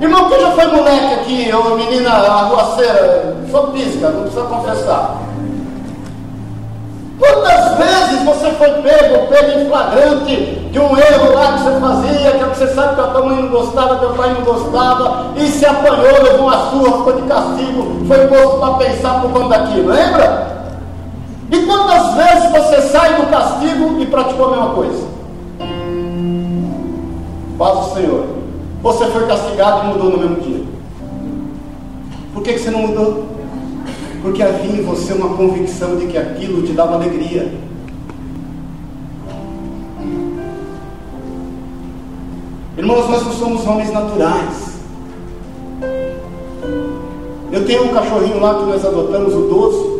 Irmão, 0.00 0.28
quem 0.28 0.40
já 0.40 0.50
foi 0.52 0.66
moleque 0.66 1.14
aqui, 1.14 1.50
ou 1.52 1.76
menina 1.76 2.10
arruaceira, 2.10 3.36
sou 3.50 3.68
pisca, 3.68 4.10
não 4.10 4.22
precisa 4.22 4.44
confessar. 4.44 5.16
Quantas 7.18 7.78
vezes 7.78 8.24
você 8.24 8.50
foi 8.52 8.70
pego, 8.82 9.26
pego 9.28 9.60
em 9.60 9.68
flagrante, 9.68 10.68
que 10.72 10.78
um 10.78 10.98
erro 10.98 11.34
lá 11.34 11.52
que 11.52 11.62
você 11.62 11.80
fazia, 11.80 12.30
que 12.32 12.44
você 12.44 12.66
sabe 12.74 12.94
que 12.96 13.00
a 13.00 13.04
tua 13.04 13.24
mãe 13.24 13.42
não 13.42 13.48
gostava, 13.50 13.96
teu 13.96 14.10
pai 14.14 14.34
não 14.34 14.42
gostava, 14.42 15.26
e 15.36 15.46
se 15.46 15.64
apanhou, 15.64 16.22
levou 16.22 16.48
uma 16.48 16.70
surra, 16.70 16.98
ficou 16.98 17.12
de 17.12 17.22
castigo, 17.22 18.06
foi 18.08 18.26
posto 18.26 18.58
para 18.58 18.74
pensar 18.74 19.20
por 19.20 19.30
conta 19.30 19.58
daquilo, 19.58 19.90
lembra? 19.90 20.54
E 21.50 21.58
quantas 21.66 22.14
vezes 22.14 22.50
você 22.50 22.80
sai 22.88 23.14
do 23.14 23.30
castigo 23.30 24.00
e 24.00 24.06
praticou 24.06 24.46
a 24.46 24.50
mesma 24.50 24.70
coisa? 24.70 25.06
Paz 27.56 27.78
o 27.78 27.94
Senhor. 27.94 28.24
Você 28.82 29.06
foi 29.06 29.26
castigado 29.26 29.84
e 29.84 29.86
mudou 29.86 30.10
no 30.10 30.18
mesmo 30.18 30.40
dia. 30.40 30.64
Por 32.34 32.42
que, 32.42 32.54
que 32.54 32.58
você 32.58 32.70
não 32.70 32.80
mudou? 32.80 33.33
Porque 34.24 34.42
havia 34.42 34.80
em 34.80 34.82
você 34.82 35.12
uma 35.12 35.36
convicção 35.36 35.96
de 35.96 36.06
que 36.06 36.16
aquilo 36.16 36.62
te 36.62 36.72
dava 36.72 36.94
alegria. 36.94 37.52
Irmãos, 42.78 43.06
nós 43.10 43.22
não 43.22 43.32
somos 43.32 43.66
homens 43.66 43.92
naturais. 43.92 44.80
Eu 47.52 47.66
tenho 47.66 47.84
um 47.84 47.88
cachorrinho 47.88 48.40
lá 48.40 48.54
que 48.54 48.64
nós 48.64 48.82
adotamos, 48.86 49.34
o 49.34 49.42
12. 49.42 49.94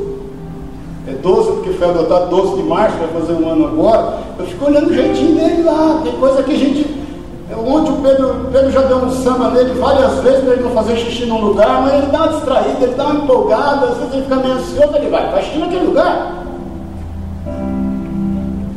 É 1.07 1.13
12 1.13 1.53
porque 1.53 1.71
foi 1.73 1.91
adotado 1.91 2.31
12 2.31 2.63
de 2.63 2.67
março, 2.67 2.97
vai 2.97 3.09
fazer 3.09 3.35
um 3.35 3.47
ano 3.47 3.67
agora. 3.67 4.21
Eu 4.39 4.47
fico 4.47 4.65
olhando 4.65 4.89
o 4.89 4.95
jeitinho 4.95 5.35
dele 5.35 5.65
lá. 5.65 6.01
Tem 6.03 6.13
coisa 6.13 6.43
que 6.43 6.53
a 6.53 6.57
gente. 6.57 7.04
Ontem 7.53 7.93
o 7.93 7.97
Pedro, 7.97 8.49
Pedro 8.51 8.71
já 8.71 8.81
deu 8.81 8.97
um 8.99 9.11
samba 9.11 9.51
nele 9.51 9.79
várias 9.79 10.15
vezes 10.21 10.41
para 10.41 10.53
ele 10.55 10.63
não 10.63 10.71
fazer 10.71 10.97
xixi 10.97 11.27
num 11.27 11.45
lugar, 11.45 11.83
mas 11.83 11.95
ele 11.95 12.07
dá 12.07 12.19
uma 12.19 12.29
distraída, 12.29 12.85
ele 12.85 12.95
dá 12.95 13.05
uma 13.05 13.25
empolgada, 13.25 13.87
às 13.87 13.97
vezes 13.99 14.15
ele 14.15 14.23
fica 14.23 14.37
meio 14.37 14.55
ansioso, 14.55 14.97
ele 14.97 15.11
vai, 15.11 15.31
faz 15.31 15.45
xixi 15.45 15.59
naquele 15.59 15.87
lugar. 15.87 16.45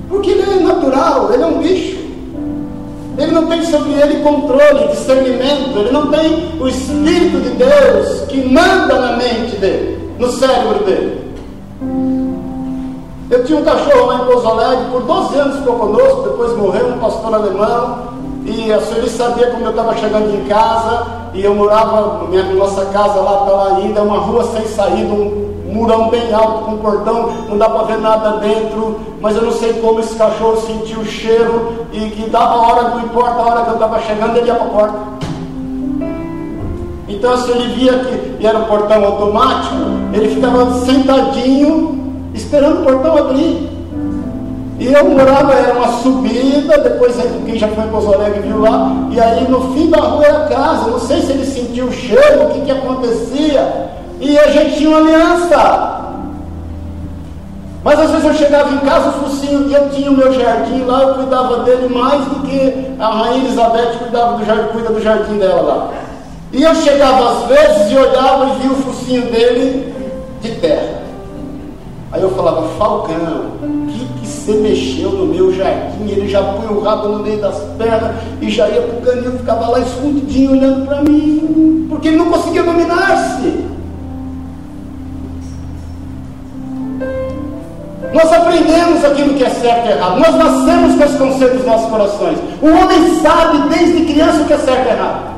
Porque 0.10 0.32
ele 0.32 0.42
é 0.42 0.60
natural, 0.60 1.34
ele 1.34 1.44
é 1.44 1.46
um 1.46 1.60
bicho. 1.60 1.98
Ele 3.18 3.32
não 3.32 3.48
tem 3.48 3.64
sobre 3.64 3.94
ele 3.94 4.22
controle, 4.22 4.90
discernimento, 4.90 5.80
ele 5.80 5.92
não 5.92 6.08
tem 6.08 6.60
o 6.60 6.68
Espírito 6.68 7.40
de 7.42 7.50
Deus 7.52 8.22
que 8.28 8.48
manda 8.48 9.00
na 9.00 9.18
mente 9.18 9.56
dele, 9.56 10.12
no 10.20 10.30
cérebro 10.32 10.84
dele. 10.84 11.28
Eu 13.30 13.44
tinha 13.44 13.60
um 13.60 13.64
cachorro 13.64 14.06
lá 14.06 14.16
em 14.16 14.26
Pouso 14.26 14.48
Alegre, 14.48 14.86
por 14.92 15.02
12 15.02 15.38
anos 15.38 15.58
ficou 15.58 15.76
conosco, 15.76 16.30
depois 16.30 16.56
morreu, 16.56 16.88
um 16.90 17.00
pastor 17.00 17.34
alemão, 17.34 18.17
e 18.48 18.72
a 18.72 18.80
senhora 18.80 19.10
sabia 19.10 19.48
como 19.48 19.66
eu 19.66 19.72
estava 19.72 19.94
chegando 19.98 20.34
em 20.34 20.46
casa, 20.46 21.06
e 21.34 21.44
eu 21.44 21.54
morava, 21.54 22.26
minha 22.30 22.44
nossa 22.44 22.86
casa 22.86 23.20
lá 23.20 23.42
lá 23.44 23.76
ainda, 23.76 24.02
uma 24.02 24.20
rua 24.20 24.44
sem 24.46 24.66
saída, 24.66 25.14
um 25.14 25.54
murão 25.70 26.10
bem 26.10 26.34
alto 26.34 26.64
com 26.64 26.72
um 26.72 26.78
portão, 26.78 27.30
não 27.50 27.58
dá 27.58 27.70
para 27.70 27.84
ver 27.84 27.98
nada 28.00 28.38
dentro, 28.38 29.00
mas 29.20 29.36
eu 29.36 29.42
não 29.42 29.52
sei 29.52 29.74
como 29.74 30.00
esse 30.00 30.16
cachorro 30.16 30.62
sentiu 30.62 31.02
o 31.02 31.06
cheiro 31.06 31.88
e 31.92 32.10
que 32.10 32.30
dava 32.30 32.54
a 32.54 32.62
hora, 32.62 32.90
não 32.90 33.02
importa 33.02 33.42
a 33.42 33.46
hora 33.46 33.62
que 33.64 33.70
eu 33.72 33.74
estava 33.74 34.00
chegando, 34.00 34.38
ele 34.38 34.48
ia 34.48 34.56
para 34.56 34.66
a 34.66 34.70
porta. 34.70 35.00
Então 37.10 37.38
se 37.38 37.52
ele 37.52 37.74
via 37.76 37.94
que 38.00 38.46
era 38.46 38.60
um 38.60 38.66
portão 38.66 39.04
automático, 39.04 39.76
ele 40.14 40.34
ficava 40.34 40.72
sentadinho, 40.86 42.16
esperando 42.34 42.82
o 42.82 42.84
portão 42.86 43.18
abrir. 43.18 43.77
E 44.80 44.94
eu 44.94 45.10
morava, 45.10 45.54
era 45.54 45.74
uma 45.74 45.92
subida, 46.04 46.78
depois 46.78 47.16
quem 47.46 47.58
já 47.58 47.68
foi 47.70 47.84
para 47.86 47.98
os 47.98 48.14
Alegre 48.14 48.42
viu 48.42 48.62
lá, 48.62 48.92
e 49.10 49.20
aí 49.20 49.48
no 49.50 49.74
fim 49.74 49.90
da 49.90 50.00
rua 50.00 50.26
era 50.26 50.46
casa, 50.46 50.92
não 50.92 51.00
sei 51.00 51.22
se 51.22 51.32
ele 51.32 51.46
sentiu 51.46 51.86
o 51.86 51.92
cheiro, 51.92 52.44
o 52.44 52.50
que, 52.52 52.62
que 52.62 52.72
acontecia, 52.72 53.90
e 54.20 54.38
a 54.38 54.52
gente 54.52 54.78
tinha 54.78 54.90
uma 54.90 55.00
aliança. 55.00 55.98
Mas 57.84 58.00
às 58.00 58.12
vezes 58.12 58.26
eu 58.26 58.34
chegava 58.34 58.70
em 58.74 58.78
casa, 58.80 59.10
o 59.10 59.14
focinho, 59.14 59.72
eu 59.72 59.90
tinha 59.90 60.12
o 60.12 60.18
meu 60.18 60.32
jardim 60.34 60.84
lá, 60.84 61.04
eu 61.04 61.16
cuidava 61.16 61.64
dele 61.64 61.90
mais 61.90 62.26
do 62.26 62.42
que 62.48 62.96
a 63.00 63.08
rainha 63.08 63.46
Elizabeth 63.46 63.98
cuidava 63.98 64.38
do 64.38 64.46
jardim, 64.46 64.68
cuida 64.74 64.90
do 64.90 65.02
jardim 65.02 65.38
dela 65.38 65.62
lá. 65.62 65.90
E 66.52 66.64
eu 66.64 66.76
chegava 66.76 67.32
às 67.32 67.48
vezes 67.48 67.92
e 67.92 67.98
olhava 67.98 68.48
e 68.48 68.60
via 68.60 68.72
o 68.72 68.76
focinho 68.76 69.32
dele 69.32 69.94
de 70.42 70.52
terra. 70.56 71.02
Aí 72.12 72.22
eu 72.22 72.30
falava, 72.32 72.68
Falcão, 72.78 73.52
que 73.60 73.68
que 73.68 73.77
você 74.48 74.54
mexeu 74.60 75.12
no 75.12 75.26
meu 75.26 75.54
jardim? 75.54 76.10
Ele 76.10 76.30
já 76.30 76.42
põe 76.42 76.68
o 76.68 76.80
rabo 76.80 77.10
no 77.10 77.20
meio 77.24 77.42
das 77.42 77.58
pernas 77.78 78.16
e 78.42 78.50
já 78.50 78.70
ia 78.70 78.82
pro 78.82 79.02
canil, 79.02 79.32
ficava 79.34 79.68
lá 79.68 79.80
escondidinho 79.82 80.52
olhando 80.54 80.86
para 80.86 81.02
mim, 81.02 81.86
porque 81.90 82.08
ele 82.08 82.18
não 82.18 82.32
conseguia 82.32 82.64
dominar-se. 82.64 83.66
Nós 88.14 88.32
aprendemos 88.32 89.04
aquilo 89.04 89.34
que 89.34 89.44
é 89.44 89.50
certo 89.50 89.86
e 89.86 89.92
errado. 89.92 90.18
Nós 90.18 90.36
nascemos 90.36 90.96
com 90.96 91.04
esse 91.04 91.18
conceito 91.18 91.56
nos 91.56 91.66
nossos 91.66 91.90
corações. 91.90 92.40
O 92.62 92.68
homem 92.68 93.22
sabe 93.22 93.68
desde 93.68 94.06
criança 94.06 94.42
o 94.42 94.46
que 94.46 94.54
é 94.54 94.58
certo 94.58 94.88
e 94.88 94.92
errado. 94.92 95.37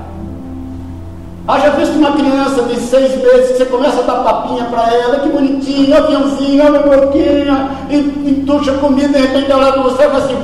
Haja 1.50 1.72
visto 1.72 1.98
uma 1.98 2.12
criança 2.12 2.62
de 2.62 2.80
seis 2.80 3.10
meses 3.16 3.54
que 3.54 3.58
você 3.58 3.66
começa 3.66 4.02
a 4.02 4.04
dar 4.04 4.18
papinha 4.18 4.66
para 4.66 4.94
ela, 4.94 5.20
que 5.22 5.30
bonitinho, 5.30 5.98
aviãozinho, 5.98 6.64
olha 6.64 6.80
a 6.80 6.84
boquinha, 6.84 7.72
e 7.90 7.96
entuxa 8.30 8.74
comida, 8.74 9.08
de 9.08 9.26
repente 9.26 9.50
ela 9.50 9.64
olha 9.64 9.74
para 9.74 9.82
você 9.82 10.04
e 10.04 10.10
faz 10.12 10.26
assim. 10.26 10.38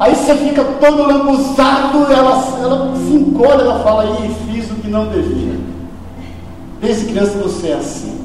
Aí 0.00 0.12
você 0.12 0.34
fica 0.34 0.64
todo 0.80 1.06
lambuzado, 1.06 1.98
ela, 2.10 2.42
ela 2.60 2.92
se 2.96 3.12
encolhe, 3.12 3.60
ela 3.60 3.78
fala, 3.78 4.02
aí 4.02 4.36
fiz 4.50 4.68
o 4.72 4.74
que 4.74 4.88
não 4.88 5.06
devia. 5.06 5.56
Desde 6.80 7.12
criança 7.12 7.38
você 7.38 7.68
é 7.68 7.74
assim. 7.74 8.18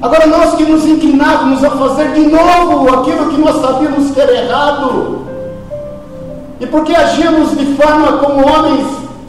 Agora, 0.00 0.26
nós 0.28 0.54
que 0.54 0.62
nos 0.62 0.86
inclinávamos 0.86 1.64
a 1.64 1.70
fazer 1.72 2.12
de 2.12 2.28
novo 2.28 2.94
aquilo 2.94 3.30
que 3.30 3.40
nós 3.40 3.60
sabíamos 3.60 4.12
que 4.12 4.20
era 4.20 4.32
errado, 4.32 5.23
e 6.64 6.66
porque 6.66 6.96
agimos 6.96 7.56
de 7.58 7.76
forma 7.76 8.18
como 8.18 8.46
homens 8.46 8.86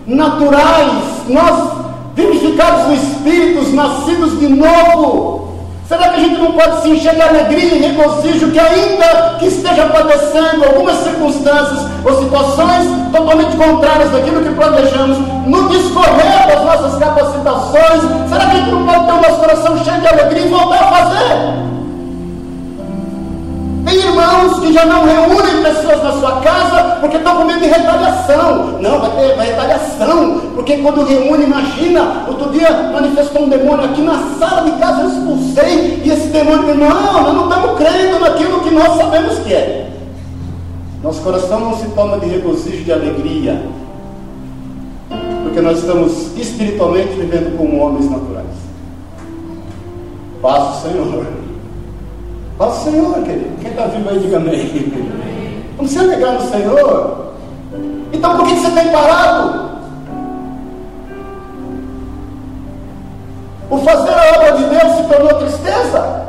naturais, 0.07 0.91
nós 1.27 1.69
vivificados 2.15 2.87
no 2.87 2.93
Espírito, 2.93 3.75
nascidos 3.75 4.39
de 4.39 4.47
novo, 4.47 5.45
Será 5.87 6.09
que 6.09 6.15
a 6.15 6.23
gente 6.23 6.41
não 6.41 6.51
pode 6.53 6.81
se 6.81 6.89
encher 6.89 7.13
de 7.13 7.21
alegria 7.21 7.75
e 7.75 7.79
regozijo 7.79 8.49
que 8.49 8.59
ainda 8.59 9.35
que 9.37 9.45
esteja 9.45 9.85
padecendo 9.85 10.63
algumas 10.63 10.95
circunstâncias 11.03 11.79
ou 12.03 12.23
situações 12.23 12.87
totalmente 13.11 13.55
contrárias 13.55 14.09
daquilo 14.09 14.41
que 14.41 14.49
planejamos, 14.55 15.19
no 15.45 15.69
discorrer 15.69 16.47
das 16.47 16.65
nossas 16.65 16.97
capacitações, 16.97 18.01
será 18.27 18.45
que 18.47 18.55
a 18.55 18.59
gente 18.61 18.71
não 18.71 18.83
pode 18.83 19.05
ter 19.05 19.11
o 19.11 19.21
nosso 19.21 19.39
coração 19.39 19.83
cheio 19.83 20.01
de 20.01 20.07
alegria 20.07 20.45
e 20.47 20.49
voltar 20.49 20.79
a 20.79 20.91
fazer? 20.91 21.74
Tem 23.85 23.97
irmãos 23.97 24.59
que 24.59 24.73
já 24.73 24.83
não 24.85 25.05
reúnem 25.05 25.61
pessoas 25.63 26.03
na 26.03 26.11
sua 26.13 26.41
casa 26.41 26.97
porque 26.99 27.17
estão 27.17 27.35
com 27.37 27.45
medo 27.45 27.59
de 27.59 27.67
retaliação. 27.67 28.79
Não, 28.81 28.99
vai 28.99 29.11
ter 29.11 29.35
vai 29.35 29.47
retaliação. 29.47 30.41
Porque 30.55 30.77
quando 30.77 31.05
reúne, 31.05 31.43
imagina, 31.43 32.25
outro 32.27 32.49
dia 32.49 32.67
manifestou 32.91 33.43
um 33.43 33.49
demônio 33.49 33.85
aqui 33.85 34.01
na 34.01 34.17
sala 34.39 34.63
de 34.63 34.71
casa, 34.79 35.01
eu 35.01 35.09
expulsei, 35.09 36.01
e 36.03 36.09
esse 36.09 36.27
demônio, 36.29 36.73
não, 36.73 37.23
nós 37.23 37.33
não 37.35 37.49
estamos 37.49 37.77
crendo 37.77 38.19
naquilo 38.19 38.61
que 38.61 38.71
nós 38.71 38.97
sabemos 38.97 39.37
que 39.39 39.53
é. 39.53 39.91
Nosso 41.03 41.21
coração 41.21 41.59
não 41.59 41.77
se 41.77 41.87
toma 41.89 42.17
de 42.17 42.25
regozijo, 42.25 42.83
de 42.83 42.91
alegria, 42.91 43.63
porque 45.43 45.61
nós 45.61 45.77
estamos 45.77 46.35
espiritualmente 46.35 47.13
vivendo 47.13 47.55
como 47.55 47.79
homens 47.79 48.09
naturais. 48.09 48.47
Paz 50.41 50.77
o 50.77 50.81
Senhor. 50.81 51.44
Fala, 52.57 52.71
Senhor, 52.71 53.21
querido. 53.23 53.57
Quem 53.61 53.71
está 53.71 53.85
vivo 53.87 54.09
aí, 54.09 54.19
diga 54.19 54.37
amém. 54.37 55.65
Vamos 55.75 55.91
se 55.91 55.99
alegrar 55.99 56.33
no 56.33 56.49
Senhor. 56.49 57.25
Então 58.13 58.37
por 58.37 58.47
que 58.47 58.55
você 58.55 58.71
tem 58.71 58.91
parado? 58.91 59.65
O 63.69 63.77
fazer 63.79 64.13
a 64.13 64.37
obra 64.37 64.51
de 64.53 64.63
Deus 64.63 64.95
se 64.95 65.03
tornou 65.03 65.39
tristeza. 65.39 66.25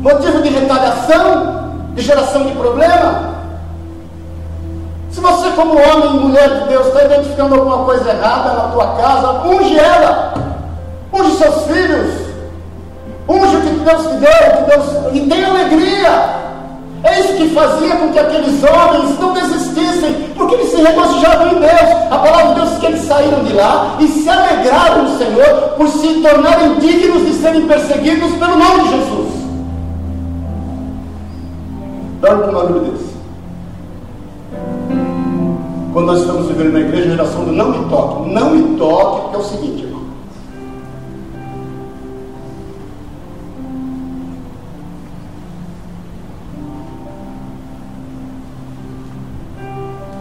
Motivo 0.00 0.40
de 0.40 0.48
retaliação, 0.48 1.74
de 1.94 2.02
geração 2.02 2.44
de 2.44 2.52
problema. 2.52 3.34
Se 5.10 5.20
você, 5.20 5.50
como 5.50 5.72
homem 5.72 6.16
e 6.16 6.20
mulher 6.20 6.48
de 6.60 6.68
Deus, 6.68 6.86
está 6.86 7.04
identificando 7.04 7.56
alguma 7.56 7.84
coisa 7.84 8.08
errada 8.08 8.54
na 8.54 8.68
tua 8.68 8.96
casa, 8.96 9.42
unge 9.44 9.78
ela, 9.78 10.32
unge 11.12 11.32
seus 11.32 11.64
filhos, 11.64 12.19
Unge 13.30 13.56
o 13.56 13.60
que 13.60 13.70
Deus 13.84 14.02
te 14.08 14.14
deu, 14.16 14.30
que 14.56 14.70
Deus, 14.70 15.14
e 15.14 15.20
tem 15.28 15.44
alegria. 15.44 16.40
É 17.04 17.20
isso 17.20 17.34
que 17.34 17.48
fazia 17.50 17.94
com 17.94 18.08
que 18.08 18.18
aqueles 18.18 18.60
homens 18.64 19.18
não 19.20 19.32
desistissem, 19.32 20.12
porque 20.36 20.56
eles 20.56 20.70
se 20.70 20.82
regozijavam 20.82 21.46
em 21.52 21.60
Deus. 21.60 21.90
A 22.10 22.18
palavra 22.18 22.48
de 22.48 22.54
Deus 22.56 22.70
diz 22.70 22.78
que 22.80 22.86
eles 22.86 23.00
saíram 23.02 23.44
de 23.44 23.52
lá 23.52 23.96
e 24.00 24.08
se 24.08 24.28
alegraram 24.28 25.04
no 25.04 25.16
Senhor 25.16 25.74
por 25.76 25.88
se 25.88 26.08
tornarem 26.20 26.74
dignos 26.80 27.24
de 27.24 27.34
serem 27.34 27.66
perseguidos 27.68 28.32
pelo 28.32 28.56
nome 28.56 28.82
de 28.82 28.90
Jesus. 28.90 29.30
Dorme 32.20 32.42
com 32.42 32.50
um 32.50 32.52
barulho 32.52 32.80
desse. 32.80 33.10
Quando 35.92 36.06
nós 36.06 36.20
estamos 36.20 36.48
vivendo 36.48 36.72
na 36.72 36.80
igreja, 36.80 37.04
a 37.04 37.10
geração 37.10 37.44
do 37.44 37.52
não 37.52 37.70
me 37.70 37.88
toque, 37.88 38.30
não 38.30 38.50
me 38.50 38.76
toque, 38.76 39.20
porque 39.22 39.36
é 39.36 39.38
o 39.38 39.44
seguinte, 39.44 39.89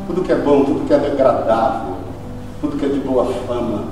tudo 0.10 0.24
que 0.24 0.32
é 0.32 0.36
bom, 0.38 0.64
tudo 0.64 0.88
que 0.88 0.94
é 0.94 0.96
agradável, 0.96 1.94
tudo 2.60 2.78
que 2.78 2.86
é 2.86 2.90
de 2.90 3.00
boa 3.00 3.28
fama, 3.48 3.84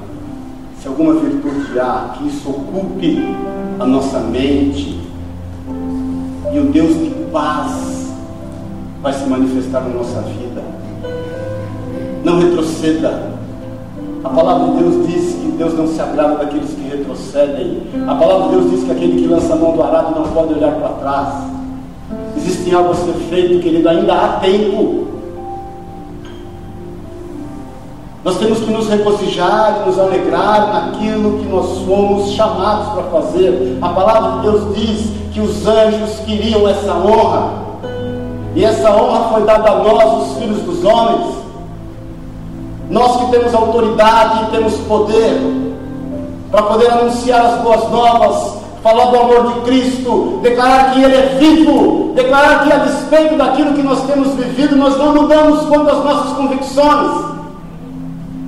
se 0.81 0.87
alguma 0.87 1.13
virtude 1.13 1.79
há, 1.79 2.15
que 2.17 2.27
isso 2.27 2.49
ocupe 2.49 3.23
a 3.79 3.85
nossa 3.85 4.19
mente, 4.21 4.99
e 6.51 6.59
o 6.59 6.71
Deus 6.71 6.95
de 6.95 7.11
paz 7.31 8.11
vai 8.99 9.13
se 9.13 9.29
manifestar 9.29 9.81
na 9.81 9.89
nossa 9.89 10.21
vida. 10.21 10.63
Não 12.23 12.39
retroceda. 12.39 13.37
A 14.23 14.29
palavra 14.29 14.71
de 14.71 14.79
Deus 14.79 15.07
diz 15.07 15.35
que 15.35 15.51
Deus 15.55 15.77
não 15.77 15.87
se 15.87 16.01
agrada 16.01 16.37
daqueles 16.37 16.71
que 16.71 16.81
retrocedem. 16.89 17.83
A 18.07 18.15
palavra 18.15 18.47
de 18.47 18.55
Deus 18.55 18.71
diz 18.71 18.83
que 18.85 18.91
aquele 18.91 19.21
que 19.21 19.27
lança 19.27 19.53
a 19.53 19.55
mão 19.55 19.75
do 19.75 19.83
arado 19.83 20.19
não 20.19 20.27
pode 20.29 20.55
olhar 20.55 20.71
para 20.71 20.89
trás. 20.95 21.43
Existe 22.35 22.73
algo 22.73 22.91
a 22.91 22.95
ser 22.95 23.13
feito, 23.29 23.61
querido, 23.61 23.87
ainda 23.87 24.15
há 24.15 24.27
tempo. 24.39 25.16
Nós 28.23 28.37
temos 28.37 28.59
que 28.59 28.71
nos 28.71 28.89
regozijar 28.89 29.81
e 29.81 29.89
nos 29.89 29.99
alegrar 29.99 30.73
naquilo 30.73 31.39
que 31.39 31.45
nós 31.45 31.79
fomos 31.85 32.31
chamados 32.31 32.89
para 32.93 33.03
fazer. 33.03 33.77
A 33.81 33.89
palavra 33.89 34.31
de 34.31 34.41
Deus 34.41 34.75
diz 34.75 35.11
que 35.31 35.39
os 35.39 35.67
anjos 35.67 36.19
queriam 36.25 36.67
essa 36.67 36.93
honra, 36.93 37.67
e 38.55 38.65
essa 38.65 38.91
honra 38.91 39.29
foi 39.29 39.43
dada 39.43 39.69
a 39.69 39.83
nós, 39.83 40.29
os 40.29 40.37
filhos 40.39 40.61
dos 40.63 40.83
homens. 40.83 41.37
Nós 42.89 43.17
que 43.17 43.31
temos 43.31 43.53
autoridade 43.53 44.45
e 44.45 44.51
temos 44.51 44.73
poder 44.87 45.39
para 46.49 46.63
poder 46.63 46.89
anunciar 46.89 47.45
as 47.45 47.61
boas 47.61 47.89
novas, 47.91 48.57
falar 48.81 49.05
do 49.11 49.19
amor 49.19 49.53
de 49.53 49.61
Cristo, 49.61 50.39
declarar 50.41 50.93
que 50.93 51.03
Ele 51.03 51.15
é 51.15 51.37
vivo, 51.39 52.13
declarar 52.15 52.63
que 52.63 52.71
a 52.71 52.77
despeito 52.77 53.35
daquilo 53.35 53.73
que 53.73 53.83
nós 53.83 54.01
temos 54.03 54.29
vivido, 54.33 54.75
nós 54.75 54.97
não 54.97 55.13
mudamos 55.13 55.65
quanto 55.67 55.91
às 55.91 56.03
nossas 56.03 56.33
convicções. 56.33 57.36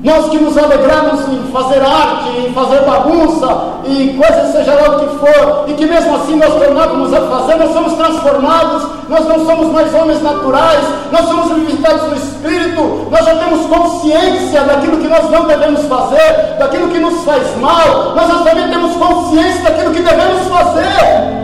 Nós 0.01 0.29
que 0.29 0.37
nos 0.37 0.57
alegramos 0.57 1.27
em 1.27 1.51
fazer 1.51 1.81
arte, 1.81 2.29
em 2.37 2.53
fazer 2.53 2.79
bagunça, 2.85 3.47
e 3.85 4.17
coisa 4.17 4.49
seja 4.49 4.73
lá 4.73 4.95
o 4.95 4.99
que 4.99 5.17
for, 5.17 5.65
e 5.67 5.73
que 5.73 5.85
mesmo 5.85 6.15
assim 6.15 6.37
nós 6.37 6.53
tornávamos 6.53 7.13
a 7.13 7.19
fazer, 7.19 7.55
nós 7.55 7.73
somos 7.73 7.93
transformados, 7.95 8.83
nós 9.09 9.27
não 9.27 9.45
somos 9.45 9.73
mais 9.73 9.93
homens 9.93 10.23
naturais, 10.23 10.85
nós 11.11 11.25
somos 11.25 11.51
vivificados 11.51 12.03
no 12.03 12.15
Espírito, 12.15 13.07
nós 13.11 13.25
já 13.25 13.35
temos 13.35 13.65
consciência 13.65 14.61
daquilo 14.61 14.97
que 14.97 15.07
nós 15.09 15.29
não 15.29 15.45
devemos 15.45 15.81
fazer, 15.81 16.55
daquilo 16.57 16.87
que 16.87 16.99
nos 16.99 17.21
faz 17.25 17.57
mal, 17.57 18.15
nós 18.15 18.43
também 18.45 18.69
temos 18.69 18.95
consciência 18.95 19.63
daquilo 19.63 19.91
que 19.91 20.01
devemos 20.01 20.47
fazer. 20.47 21.39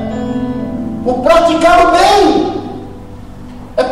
O 1.06 1.14
praticar 1.22 1.88
o 1.88 1.92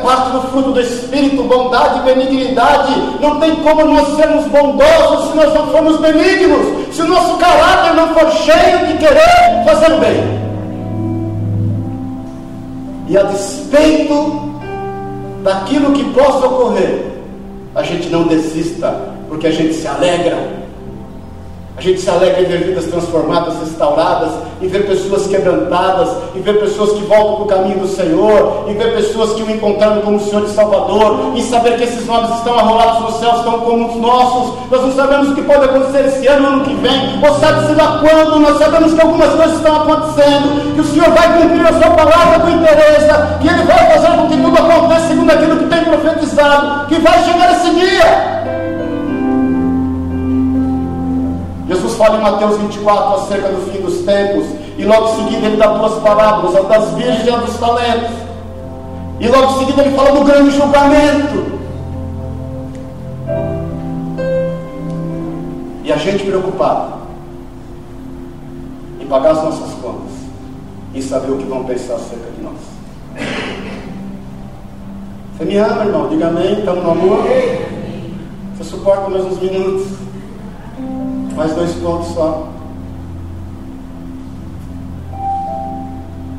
parte 0.04 0.32
do 0.32 0.41
fruto 0.49 0.72
do 0.72 0.82
Espírito, 0.82 1.43
bondade 1.43 1.99
e 1.99 2.14
benignidade. 2.14 2.93
Não 3.20 3.39
tem 3.39 3.56
como 3.56 3.86
nós 3.86 4.16
sermos 4.16 4.45
bondosos 4.45 5.32
se 5.32 5.36
nós 5.38 5.54
não 5.54 5.68
formos 5.68 5.97
benignos, 5.99 6.95
se 6.95 7.01
o 7.01 7.08
nosso 7.08 7.38
caráter 7.38 7.95
não 7.95 8.10
for 8.14 8.30
cheio 8.32 8.88
de 8.88 8.97
querer 8.99 9.64
fazer 9.66 9.93
o 9.93 9.99
bem. 9.99 10.43
E 13.08 13.18
a 13.18 13.24
despeito 13.24 14.54
daquilo 15.43 15.91
que 15.93 16.04
possa 16.14 16.45
ocorrer, 16.45 17.06
a 17.74 17.82
gente 17.84 18.10
não 18.10 18.24
desista, 18.24 19.10
porque 19.28 19.47
a 19.47 19.51
gente 19.51 19.74
se 19.74 19.88
alegra 19.88 20.62
a 21.76 21.82
gente 21.82 21.99
se 21.99 22.09
alegra 22.09 22.41
em 22.41 22.45
ver 22.45 22.65
vidas 22.65 22.86
transformadas, 22.86 23.55
restauradas, 23.59 24.32
em 24.61 24.67
ver 24.67 24.86
pessoas 24.86 25.26
quebrantadas, 25.26 26.09
em 26.36 26.41
ver 26.41 26.59
pessoas 26.59 26.91
que 26.91 27.03
voltam 27.03 27.36
para 27.36 27.43
o 27.43 27.47
caminho 27.47 27.80
do 27.80 27.88
Senhor, 27.88 28.65
em 28.67 28.76
ver 28.76 28.93
pessoas 28.93 29.34
que 29.34 29.41
o 29.41 29.49
encontraram 29.49 30.01
como 30.01 30.17
o 30.17 30.19
Senhor 30.19 30.43
e 30.43 30.49
Salvador, 30.49 31.34
em 31.36 31.41
saber 31.41 31.78
que 31.78 31.84
esses 31.84 32.05
nomes 32.05 32.30
estão 32.38 32.59
arrolados 32.59 33.01
nos 33.01 33.19
céus, 33.19 33.38
estão 33.38 33.59
como 33.61 33.88
os 33.88 33.95
nossos. 33.95 34.69
Nós 34.69 34.82
não 34.82 34.91
sabemos 34.93 35.30
o 35.30 35.36
que 35.36 35.41
pode 35.41 35.65
acontecer 35.65 36.05
esse 36.05 36.28
ano, 36.28 36.47
ano 36.47 36.63
que 36.63 36.76
vem, 36.76 37.19
ou 37.28 37.39
sabe-se 37.39 37.74
lá 37.74 37.99
quando, 37.99 38.39
nós 38.39 38.57
sabemos 38.59 38.93
que 38.93 39.01
algumas 39.01 39.30
coisas 39.34 39.57
estão 39.57 39.76
acontecendo, 39.76 40.76
que 40.76 40.82
o 40.82 40.86
Senhor 40.86 41.09
vai 41.09 41.41
cumprir 41.41 41.65
a 41.65 41.74
sua 41.74 41.89
palavra 41.95 42.39
com 42.39 42.49
interesse, 42.49 43.09
que 43.41 43.47
Ele 43.47 43.63
vai 43.63 43.91
fazer 43.91 44.15
com 44.15 44.28
que 44.28 44.38
tudo 44.38 44.57
aconteça 44.57 45.07
segundo 45.07 45.32
aquilo 45.32 45.57
que 45.57 45.65
tem 45.65 45.84
profetizado, 45.86 46.88
que 46.88 46.99
vai 46.99 47.24
chegar 47.24 47.51
esse 47.51 47.69
dia. 47.71 48.62
Jesus 51.68 51.95
fala 51.95 52.18
em 52.18 52.22
Mateus 52.22 52.57
24 52.57 53.16
acerca 53.16 53.49
do 53.49 53.72
fim 53.72 53.82
dos 53.82 53.99
tempos, 53.99 54.45
e 54.78 54.84
logo 54.84 55.09
em 55.09 55.24
seguida 55.24 55.47
ele 55.47 55.57
dá 55.57 55.68
duas 55.68 55.93
parábolas, 56.01 56.55
a 56.55 56.61
das 56.61 56.91
virgens 56.95 57.26
e 57.26 57.30
a 57.30 57.38
dos 57.38 57.57
talentos. 57.57 58.11
E 59.20 59.28
logo 59.28 59.53
em 59.53 59.59
seguida 59.59 59.82
ele 59.84 59.95
fala 59.95 60.11
do 60.11 60.26
grande 60.26 60.51
julgamento. 60.51 61.53
E 65.84 65.91
a 65.91 65.97
gente 65.97 66.26
preocupado 66.26 66.93
em 68.99 69.05
pagar 69.05 69.32
as 69.32 69.43
nossas 69.43 69.74
contas, 69.76 70.11
em 70.93 71.01
saber 71.01 71.32
o 71.32 71.38
que 71.38 71.45
vão 71.45 71.64
pensar 71.64 71.95
acerca 71.95 72.30
de 72.32 72.41
nós. 72.41 72.57
Você 75.38 75.45
me 75.45 75.57
ama, 75.57 75.86
irmão? 75.86 76.09
Diga 76.09 76.28
amém, 76.28 76.59
estamos 76.59 76.84
no 76.84 76.91
amor. 76.91 77.24
Você 78.57 78.64
suporta 78.64 79.09
mais 79.09 79.26
uns 79.26 79.39
minutos. 79.39 79.88
Mais 81.36 81.54
dois 81.54 81.74
pontos 81.76 82.14
só. 82.14 82.48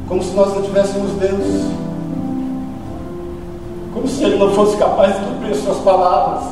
Como 0.08 0.22
se 0.22 0.34
nós 0.34 0.54
não 0.54 0.62
tivéssemos 0.62 1.10
Deus. 1.12 1.64
Como 3.92 4.06
se 4.06 4.22
Ele 4.22 4.36
não 4.36 4.52
fosse 4.52 4.76
capaz 4.76 5.14
de 5.14 5.24
cumprir 5.24 5.52
as 5.52 5.58
suas 5.58 5.78
palavras. 5.78 6.44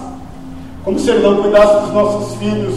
Como 0.85 0.99
se 0.99 1.11
Ele 1.11 1.23
não 1.23 1.43
cuidasse 1.43 1.83
dos 1.83 1.93
nossos 1.93 2.35
filhos. 2.37 2.75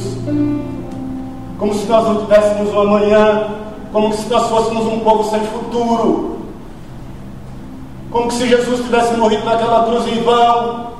Como 1.57 1.73
se 1.73 1.87
nós 1.87 2.05
não 2.05 2.25
tivéssemos 2.25 2.73
um 2.73 2.79
amanhã. 2.81 3.47
Como 3.91 4.13
se 4.13 4.29
nós 4.29 4.47
fôssemos 4.47 4.85
um 4.85 4.99
povo 4.99 5.29
sem 5.29 5.39
futuro. 5.47 6.37
Como 8.11 8.31
se 8.31 8.47
Jesus 8.47 8.81
tivesse 8.81 9.15
morrido 9.15 9.45
naquela 9.45 9.85
cruz 9.85 10.05
em 10.07 10.21
vão. 10.21 10.94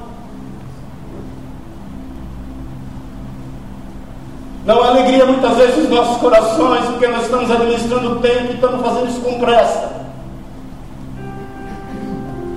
Não 4.66 4.82
há 4.82 4.88
alegria 4.88 5.26
muitas 5.26 5.56
vezes 5.58 5.78
nos 5.78 5.90
nossos 5.90 6.18
corações, 6.18 6.86
porque 6.86 7.08
nós 7.08 7.24
estamos 7.24 7.52
administrando 7.52 8.14
o 8.14 8.20
tempo 8.20 8.52
e 8.52 8.56
estamos 8.56 8.82
fazendo 8.82 9.10
isso 9.10 9.22
com 9.22 9.40
pressa. 9.40 9.92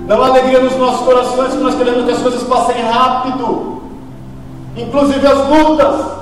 Não 0.07 0.23
há 0.23 0.27
alegria 0.27 0.59
nos 0.59 0.75
nossos 0.75 1.05
corações, 1.05 1.49
porque 1.49 1.63
nós 1.63 1.75
queremos 1.75 2.05
que 2.05 2.11
as 2.11 2.21
coisas 2.21 2.43
passem 2.43 2.81
rápido, 2.81 3.83
inclusive 4.75 5.27
as 5.27 5.47
lutas 5.47 6.19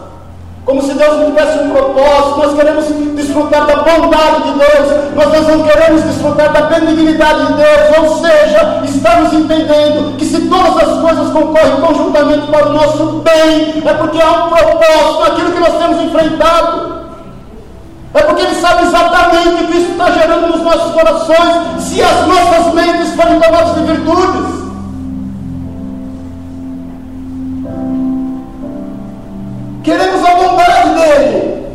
como 0.67 0.81
se 0.83 0.93
Deus 0.95 1.17
não 1.17 1.25
tivesse 1.27 1.59
um 1.59 1.69
propósito. 1.69 2.39
Nós 2.39 2.53
queremos 2.53 2.85
desfrutar 3.15 3.65
da 3.65 3.75
bondade 3.77 4.43
de 4.43 4.59
Deus, 4.59 5.13
mas 5.15 5.27
nós 5.31 5.47
não 5.47 5.63
queremos 5.63 6.03
desfrutar 6.03 6.51
da 6.51 6.61
benignidade 6.63 7.45
de 7.47 7.53
Deus. 7.53 7.97
Ou 7.97 8.17
seja, 8.19 8.81
estamos 8.83 9.31
entendendo 9.31 10.17
que 10.17 10.25
se 10.25 10.41
todas 10.41 10.89
as 10.89 10.99
coisas 10.99 11.31
concorrem 11.31 11.79
conjuntamente 11.79 12.47
para 12.47 12.67
o 12.67 12.73
nosso 12.73 13.23
bem, 13.23 13.81
é 13.85 13.93
porque 13.93 14.21
há 14.21 14.29
um 14.29 14.49
propósito 14.49 15.19
naquilo 15.21 15.51
que 15.53 15.59
nós 15.59 15.77
temos 15.77 16.01
enfrentado. 16.03 16.97
É 18.13 18.21
porque 18.23 18.41
Ele 18.41 18.55
sabe 18.55 18.83
exatamente 18.83 19.63
o 19.63 19.67
que 19.67 19.77
isso 19.77 19.91
está 19.91 20.11
gerando 20.11 20.47
nos 20.47 20.61
nossos 20.63 20.91
corações, 20.91 21.81
se 21.83 22.01
as 22.01 22.27
nossas 22.27 22.73
mentes 22.73 23.15
forem 23.15 23.39
tomadas 23.39 23.73
de 23.73 23.81
virtudes. 23.83 24.57
Queremos 29.87 30.21
a 30.21 30.35
bondade 30.35 30.89
dele, 30.99 31.65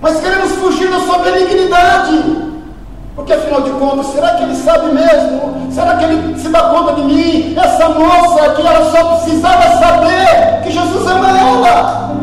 mas 0.00 0.18
queremos 0.20 0.52
fugir 0.52 0.88
da 0.90 0.97
sua 1.08 1.18
benignidade. 1.18 2.48
Porque 3.16 3.32
afinal 3.32 3.62
de 3.62 3.70
contas, 3.70 4.06
será 4.08 4.34
que 4.34 4.42
ele 4.42 4.54
sabe 4.54 4.92
mesmo? 4.92 5.72
Será 5.72 5.96
que 5.96 6.04
ele 6.04 6.38
se 6.38 6.48
dá 6.50 6.60
conta 6.64 6.92
de 6.94 7.02
mim? 7.02 7.56
Essa 7.58 7.88
moça 7.88 8.50
que 8.50 8.60
ela 8.66 8.90
só 8.90 9.16
precisava 9.16 9.62
saber 9.78 10.60
que 10.62 10.70
Jesus 10.70 11.06
ama 11.06 11.28
ela. 11.30 12.14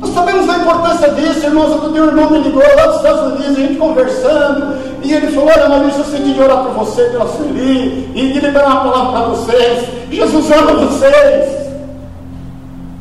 Nós 0.00 0.10
sabemos 0.10 0.48
a 0.48 0.58
importância 0.58 1.10
disso, 1.10 1.46
irmãos. 1.46 1.72
Outro 1.72 1.92
dia 1.92 2.02
um 2.02 2.06
irmão 2.06 2.30
me 2.30 2.38
ligou 2.40 2.62
lá 2.76 2.86
dos 2.86 2.96
Estados 2.96 3.32
Unidos, 3.32 3.56
a 3.56 3.60
gente 3.60 3.76
conversando, 3.76 4.76
e 5.02 5.12
ele 5.12 5.28
falou: 5.28 5.48
Olha, 5.48 5.68
Maurício, 5.68 6.00
eu 6.00 6.04
senti 6.04 6.34
de 6.34 6.40
orar 6.40 6.58
por 6.58 6.72
você, 6.84 7.02
pela 7.04 7.26
Sueli, 7.26 8.10
e 8.14 8.32
de 8.32 8.40
liberar 8.40 8.66
uma 8.66 8.92
palavra 8.92 9.12
para 9.12 9.28
vocês. 9.30 9.88
Jesus 10.10 10.50
ama 10.52 10.72
vocês. 10.74 11.66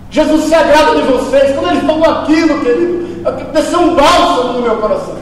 Jesus 0.10 0.46
se 0.46 0.56
agrada 0.56 0.96
de 0.96 1.02
vocês. 1.02 1.54
Quando 1.56 1.72
ele 1.72 1.82
falou 1.82 2.10
aquilo, 2.10 2.62
querido, 2.62 3.05
desceu 3.54 3.80
um 3.80 3.96
bálsamo 3.96 4.54
no 4.54 4.62
meu 4.62 4.78
coração. 4.78 5.16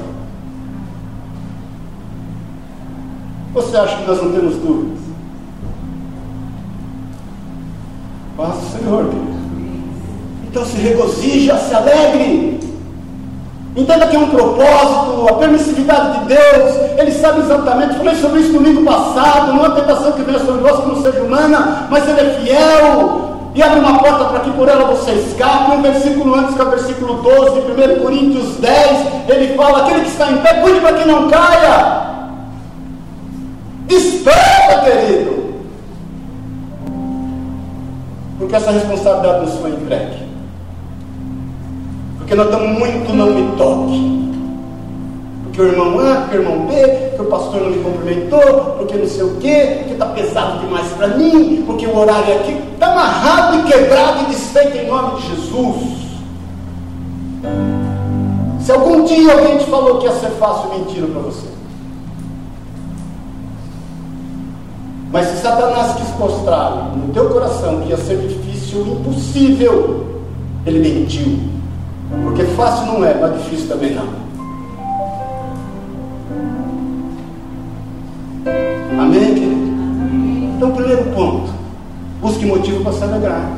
Você 3.53 3.77
acha 3.77 3.97
que 3.97 4.07
nós 4.07 4.21
não 4.21 4.31
temos 4.31 4.55
dúvidas? 4.55 4.99
Paz 8.35 8.55
do 8.55 8.79
Senhor. 8.79 9.13
Então 10.43 10.65
se 10.65 10.77
regozija, 10.77 11.57
se 11.57 11.73
alegre. 11.73 12.59
Entenda 13.75 14.07
que 14.07 14.15
é 14.15 14.19
um 14.19 14.29
propósito, 14.29 15.27
a 15.27 15.33
permissividade 15.33 16.19
de 16.19 16.25
Deus, 16.25 16.75
Ele 16.97 17.11
sabe 17.11 17.39
exatamente. 17.41 17.95
Falei 17.95 18.15
sobre 18.15 18.41
isso 18.41 18.53
domingo 18.53 18.83
passado. 18.83 19.53
Não 19.53 19.65
é 19.65 19.69
tentação 19.69 20.11
que 20.11 20.21
venha 20.21 20.39
sobre 20.39 20.61
nós 20.61 20.79
que 20.79 20.87
não 20.87 21.01
seja 21.01 21.23
humana, 21.23 21.87
mas 21.89 22.07
Ele 22.07 22.21
é 22.21 22.39
fiel. 22.39 23.32
E 23.55 23.61
abre 23.61 23.79
uma 23.79 23.99
porta 23.99 24.25
para 24.25 24.39
que 24.39 24.51
por 24.51 24.67
ela 24.67 24.85
você 24.85 25.11
escape. 25.11 25.71
Um 25.71 25.81
versículo 25.81 26.35
antes, 26.35 26.55
que 26.55 26.61
é 26.61 26.65
o 26.65 26.69
versículo 26.69 27.21
12 27.21 27.61
de 27.61 27.71
1 27.71 28.01
Coríntios 28.01 28.57
10, 28.57 29.29
ele 29.29 29.55
fala: 29.55 29.83
aquele 29.83 30.01
que 30.01 30.09
está 30.09 30.31
em 30.31 30.37
pé, 30.37 30.55
cuide 30.55 30.79
para 30.79 30.93
que 30.93 31.07
não 31.07 31.29
caia. 31.29 32.03
Desperta, 33.85 34.81
querido. 34.83 35.43
Porque 38.39 38.55
essa 38.55 38.71
responsabilidade 38.71 39.45
nos 39.45 39.55
foi 39.59 39.71
entregue. 39.71 40.23
Porque 42.17 42.35
nós 42.35 42.47
estamos 42.47 42.79
muito 42.79 43.13
não 43.13 43.27
me 43.27 43.55
toque. 43.57 44.32
Porque 45.53 45.61
o 45.61 45.71
irmão 45.71 45.99
A, 45.99 46.15
porque 46.21 46.37
o 46.37 46.41
irmão 46.41 46.65
B, 46.65 46.73
porque 47.09 47.21
o 47.21 47.25
pastor 47.25 47.61
não 47.61 47.69
me 47.69 47.83
cumprimentou, 47.83 48.75
porque 48.75 48.95
não 48.95 49.07
sei 49.07 49.23
o 49.23 49.35
quê, 49.35 49.75
porque 49.77 49.93
está 49.93 50.07
pesado 50.07 50.61
demais 50.61 50.87
para 50.93 51.09
mim, 51.09 51.63
porque 51.67 51.85
o 51.85 51.95
horário 51.95 52.37
aqui 52.37 52.59
está 52.73 52.91
amarrado 52.91 53.59
e 53.59 53.71
quebrado 53.71 54.23
e 54.23 54.33
desfeito 54.33 54.75
em 54.75 54.87
nome 54.87 55.21
de 55.21 55.27
Jesus. 55.27 56.03
Se 58.61 58.71
algum 58.71 59.03
dia 59.03 59.31
alguém 59.31 59.59
te 59.59 59.65
falou 59.65 59.99
que 59.99 60.07
ia 60.07 60.13
ser 60.13 60.31
fácil, 60.39 60.71
mentira 60.71 61.05
para 61.05 61.21
você. 61.21 61.47
Mas 65.11 65.27
se 65.27 65.37
Satanás 65.37 65.93
quis 65.97 66.17
mostrar 66.17 66.93
no 66.95 67.13
teu 67.13 67.29
coração 67.29 67.81
que 67.81 67.89
ia 67.89 67.97
ser 67.97 68.17
difícil, 68.27 68.87
impossível, 68.87 70.23
ele 70.65 70.79
mentiu. 70.79 71.37
Porque 72.23 72.43
fácil 72.43 72.87
não 72.87 73.05
é, 73.05 73.13
mas 73.13 73.33
difícil 73.43 73.67
também 73.67 73.93
não. 73.93 74.22
Busque 82.23 82.45
motivo 82.45 82.81
para 82.81 82.93
se 82.93 83.03
alegrar. 83.03 83.51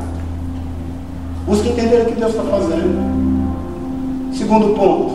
Busque 1.46 1.70
entender 1.70 2.02
o 2.02 2.06
que 2.08 2.20
Deus 2.20 2.32
está 2.32 2.44
fazendo. 2.44 4.34
Segundo 4.34 4.76
ponto, 4.76 5.14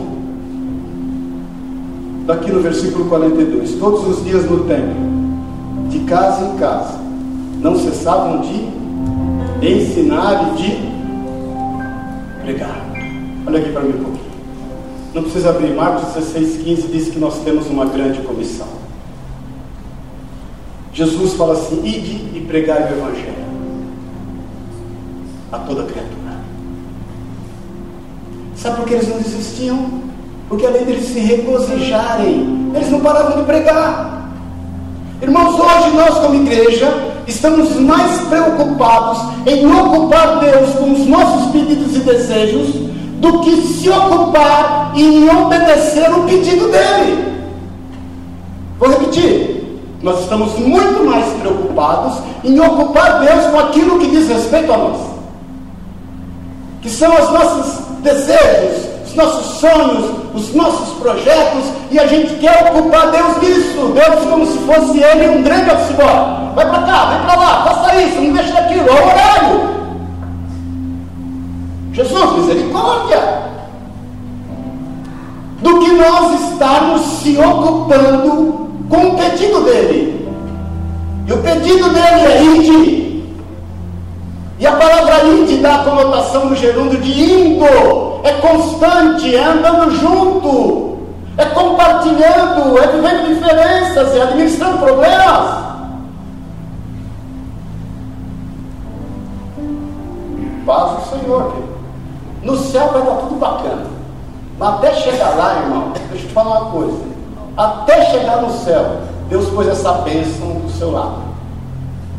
daqui 2.25 2.49
no 2.49 2.61
versículo 2.61 3.05
42: 3.05 3.75
Todos 3.75 4.07
os 4.07 4.23
dias 4.23 4.49
no 4.49 4.63
templo 4.63 5.11
de 5.89 5.99
casa 5.99 6.45
em 6.45 6.57
casa, 6.57 6.97
não 7.61 7.77
cessavam 7.77 8.39
de 8.39 8.71
ensinar 9.61 10.53
e 10.53 10.61
de 10.61 10.91
pregar. 12.43 12.85
Olha 13.45 13.59
aqui 13.59 13.71
para 13.71 13.81
mim 13.81 13.89
um 13.89 14.03
pouquinho. 14.03 14.31
Não 15.13 15.23
precisa 15.23 15.49
abrir, 15.49 15.75
Marcos 15.75 16.15
16,15 16.15 16.89
diz 16.89 17.09
que 17.09 17.19
nós 17.19 17.39
temos 17.43 17.67
uma 17.67 17.85
grande 17.85 18.21
comissão. 18.21 18.67
Jesus 20.93 21.33
fala 21.33 21.53
assim: 21.53 21.81
ide 21.85 22.37
e 22.37 22.45
pregai 22.47 22.83
o 22.83 22.97
Evangelho 22.97 23.41
a 25.51 25.59
toda 25.59 25.83
criatura. 25.83 26.11
Sabe 28.55 28.77
por 28.77 28.85
que 28.85 28.93
eles 28.93 29.09
não 29.09 29.17
desistiam? 29.17 30.01
Porque 30.47 30.65
além 30.65 30.85
deles 30.85 31.07
se 31.07 31.19
regozijarem, 31.19 32.71
eles 32.75 32.89
não 32.89 32.99
paravam 32.99 33.37
de 33.37 33.43
pregar. 33.43 34.29
Irmãos, 35.21 35.59
hoje 35.59 35.95
nós, 35.95 36.19
como 36.19 36.35
igreja, 36.35 37.13
estamos 37.27 37.75
mais 37.75 38.21
preocupados 38.21 39.19
em 39.45 39.65
ocupar 39.65 40.39
Deus 40.39 40.73
com 40.75 40.91
os 40.91 41.05
nossos 41.05 41.51
pedidos 41.51 41.95
e 41.95 41.99
desejos 41.99 42.69
do 43.19 43.39
que 43.41 43.55
se 43.61 43.89
ocupar 43.89 44.91
em 44.95 45.29
obedecer 45.29 46.11
o 46.11 46.23
pedido 46.23 46.69
dele. 46.69 47.33
Vou 48.79 48.89
repetir. 48.89 49.50
Nós 50.03 50.19
estamos 50.21 50.57
muito 50.57 51.05
mais 51.05 51.25
preocupados 51.33 52.17
em 52.43 52.59
ocupar 52.59 53.19
Deus 53.19 53.45
com 53.47 53.59
aquilo 53.59 53.99
que 53.99 54.07
diz 54.07 54.27
respeito 54.27 54.73
a 54.73 54.77
nós, 54.77 54.97
que 56.81 56.89
são 56.89 57.13
os 57.13 57.31
nossos 57.31 57.85
desejos, 57.99 58.87
os 59.05 59.15
nossos 59.15 59.45
sonhos, 59.59 60.09
os 60.33 60.55
nossos 60.55 60.97
projetos, 60.97 61.65
e 61.91 61.99
a 61.99 62.07
gente 62.07 62.33
quer 62.35 62.71
ocupar 62.71 63.11
Deus 63.11 63.37
nisso. 63.41 63.93
Deus 63.93 64.25
como 64.27 64.45
se 64.45 64.57
fosse 64.59 65.03
Ele 65.03 65.37
um 65.37 65.43
grande 65.43 65.69
office 65.69 65.95
Vai 66.55 66.69
para 66.69 66.81
cá, 66.81 67.05
vai 67.05 67.25
para 67.25 67.35
lá, 67.35 67.63
faça 67.63 68.01
isso, 68.01 68.21
não 68.21 68.33
deixa 68.33 68.57
aquilo, 68.57 68.87
é 68.87 68.91
o 68.91 69.07
horário. 69.07 69.81
Jesus, 71.93 72.31
misericórdia! 72.37 73.41
Do 75.61 75.79
que 75.79 75.91
nós 75.91 76.41
estarmos 76.41 77.01
se 77.01 77.37
ocupando 77.37 78.70
com 78.91 79.07
o 79.07 79.15
pedido 79.15 79.63
dele. 79.63 80.29
E 81.25 81.33
o 81.33 81.37
pedido 81.37 81.89
dele 81.89 82.21
é 82.27 82.43
ide. 82.43 83.23
E 84.59 84.67
a 84.67 84.73
palavra 84.73 85.23
ide 85.23 85.57
dá 85.57 85.75
a 85.75 85.83
conotação 85.85 86.49
no 86.49 86.55
gerúndio 86.55 86.99
de 86.99 87.23
indo 87.23 87.65
é 88.23 88.33
constante, 88.33 89.35
é 89.35 89.43
andando 89.43 89.91
junto, 89.91 90.97
é 91.37 91.45
compartilhando, 91.45 92.77
é 92.77 92.87
vivendo 92.87 93.33
diferenças, 93.33 94.15
é 94.15 94.21
administrando 94.21 94.77
problemas. 94.77 95.61
Paz 100.65 100.91
do 100.91 101.09
Senhor, 101.09 101.51
querido. 101.51 101.71
No 102.43 102.57
céu 102.57 102.89
vai 102.91 103.01
estar 103.01 103.15
tudo 103.15 103.39
bacana. 103.39 103.85
Mas 104.59 104.69
até 104.75 104.93
chegar 104.93 105.35
lá, 105.35 105.61
irmão, 105.63 105.91
deixa 106.09 106.25
eu 106.25 106.27
te 106.27 106.33
falar 106.33 106.59
uma 106.59 106.71
coisa. 106.71 107.10
Até 107.57 108.05
chegar 108.05 108.41
no 108.41 108.51
céu, 108.51 109.01
Deus 109.29 109.49
pôs 109.49 109.67
essa 109.67 109.91
bênção 109.93 110.47
do 110.59 110.71
seu 110.71 110.91
lado. 110.91 111.31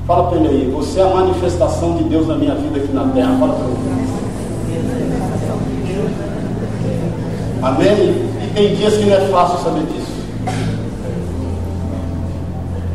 Fala 0.06 0.28
para 0.28 0.38
ele 0.38 0.48
aí, 0.48 0.70
você 0.70 1.00
é 1.00 1.04
a 1.04 1.14
manifestação 1.14 1.96
de 1.96 2.04
Deus 2.04 2.26
na 2.26 2.34
minha 2.34 2.54
vida 2.54 2.78
aqui 2.78 2.92
na 2.92 3.04
terra. 3.08 3.36
Fala 3.38 3.54
para 3.54 3.64
ele. 3.64 4.12
Amém? 7.62 8.30
E 8.42 8.50
tem 8.54 8.74
dias 8.74 8.94
que 8.94 9.04
não 9.04 9.16
é 9.16 9.20
fácil 9.28 9.58
saber 9.58 9.84
disso. 9.86 10.12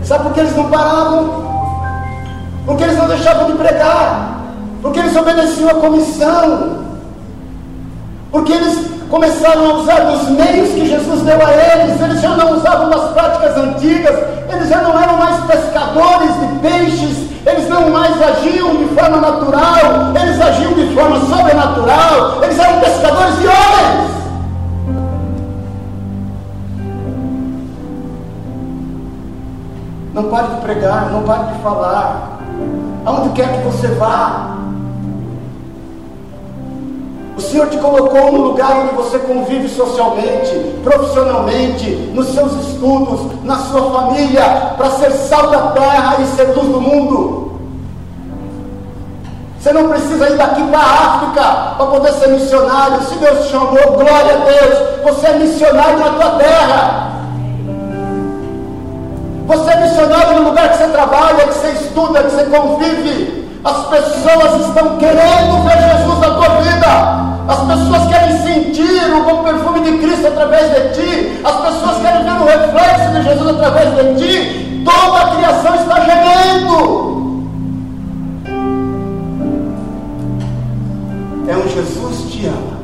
Sabe 0.04 0.24
por 0.26 0.34
que 0.34 0.40
eles 0.42 0.56
não 0.56 0.70
paravam? 0.70 1.48
Porque 2.66 2.84
eles 2.84 2.98
não 2.98 3.08
deixavam 3.08 3.48
de 3.48 3.54
pregar. 3.58 4.42
Porque 4.82 5.00
eles 5.00 5.16
obedeciam 5.16 5.70
a 5.70 5.76
comissão. 5.76 6.86
Porque 8.32 8.52
eles 8.52 8.97
começaram 9.10 9.72
a 9.72 9.74
usar 9.76 10.00
dos 10.02 10.30
meios 10.30 10.70
que 10.70 10.88
Jesus 10.88 11.22
deu 11.22 11.38
a 11.46 11.52
eles. 11.52 12.02
Eles 12.02 12.22
já 12.22 12.30
não 12.30 12.54
usavam 12.54 12.90
das 12.90 13.12
práticas 13.12 13.58
antigas. 13.58 14.16
Eles 14.52 14.70
já 14.70 14.82
não 14.82 15.00
eram 15.00 15.18
mais 15.18 15.44
pescadores 15.46 16.32
de 16.40 16.60
peixes. 16.60 17.28
Eles 17.46 17.70
não 17.70 17.90
mais 17.90 18.22
agiam 18.22 18.76
de 18.76 18.86
forma 18.94 19.18
natural. 19.18 20.14
Eles 20.22 20.42
agiam 20.42 20.74
de 20.74 20.94
forma 20.94 21.20
sobrenatural. 21.22 22.44
Eles 22.44 22.60
eram 22.60 22.80
pescadores 22.80 23.40
de 23.40 23.48
homens. 23.48 24.18
Não 30.14 30.24
pare 30.24 30.48
de 30.48 30.62
pregar, 30.62 31.10
não 31.12 31.24
pare 31.24 31.54
de 31.54 31.62
falar. 31.62 32.40
Aonde 33.06 33.30
quer 33.30 33.48
que 33.54 33.68
você 33.68 33.88
vá. 33.90 34.58
O 37.38 37.42
Senhor 37.42 37.68
te 37.68 37.78
colocou 37.78 38.32
no 38.32 38.42
lugar 38.42 38.76
onde 38.78 38.96
você 38.96 39.20
convive 39.20 39.70
socialmente, 39.70 40.56
profissionalmente, 40.84 41.88
nos 42.12 42.30
seus 42.34 42.52
estudos, 42.68 43.44
na 43.44 43.58
sua 43.58 43.92
família, 43.92 44.74
para 44.76 44.90
ser 44.92 45.12
sal 45.12 45.52
da 45.52 45.68
terra 45.68 46.18
e 46.20 46.26
ser 46.36 46.48
luz 46.56 46.68
do 46.68 46.82
mundo. 46.82 47.60
Você 49.60 49.72
não 49.72 49.88
precisa 49.88 50.30
ir 50.30 50.38
daqui 50.38 50.64
para 50.64 50.80
a 50.80 51.16
África 51.16 51.44
para 51.78 51.86
poder 51.86 52.14
ser 52.14 52.30
missionário. 52.30 53.04
Se 53.04 53.16
Deus 53.16 53.46
te 53.46 53.52
chamou, 53.52 53.92
glória 53.92 54.34
a 54.34 54.46
Deus. 54.46 55.04
Você 55.04 55.28
é 55.28 55.34
missionário 55.34 56.00
na 56.00 56.10
tua 56.10 56.30
terra. 56.40 57.12
Você 59.46 59.72
é 59.72 59.82
missionário 59.82 60.40
no 60.40 60.50
lugar 60.50 60.70
que 60.70 60.78
você 60.78 60.88
trabalha, 60.88 61.48
que 61.48 61.54
você 61.54 61.70
estuda, 61.70 62.24
que 62.24 62.32
você 62.32 62.46
convive. 62.46 63.47
As 63.64 63.88
pessoas 63.88 64.68
estão 64.68 64.98
querendo 64.98 65.64
ver 65.64 65.78
Jesus 65.78 66.20
na 66.20 66.32
tua 66.32 66.50
vida. 66.62 67.28
As 67.48 67.60
pessoas 67.60 68.08
querem 68.08 68.38
sentir 68.40 69.14
o 69.14 69.24
bom 69.24 69.44
perfume 69.44 69.82
de 69.82 69.98
Cristo 70.00 70.28
através 70.28 70.70
de 70.72 71.02
ti. 71.02 71.42
As 71.44 71.56
pessoas 71.56 71.98
querem 72.02 72.24
ver 72.24 72.42
o 72.42 72.46
reflexo 72.46 73.12
de 73.14 73.24
Jesus 73.24 73.50
através 73.50 73.96
de 73.96 74.16
ti. 74.16 74.84
Toda 74.86 75.18
a 75.18 75.36
criação 75.36 75.76
está 75.76 76.00
gemendo. 76.02 77.08
É 81.48 81.56
um 81.56 81.68
Jesus 81.68 82.32
te 82.32 82.48
ama. 82.48 82.78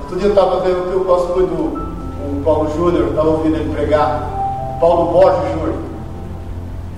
Outro 0.00 0.18
dia 0.18 0.26
eu 0.26 0.30
estava 0.30 0.60
vendo, 0.60 0.90
eu 0.90 1.04
gosto 1.04 1.36
muito 1.36 1.54
do 1.54 2.44
Paulo 2.44 2.70
Júnior, 2.74 3.08
estava 3.08 3.28
ouvindo 3.28 3.56
ele 3.56 3.72
pregar, 3.72 4.37
Paulo 4.80 5.12
Borges 5.12 5.52
Júnior. 5.52 5.74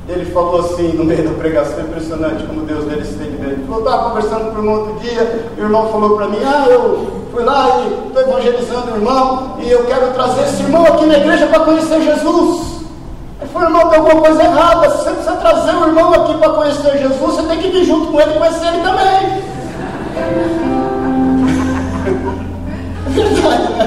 Ele 0.09 0.25
falou 0.33 0.61
assim 0.61 0.89
no 0.89 1.05
meio 1.05 1.29
da 1.29 1.35
pregação, 1.35 1.81
impressionante 1.81 2.45
como 2.45 2.63
Deus 2.63 2.85
dele 2.85 3.03
esteve 3.03 3.37
dentro. 3.37 3.53
Ele 3.53 3.67
falou, 3.67 3.85
estava 3.85 4.11
conversando 4.11 4.53
por 4.53 4.65
um 4.65 4.71
outro 4.71 4.95
dia, 5.01 5.51
e 5.57 5.61
o 5.61 5.65
irmão 5.65 5.89
falou 5.89 6.17
para 6.17 6.29
mim, 6.29 6.39
ah, 6.45 6.67
eu 6.69 7.07
fui 7.33 7.45
lá 7.45 7.83
e 7.85 8.09
estou 8.09 8.23
evangelizando 8.23 8.93
o 8.93 8.97
irmão, 8.97 9.57
e 9.61 9.71
eu 9.71 9.85
quero 9.85 10.13
trazer 10.13 10.43
esse 10.43 10.63
irmão 10.63 10.85
aqui 10.85 11.07
na 11.07 11.17
igreja 11.17 11.47
para 11.47 11.61
conhecer 11.61 12.03
Jesus. 12.03 12.81
Aí 13.41 13.49
foi, 13.53 13.63
irmão, 13.63 13.89
tem 13.89 13.99
alguma 14.01 14.21
coisa 14.21 14.43
errada. 14.43 14.91
Se 14.91 14.99
você 14.99 15.11
precisa 15.11 15.37
trazer 15.37 15.77
o 15.77 15.87
irmão 15.87 16.13
aqui 16.13 16.35
para 16.39 16.51
conhecer 16.51 16.99
Jesus, 16.99 17.19
você 17.19 17.43
tem 17.45 17.59
que 17.59 17.71
vir 17.71 17.85
junto 17.85 18.11
com 18.11 18.21
ele 18.21 18.35
e 18.35 18.39
conhecer 18.39 18.67
ele 18.67 18.83
também. 18.83 19.51
É 23.11 23.13
verdade, 23.13 23.80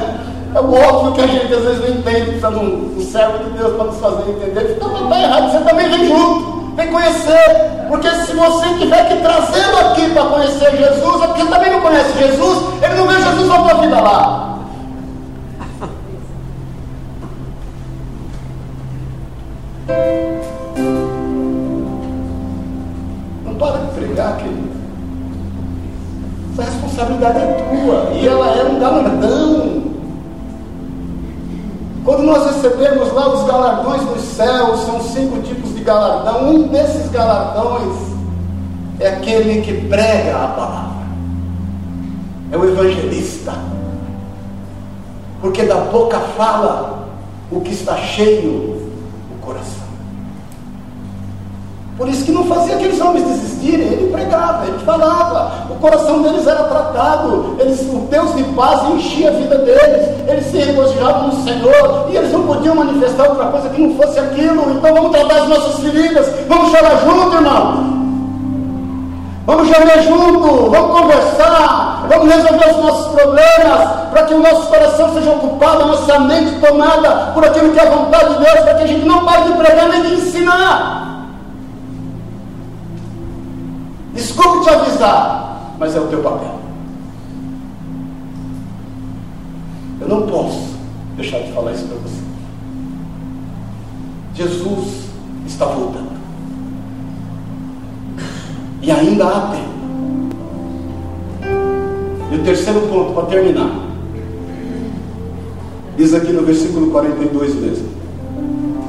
É 0.56 0.60
óbvio 0.60 1.14
que 1.14 1.22
a 1.22 1.28
gente 1.28 1.52
às 1.52 1.64
vezes 1.64 1.80
não 1.80 1.90
entende, 1.90 2.26
precisa 2.26 2.52
de 2.52 2.58
um, 2.58 3.08
servo 3.12 3.44
de 3.44 3.50
Deus 3.58 3.76
para 3.76 3.86
nos 3.86 4.00
fazer 4.00 4.30
entender. 4.30 4.76
Então 4.76 4.88
não 4.90 5.04
está 5.06 5.22
errado, 5.22 5.52
você 5.52 5.64
também 5.64 5.90
vem 5.90 6.08
junto. 6.08 6.64
Vem 6.76 6.92
conhecer, 6.92 7.86
porque 7.88 8.10
se 8.10 8.34
você 8.34 8.68
tiver 8.80 9.08
que 9.08 9.22
trazê-lo 9.22 9.78
aqui 9.78 10.10
para 10.10 10.26
conhecer 10.26 10.72
Jesus, 10.76 11.22
é 11.22 11.28
porque 11.28 11.46
também 11.46 11.72
não 11.72 11.82
conhece 11.82 12.18
Jesus, 12.18 12.64
ele 12.82 12.96
não 12.96 13.08
vê 13.08 13.22
Jesus 13.22 13.48
na 13.48 13.58
tua 13.60 13.74
vida 13.76 14.02
lá. 14.02 14.60
Não 23.46 23.56
para 23.56 23.78
de 23.78 23.88
pregar, 23.92 24.38
querido. 24.38 24.74
Essa 26.54 26.70
responsabilidade 26.70 27.40
é 27.40 27.46
tua. 27.46 28.14
E 28.14 28.28
ela 28.28 28.53
Nós 32.24 32.46
recebemos 32.46 33.12
lá 33.14 33.28
os 33.34 33.46
galardões 33.46 34.02
dos 34.04 34.22
céus, 34.22 34.80
são 34.86 35.02
cinco 35.02 35.42
tipos 35.42 35.76
de 35.76 35.84
galardão. 35.84 36.50
Um 36.50 36.68
desses 36.70 37.12
galardões 37.12 37.98
é 39.00 39.10
aquele 39.10 39.62
que 39.62 39.88
prega 39.88 40.44
a 40.44 40.48
palavra. 40.48 41.04
É 42.52 42.58
o 42.58 42.66
evangelista. 42.66 43.54
Porque 45.42 45.64
da 45.64 45.76
boca 45.76 46.20
fala 46.38 47.10
o 47.52 47.60
que 47.60 47.74
está 47.74 47.98
cheio 47.98 48.90
o 49.30 49.46
coração. 49.46 49.84
Por 51.98 52.10
isso 52.10 52.26
que 52.26 52.32
não 52.32 52.46
fazia 52.46 52.76
aqueles 52.76 53.00
homens 53.00 53.24
desistirem, 53.24 53.86
ele 53.86 54.12
pregava, 54.12 54.66
ele 54.66 54.80
falava, 54.80 55.68
o 55.70 55.76
coração 55.76 56.24
deles 56.24 56.48
era 56.48 56.64
tratado, 56.64 57.56
eles, 57.60 57.82
o 57.82 58.08
Deus 58.10 58.36
de 58.36 58.44
paz 58.56 58.90
enchia 58.90 59.30
a 59.30 59.34
vida 59.34 59.60
deles, 59.60 60.10
eles 60.28 60.46
se 60.48 60.58
regozijavam 60.58 61.28
no 61.28 61.44
Senhor, 61.44 62.08
e 62.10 62.18
eles 62.18 62.32
não 62.32 62.48
podiam 62.48 62.76
manifestar 62.76 63.30
outra 63.30 63.46
coisa 63.46 63.70
que 63.70 63.80
não 63.80 63.96
fosse 63.96 64.18
aquilo, 64.18 64.72
então 64.72 64.92
vamos 64.92 65.12
tratar 65.12 65.44
as 65.44 65.48
nossas 65.50 65.80
feridas, 65.82 66.28
vamos 66.48 66.72
chorar 66.72 67.00
junto, 67.06 67.36
irmão. 67.36 68.04
Vamos 69.46 69.68
gemer 69.68 70.02
junto, 70.04 70.72
vamos 70.72 71.00
conversar, 71.00 72.08
vamos 72.10 72.34
resolver 72.34 72.72
os 72.72 72.78
nossos 72.78 73.14
problemas, 73.14 73.90
para 74.12 74.24
que 74.24 74.34
o 74.34 74.40
nosso 74.40 74.68
coração 74.68 75.14
seja 75.14 75.30
ocupado, 75.30 75.84
a 75.84 75.88
nossa 75.88 76.20
mente 76.20 76.60
tomada 76.60 77.32
por 77.34 77.46
aquilo 77.46 77.72
que 77.72 77.80
é 77.80 77.88
a 77.88 77.92
vontade 77.92 78.34
de 78.34 78.44
Deus, 78.44 78.60
para 78.62 78.74
que 78.76 78.84
a 78.84 78.88
gente 78.88 79.06
não 79.06 79.26
pare 79.26 79.44
de 79.44 79.54
pregar 79.54 79.90
nem 79.90 80.02
de 80.02 80.14
ensinar. 80.16 81.13
Desculpe 84.14 84.64
te 84.64 84.70
avisar, 84.70 85.76
mas 85.80 85.96
é 85.96 86.00
o 86.00 86.08
teu 86.08 86.22
papel. 86.22 86.60
Eu 90.00 90.08
não 90.08 90.28
posso 90.28 90.76
deixar 91.16 91.40
de 91.40 91.52
falar 91.52 91.72
isso 91.74 91.86
para 91.86 91.98
você. 91.98 92.22
Jesus 94.36 95.06
está 95.48 95.66
voltando. 95.66 96.14
E 98.82 98.92
ainda 98.92 99.26
há 99.26 99.52
tempo. 99.52 99.74
E 102.32 102.36
o 102.36 102.44
terceiro 102.44 102.82
ponto, 102.82 103.14
para 103.14 103.28
terminar. 103.28 103.72
Diz 105.96 106.14
aqui 106.14 106.34
no 106.34 106.44
versículo 106.44 106.92
42 106.92 107.56
mesmo. 107.56 107.88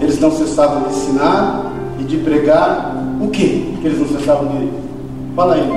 Eles 0.00 0.18
não 0.18 0.30
cessavam 0.30 0.82
de 0.82 0.96
ensinar 0.96 1.72
e 2.00 2.02
de 2.04 2.16
pregar 2.18 2.96
o 3.20 3.28
quê? 3.28 3.74
Que 3.80 3.86
eles 3.86 4.00
não 4.00 4.08
cessavam 4.08 4.48
de 4.48 4.83
Fala 5.34 5.54
aí. 5.54 5.68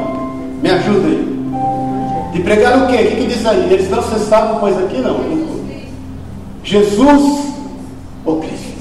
Me 0.61 0.69
ajuda 0.69 1.07
aí. 1.07 1.37
De 2.33 2.41
pregar 2.41 2.83
o 2.83 2.87
quê? 2.87 2.95
O 2.95 2.97
que, 3.09 3.15
que 3.15 3.27
diz 3.27 3.45
aí? 3.45 3.73
Eles 3.73 3.89
não 3.89 4.03
cessaram 4.03 4.59
coisa 4.59 4.83
aqui, 4.83 4.97
não. 4.99 5.47
Jesus 6.63 7.53
ou 8.25 8.39
Cristo? 8.39 8.77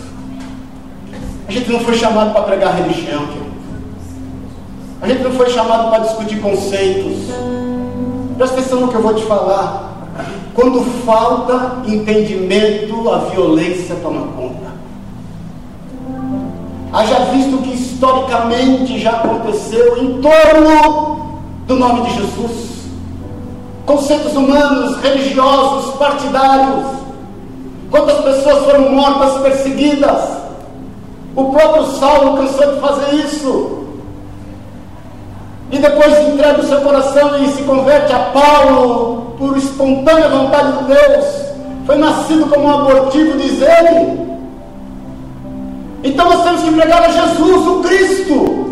A 1.49 1.53
gente 1.53 1.71
não 1.71 1.81
foi 1.81 1.95
chamado 1.95 2.33
para 2.33 2.43
pregar 2.43 2.75
religião. 2.75 3.27
A 5.01 5.09
gente 5.09 5.23
não 5.23 5.31
foi 5.33 5.49
chamado 5.51 5.91
para 5.91 6.01
discutir 6.01 6.41
conceitos. 6.41 7.17
Presta 8.37 8.59
atenção 8.59 8.81
no 8.81 8.89
que 8.89 8.97
eu 8.97 9.03
vou 9.03 9.15
te 9.15 9.25
falar. 9.25 9.87
Quando 10.55 10.83
falta 11.05 11.83
entendimento, 11.87 13.09
a 13.11 13.19
violência 13.19 13.95
toma 14.03 14.27
conta. 14.29 14.67
Haja 16.93 17.27
visto 17.27 17.59
que 17.63 17.77
historicamente 17.97 18.99
já 19.01 19.13
aconteceu 19.13 19.97
em 19.97 20.21
torno 20.21 21.41
do 21.67 21.77
nome 21.77 22.03
de 22.03 22.15
Jesus. 22.15 22.77
Conceitos 23.87 24.35
humanos, 24.35 24.99
religiosos, 24.99 25.95
partidários. 25.95 26.85
Quantas 27.91 28.19
pessoas 28.19 28.65
foram 28.67 28.91
mortas, 28.93 29.41
perseguidas? 29.41 30.23
O 31.35 31.47
próprio 31.47 31.85
Saulo 31.99 32.37
cansou 32.37 32.75
de 32.75 32.81
fazer 32.81 33.15
isso. 33.17 33.87
E 35.71 35.79
depois 35.79 36.29
entrega 36.29 36.61
o 36.61 36.67
seu 36.67 36.81
coração 36.83 37.43
e 37.43 37.49
se 37.49 37.63
converte 37.63 38.13
a 38.13 38.19
Paulo 38.19 39.35
por 39.39 39.57
espontânea 39.57 40.29
vontade 40.29 40.79
de 40.79 40.85
Deus. 40.85 41.25
Foi 41.87 41.97
nascido 41.97 42.47
como 42.51 42.67
um 42.67 42.75
abortivo, 42.75 43.39
diz 43.39 43.63
ele. 43.63 44.26
Então 46.05 46.29
nós 46.29 46.43
temos 46.43 46.63
que 46.63 46.73
pregar 46.73 47.03
a 47.03 47.09
Jesus, 47.09 47.67
o 47.67 47.81
Cristo. 47.81 48.67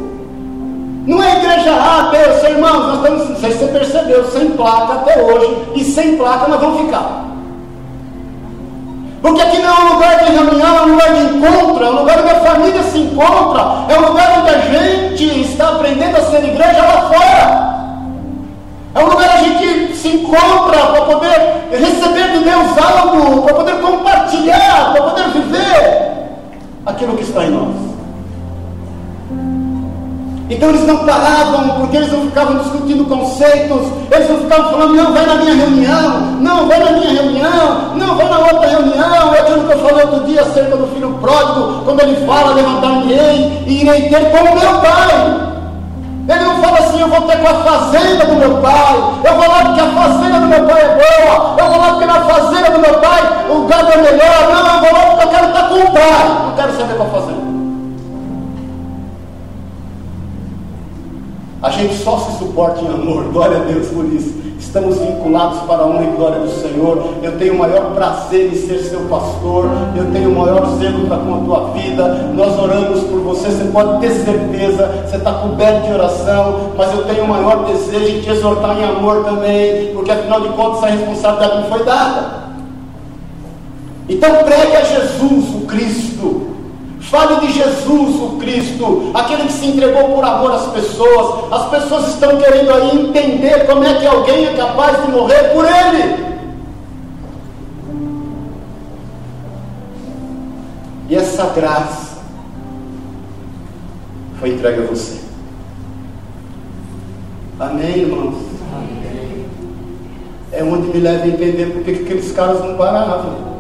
Não 1.07 1.22
é 1.22 1.37
igreja 1.37 1.75
A, 1.75 2.05
B, 2.05 2.16
seu 2.41 2.51
irmão, 2.51 2.81
nós 2.81 2.97
estamos, 2.97 3.29
não 3.29 3.37
sei 3.37 3.53
se 3.53 3.59
você 3.59 3.66
percebeu, 3.66 4.25
sem 4.31 4.51
placa 4.51 4.95
até 4.95 5.22
hoje, 5.22 5.57
e 5.75 5.85
sem 5.85 6.16
placa 6.16 6.49
nós 6.49 6.61
vamos 6.61 6.81
ficar. 6.81 7.25
Porque 9.20 9.41
aqui 9.41 9.59
não 9.59 9.68
é 9.68 9.81
um 9.81 9.93
lugar 9.95 10.18
de 10.25 10.33
reunião, 10.33 10.77
é 10.77 10.83
um 10.83 10.93
lugar 10.93 11.14
de 11.14 11.25
encontro, 11.25 11.85
é 11.85 11.91
um 11.91 11.99
lugar 12.01 12.20
onde 12.20 12.31
a 12.31 12.41
família 12.41 12.83
se 12.83 12.99
encontra, 12.99 13.62
é 13.89 13.99
um 13.99 14.09
lugar 14.09 14.39
onde 14.39 14.51
a 14.51 14.59
gente 14.59 15.41
está 15.41 15.68
aprendendo 15.70 16.16
a 16.16 16.22
ser 16.22 16.45
igreja 16.45 16.83
lá 16.83 17.11
fora. 17.11 17.75
É 18.95 18.99
um 18.99 19.09
lugar 19.09 19.29
onde 19.39 19.45
a 19.45 19.59
gente 19.61 19.97
se 19.97 20.09
encontra 20.09 20.79
para 20.87 21.01
poder 21.03 21.68
receber 21.70 22.33
de 22.33 22.45
Deus 22.45 22.79
algo, 22.79 23.43
para 23.43 23.55
poder 23.55 23.81
compartilhar, 23.81 24.93
para 24.93 25.03
poder 25.03 25.29
viver 25.31 26.24
aquilo 26.87 27.16
que 27.16 27.22
está 27.22 27.45
em 27.45 27.51
nós. 27.51 27.95
Então 30.51 30.68
eles 30.68 30.87
não 30.87 30.99
paravam, 31.07 31.80
porque 31.80 31.97
eles 31.97 32.12
não 32.12 32.20
ficavam 32.22 32.59
discutindo 32.59 33.07
conceitos, 33.07 33.80
eles 34.11 34.28
não 34.28 34.39
ficavam 34.41 34.70
falando, 34.72 34.95
não, 34.95 35.12
vai 35.12 35.24
na 35.24 35.35
minha 35.37 35.55
reunião, 35.55 36.20
não, 36.41 36.68
vai 36.68 36.78
na 36.80 36.93
minha 36.93 37.22
reunião, 37.22 37.95
não, 37.97 38.14
vai 38.14 38.28
na 38.28 38.39
outra 38.39 38.68
reunião. 38.68 39.35
É 39.35 39.41
aquilo 39.41 39.64
que 39.64 39.72
eu 39.72 39.78
falei 39.78 40.05
outro 40.05 40.24
dia 40.24 40.43
acerca 40.43 40.76
do 40.76 40.87
filho 40.89 41.14
pródigo, 41.20 41.85
quando 41.85 42.01
ele 42.03 42.26
fala, 42.26 42.55
levantar-me-ei 42.55 43.64
e 43.66 43.80
irei 43.80 44.09
ter 44.11 44.30
como 44.30 44.55
meu 44.55 44.80
pai. 44.80 45.53
Ele 46.27 46.45
não 46.45 46.62
fala 46.62 46.79
assim, 46.79 47.01
eu 47.01 47.09
vou 47.09 47.20
ter 47.22 47.37
com 47.39 47.49
a 47.49 47.55
fazenda 47.55 48.25
do 48.25 48.35
meu 48.35 48.57
pai, 48.62 48.95
eu 49.25 49.35
vou 49.35 49.49
lá 49.49 49.64
porque 49.64 49.81
a 49.81 49.91
fazenda 49.91 50.41
do 50.41 50.47
meu 50.47 50.64
pai 50.64 50.81
é 50.81 50.89
boa, 50.89 51.55
eu 51.59 51.70
vou 51.70 51.79
lá 51.79 51.89
porque 51.91 52.07
na 52.07 52.20
fazenda 52.25 52.70
do 52.70 52.79
meu 52.79 52.95
pai 52.95 53.22
o 53.51 53.66
gado 53.66 53.93
é 53.93 53.97
melhor, 53.99 54.49
não, 54.51 54.75
eu 54.75 54.81
vou 54.81 54.93
lá 54.93 55.07
porque 55.11 55.25
eu 55.25 55.29
quero 55.29 55.49
estar 55.49 55.68
com 55.68 55.75
o 55.75 55.93
pai, 55.93 56.29
não 56.47 56.57
quero 56.57 56.72
saber 56.72 56.97
com 56.97 57.03
a 57.03 57.20
fazenda. 57.20 57.53
A 61.65 61.71
gente 61.71 61.95
só 61.97 62.19
se 62.19 62.39
suporta 62.39 62.81
em 62.83 62.89
amor, 62.89 63.25
glória 63.33 63.57
a 63.57 63.61
Deus 63.65 63.89
por 63.89 64.05
isso 64.05 64.45
estamos 64.75 64.99
vinculados 64.99 65.61
para 65.69 65.85
a 65.85 65.87
honra 65.87 66.03
e 66.03 66.17
glória 66.17 66.41
do 66.41 66.51
Senhor. 66.51 67.15
Eu 67.23 67.39
tenho 67.39 67.55
o 67.55 67.59
maior 67.61 67.95
prazer 67.95 68.53
em 68.53 68.57
ser 68.57 68.81
seu 68.81 69.03
pastor, 69.03 69.71
eu 69.95 70.11
tenho 70.11 70.31
o 70.31 70.37
maior 70.37 70.67
zelo 70.79 71.07
para 71.07 71.19
com 71.19 71.35
a 71.35 71.39
tua 71.45 71.71
vida. 71.75 72.09
Nós 72.35 72.59
oramos 72.59 73.05
por 73.05 73.21
você, 73.21 73.51
você 73.51 73.65
pode 73.67 74.01
ter 74.01 74.11
certeza, 74.11 75.05
você 75.07 75.17
está 75.17 75.33
coberto 75.35 75.87
de 75.87 75.93
oração, 75.93 76.73
mas 76.77 76.93
eu 76.93 77.05
tenho 77.05 77.23
o 77.23 77.29
maior 77.29 77.67
desejo 77.67 78.15
de 78.17 78.23
te 78.23 78.31
exortar 78.31 78.77
em 78.77 78.85
amor 78.85 79.23
também, 79.23 79.95
porque 79.95 80.11
afinal 80.11 80.41
de 80.41 80.49
contas 80.49 80.83
a 80.83 80.87
responsabilidade 80.89 81.62
me 81.62 81.69
foi 81.69 81.85
dada. 81.85 82.45
Então 84.09 84.31
pregue 84.43 84.77
a 84.77 84.83
Jesus, 84.83 85.55
o 85.55 85.61
Cristo. 85.69 86.53
Fale 87.11 87.46
de 87.46 87.52
Jesus, 87.52 88.16
o 88.16 88.38
Cristo, 88.38 89.11
aquele 89.12 89.44
que 89.44 89.52
se 89.52 89.66
entregou 89.66 90.14
por 90.14 90.24
amor 90.24 90.52
às 90.52 90.66
pessoas. 90.68 91.52
As 91.52 91.68
pessoas 91.68 92.09
estão 92.09 92.38
querendo 92.38 92.72
aí 92.72 92.98
entender 92.98 93.66
como 93.66 93.84
é 93.84 93.94
que 93.94 94.07
alguém 94.07 94.46
é 94.46 94.55
capaz 94.55 95.05
de 95.05 95.12
morrer 95.12 95.52
por 95.52 95.64
Ele. 95.64 96.24
E 101.09 101.14
essa 101.14 101.44
graça 101.55 102.18
foi 104.40 104.50
entregue 104.50 104.82
a 104.82 104.86
você. 104.86 105.20
Amém, 107.61 107.98
irmãos? 107.98 108.34
Amém. 108.74 109.46
é 110.50 110.64
onde 110.64 110.88
me 110.88 110.98
leva 110.98 111.24
a 111.24 111.28
entender 111.28 111.72
porque 111.72 111.92
que 111.92 112.02
aqueles 112.02 112.32
caras 112.32 112.61
não 112.61 112.76
paravam. 112.76 113.53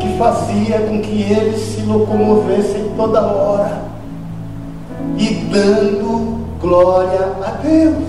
O 0.00 0.02
que 0.02 0.16
fazia 0.16 0.80
com 0.80 0.98
que 1.02 1.30
eles 1.30 1.60
se 1.60 1.82
locomovessem 1.82 2.90
toda 2.96 3.20
hora 3.20 3.82
e 5.18 5.34
dando 5.52 6.46
glória 6.58 7.32
a 7.44 7.50
Deus. 7.62 8.08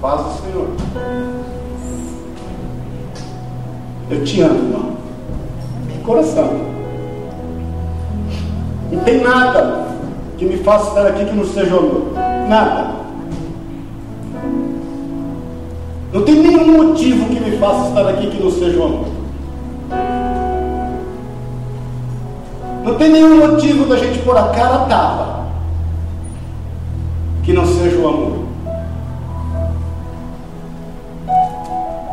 Paz 0.00 0.20
do 0.20 0.42
Senhor. 0.42 0.68
Eu 4.10 4.24
te 4.24 4.40
amo, 4.42 4.54
irmão. 4.54 4.96
De 5.88 5.98
coração. 6.04 6.50
Não 8.92 9.00
tem 9.00 9.20
nada 9.22 9.88
que 10.38 10.44
me 10.44 10.56
faça 10.58 10.90
estar 10.90 11.06
aqui 11.08 11.24
que 11.24 11.34
não 11.34 11.44
seja 11.44 11.76
amor. 11.76 12.12
Nada. 12.48 13.00
Não 16.12 16.22
tem 16.22 16.34
nenhum 16.34 16.88
motivo 16.88 17.26
que 17.26 17.38
me 17.38 17.56
faça 17.58 17.88
estar 17.88 18.08
aqui 18.08 18.26
que 18.30 18.42
não 18.42 18.50
seja 18.50 18.78
o 18.78 18.84
amor. 18.84 19.06
Não 22.84 22.94
tem 22.96 23.10
nenhum 23.10 23.46
motivo 23.46 23.84
da 23.86 23.96
gente 23.96 24.18
pôr 24.20 24.36
a 24.36 24.48
cara 24.48 24.74
a 24.74 24.78
tapa 24.86 25.40
que 27.44 27.52
não 27.52 27.64
seja 27.64 27.96
o 27.96 28.08
amor. 28.08 28.40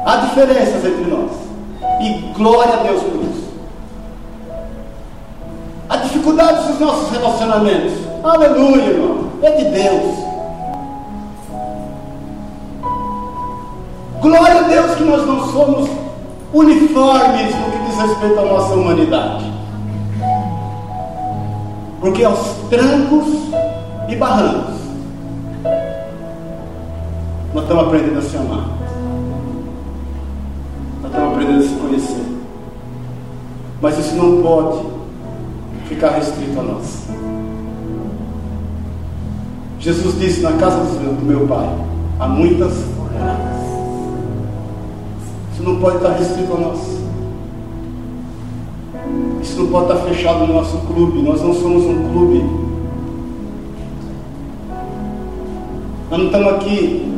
Há 0.06 0.16
diferenças 0.18 0.86
entre 0.86 1.06
nós. 1.06 1.32
E 2.00 2.34
glória 2.38 2.76
a 2.76 2.84
Deus 2.84 3.02
por 3.02 3.24
isso. 3.24 3.48
Há 5.90 5.98
dificuldades 5.98 6.68
nos 6.70 6.80
nossos 6.80 7.10
relacionamentos. 7.10 7.94
Aleluia, 8.24 8.84
irmão. 8.84 9.32
É 9.42 9.52
de 9.52 9.66
Deus. 9.66 10.27
Glória 14.22 14.60
a 14.60 14.68
Deus 14.68 14.96
que 14.96 15.04
nós 15.04 15.26
não 15.26 15.52
somos 15.52 15.90
uniformes 16.54 17.56
no 17.56 17.72
que 17.72 17.78
diz 17.86 17.98
respeito 17.98 18.40
à 18.40 18.46
nossa 18.46 18.74
humanidade. 18.74 19.52
Porque 22.00 22.24
aos 22.24 22.40
trancos 22.70 23.28
e 24.08 24.16
barrancos 24.16 24.78
nós 27.54 27.64
estamos 27.64 27.84
aprendendo 27.86 28.20
a 28.20 28.22
se 28.22 28.38
amar 28.38 28.78
estão 31.18 31.32
aprendendo 31.32 31.64
a 31.64 31.68
se 31.68 31.76
conhecer. 31.76 32.26
Mas 33.82 33.98
isso 33.98 34.16
não 34.16 34.42
pode 34.42 34.86
ficar 35.88 36.10
restrito 36.12 36.60
a 36.60 36.64
nós. 36.64 37.04
Jesus 39.80 40.20
disse: 40.20 40.42
Na 40.42 40.54
casa 40.54 40.78
do 40.78 41.26
meu 41.26 41.48
pai 41.48 41.70
há 42.20 42.28
muitas 42.28 42.74
não 45.68 45.76
pode 45.82 45.98
estar 45.98 46.14
restrito 46.14 46.54
a 46.54 46.58
nós. 46.58 46.80
Isso 49.42 49.60
não 49.60 49.68
pode 49.68 49.92
estar 49.92 50.06
fechado 50.08 50.48
no 50.48 50.54
nosso 50.54 50.78
clube. 50.88 51.22
Nós 51.22 51.42
não 51.42 51.54
somos 51.54 51.84
um 51.84 52.12
clube. 52.12 52.44
Nós 56.10 56.20
não 56.20 56.26
estamos 56.28 56.54
aqui 56.54 57.14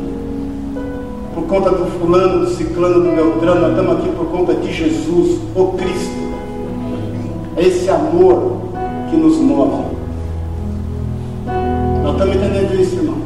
por 1.34 1.44
conta 1.44 1.70
do 1.70 1.86
fulano, 1.98 2.44
do 2.44 2.50
ciclano, 2.50 3.02
do 3.04 3.14
beltrano, 3.14 3.60
nós 3.60 3.70
estamos 3.70 3.98
aqui 3.98 4.08
por 4.16 4.26
conta 4.26 4.54
de 4.54 4.72
Jesus, 4.72 5.40
o 5.54 5.66
Cristo. 5.74 6.20
É 7.56 7.66
esse 7.66 7.88
amor 7.88 8.56
que 9.08 9.16
nos 9.16 9.36
move. 9.36 9.84
Nós 12.02 12.12
estamos 12.12 12.36
entendendo 12.36 12.80
isso, 12.80 12.96
irmão. 12.96 13.18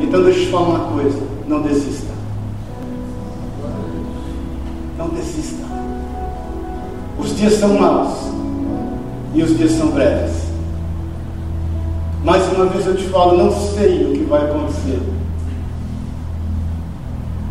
Então 0.00 0.22
deixa 0.24 0.40
eu 0.40 0.44
te 0.46 0.50
falar 0.50 0.68
uma 0.68 0.78
coisa, 0.94 1.18
não 1.46 1.62
desista. 1.62 2.09
Desista. 5.14 5.64
Os 7.18 7.36
dias 7.36 7.54
são 7.54 7.78
maus 7.78 8.30
e 9.34 9.42
os 9.42 9.56
dias 9.56 9.72
são 9.72 9.88
breves. 9.88 10.50
Mais 12.24 12.46
uma 12.52 12.66
vez 12.66 12.86
eu 12.86 12.96
te 12.96 13.04
falo, 13.04 13.36
não 13.36 13.50
sei 13.50 14.04
o 14.04 14.12
que 14.12 14.24
vai 14.24 14.44
acontecer. 14.44 15.00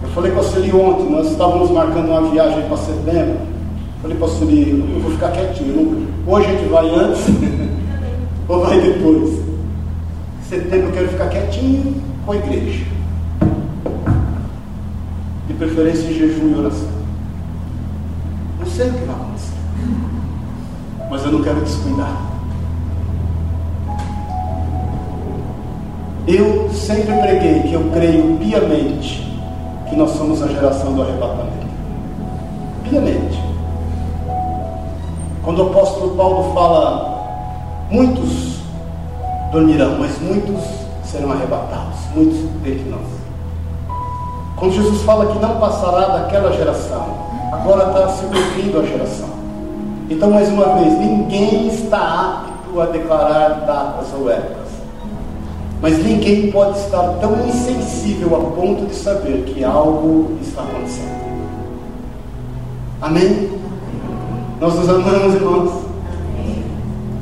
Eu 0.02 0.10
falei 0.10 0.32
com 0.32 0.40
a 0.40 0.44
Sueli 0.44 0.74
ontem, 0.74 1.10
nós 1.10 1.32
estávamos 1.32 1.72
marcando 1.72 2.10
uma 2.10 2.30
viagem 2.30 2.68
para 2.68 2.78
setembro. 2.78 3.40
Falei 4.02 4.18
para 4.18 4.28
a 4.28 4.30
Sueli, 4.30 4.94
eu 4.94 5.02
vou 5.02 5.12
ficar 5.12 5.32
quietinho. 5.32 6.08
Hoje 6.26 6.46
a 6.46 6.52
gente 6.52 6.70
vai 6.70 6.90
antes 6.90 7.22
ou 8.48 8.66
vai 8.66 8.80
depois? 8.80 9.40
Setembro 10.48 10.88
eu 10.88 10.92
quero 10.94 11.08
ficar 11.10 11.30
quietinho 11.30 11.96
com 12.26 12.32
a 12.32 12.36
igreja. 12.36 12.86
De 15.48 15.54
preferência 15.56 16.08
em 16.10 16.14
jejum 16.14 16.56
e 16.56 16.60
oração. 16.60 16.99
Sei 18.80 18.88
o 18.88 18.94
que 18.94 19.04
vai 19.04 19.16
acontecer. 19.18 19.56
Mas 21.12 21.26
eu 21.26 21.32
não 21.34 21.44
quero 21.44 21.60
descuidar. 21.66 22.16
Eu 26.26 26.70
sempre 26.70 27.14
preguei 27.14 27.64
que 27.64 27.74
eu 27.74 27.92
creio 27.92 28.38
piamente 28.38 29.38
que 29.90 29.98
nós 29.98 30.12
somos 30.12 30.42
a 30.42 30.48
geração 30.48 30.94
do 30.94 31.02
arrebatamento. 31.02 31.68
Piamente. 32.90 33.44
Quando 35.44 35.60
o 35.60 35.70
apóstolo 35.72 36.16
Paulo 36.16 36.54
fala, 36.54 37.90
muitos 37.92 38.62
dormirão, 39.52 39.98
mas 40.00 40.18
muitos 40.22 40.64
serão 41.04 41.34
arrebatados, 41.34 41.98
muitos 42.16 42.40
dentre 42.64 42.90
nós. 42.90 43.08
Quando 44.56 44.74
Jesus 44.74 45.02
fala 45.02 45.26
que 45.26 45.40
não 45.40 45.60
passará 45.60 46.18
daquela 46.20 46.54
geração, 46.54 47.19
agora 47.52 47.88
está 47.88 48.10
se 48.10 48.26
cumprindo 48.26 48.80
a 48.80 48.84
geração. 48.84 49.30
Então, 50.10 50.32
mais 50.32 50.50
uma 50.50 50.76
vez, 50.76 50.98
ninguém 50.98 51.68
está 51.68 52.44
apto 52.44 52.82
a 52.82 52.86
declarar 52.86 53.66
datas 53.66 54.08
ou 54.14 54.30
épocas. 54.30 54.70
Mas 55.82 56.04
ninguém 56.04 56.52
pode 56.52 56.78
estar 56.80 57.04
tão 57.22 57.48
insensível 57.48 58.36
a 58.36 58.40
ponto 58.56 58.86
de 58.86 58.96
saber 58.96 59.44
que 59.44 59.64
algo 59.64 60.38
está 60.42 60.62
acontecendo. 60.64 61.20
Amém? 63.02 63.50
Nós 64.60 64.76
nos 64.76 64.90
amamos, 64.90 65.36
irmãos. 65.36 65.72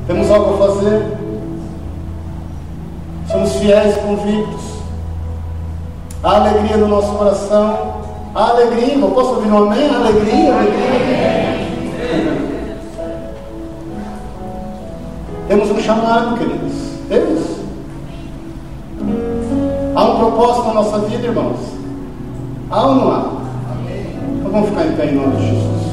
Temos 0.08 0.32
algo 0.32 0.56
a 0.56 0.68
fazer. 0.68 1.18
Somos 3.30 3.54
fiéis 3.58 3.98
convictos. 3.98 4.78
Há 6.24 6.38
alegria 6.38 6.78
no 6.78 6.88
nosso 6.88 7.14
coração. 7.14 7.97
Há 8.36 8.50
alegria, 8.50 8.96
eu 8.96 9.12
posso 9.12 9.36
ouvir 9.36 9.52
um 9.52 9.58
amém? 9.58 9.90
Alegria, 9.90 10.54
alegria. 10.54 11.58
Temos 15.48 15.72
um 15.72 15.80
chamado, 15.80 16.38
queridos. 16.38 16.74
Temos. 17.08 17.58
Há 19.96 20.04
um 20.04 20.18
propósito 20.18 20.68
na 20.68 20.74
nossa 20.74 21.00
vida, 21.00 21.28
irmãos? 21.28 21.60
Há 22.70 22.86
ou 22.86 22.96
não 22.96 23.12
há? 23.12 23.26
Então 24.40 24.52
vamos 24.52 24.70
ficar 24.70 24.86
em 24.86 24.96
pé 24.96 25.06
em 25.08 25.16
nome 25.16 25.36
de 25.38 25.48
Jesus. 25.48 25.87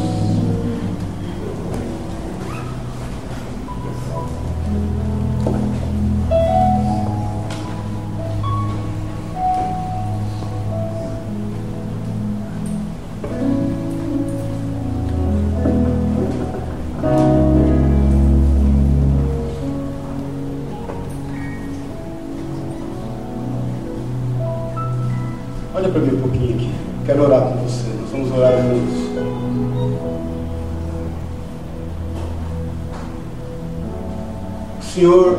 Senhor 34.94 35.36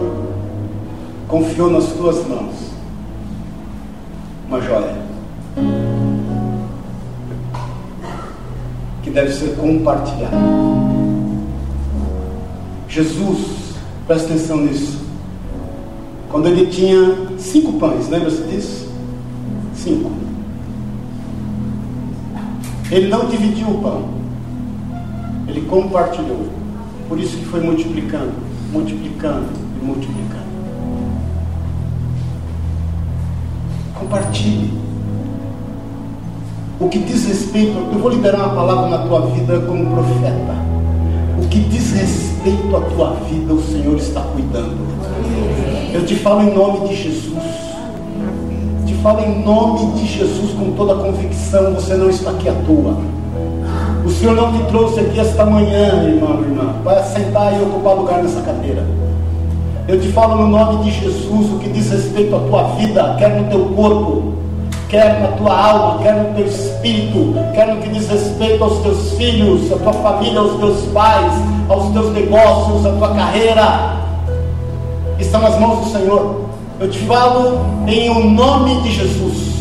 confiou 1.30 1.72
nas 1.72 1.86
tuas 1.93 2.28
mãos 2.28 2.53
uma 4.47 4.61
joia 4.61 4.95
que 9.01 9.09
deve 9.09 9.32
ser 9.32 9.55
compartilhada. 9.55 10.36
Jesus, 12.89 13.76
presta 14.05 14.34
atenção 14.34 14.57
nisso. 14.57 14.99
Quando 16.30 16.47
ele 16.47 16.68
tinha 16.68 17.39
cinco 17.39 17.80
pães, 17.80 18.09
lembra-se 18.09 18.43
disso? 18.43 18.89
Cinco. 19.74 20.14
Ele 22.96 23.08
não 23.08 23.28
dividiu 23.28 23.68
o 23.68 23.82
pão, 23.82 24.06
ele 25.48 25.62
compartilhou. 25.62 26.48
Por 27.08 27.20
isso 27.20 27.38
que 27.38 27.46
foi 27.46 27.60
multiplicando 27.60 28.46
multiplicando 28.76 29.48
e 29.82 29.86
multiplicando. 29.86 30.46
Compartilhe. 33.98 34.74
O 36.78 36.89
que 36.89 37.00
diz 37.00 37.26
respeito, 37.26 37.78
eu 37.78 38.00
vou 38.00 38.10
liberar 38.10 38.38
uma 38.38 38.56
palavra 38.56 38.89
na 38.89 38.98
tua 39.08 39.22
vida 39.28 39.62
como 39.62 39.91
profeta. 39.91 40.56
O 41.41 41.48
que 41.48 41.60
diz 41.60 41.93
respeito 41.93 42.76
à 42.76 42.82
tua 42.82 43.14
vida, 43.30 43.54
o 43.54 43.64
Senhor 43.64 43.96
está 43.96 44.22
cuidando. 44.22 44.76
Eu 45.93 46.06
te 46.06 46.16
falo 46.16 46.41
em 46.41 46.54
nome 46.54 46.89
de 46.89 46.96
Jesus. 46.96 47.34
Falo 49.06 49.22
em 49.22 49.43
nome 49.43 49.99
de 49.99 50.08
Jesus 50.08 50.53
com 50.53 50.72
toda 50.72 50.93
a 50.93 50.95
convicção. 50.95 51.76
Você 51.76 51.93
não 51.93 52.10
está 52.10 52.32
aqui 52.32 52.49
à 52.49 52.53
toa. 52.66 52.97
O 54.03 54.10
Senhor 54.10 54.36
não 54.36 54.51
te 54.51 54.64
trouxe 54.64 54.99
aqui 54.99 55.20
esta 55.20 55.45
manhã, 55.45 56.10
irmão, 56.10 56.41
irmã, 56.41 56.74
para 56.84 57.03
sentar 57.03 57.53
e 57.53 57.62
ocupar 57.62 57.93
lugar 57.93 58.24
nessa 58.24 58.41
cadeira. 58.41 58.84
Eu 59.88 60.01
te 60.01 60.08
falo 60.08 60.38
no 60.38 60.47
nome 60.47 60.86
de 60.86 60.99
Jesus 60.99 61.51
o 61.51 61.60
que 61.60 61.70
diz 61.70 61.91
respeito 61.91 62.36
à 62.36 62.39
tua 62.39 62.64
vida, 62.78 63.16
quer 63.20 63.39
no 63.39 63.47
teu 63.47 63.66
corpo, 63.76 64.34
quer 64.89 65.22
na 65.22 65.28
tua 65.38 65.56
alma, 65.56 66.01
quer 66.01 66.16
no 66.16 66.34
teu 66.34 66.47
espírito, 66.47 67.36
quer 67.53 67.76
no 67.76 67.82
que 67.84 67.89
diz 67.89 68.10
respeito 68.10 68.64
aos 68.64 68.80
teus 68.80 69.12
filhos, 69.12 69.72
à 69.72 69.78
tua 69.78 69.93
família, 69.93 70.39
aos 70.39 70.58
teus 70.58 70.82
pais, 70.86 71.32
aos 71.70 71.93
teus 71.93 72.12
negócios, 72.12 72.84
à 72.84 72.91
tua 72.93 73.14
carreira. 73.14 73.97
Estão 75.20 75.41
nas 75.41 75.60
mãos 75.60 75.86
do 75.86 75.91
Senhor. 75.91 76.45
Eu 76.80 76.89
te 76.89 76.99
falo 76.99 77.65
em 77.88 78.09
o 78.09 78.30
nome 78.30 78.82
de 78.82 78.91
Jesus. 78.91 79.55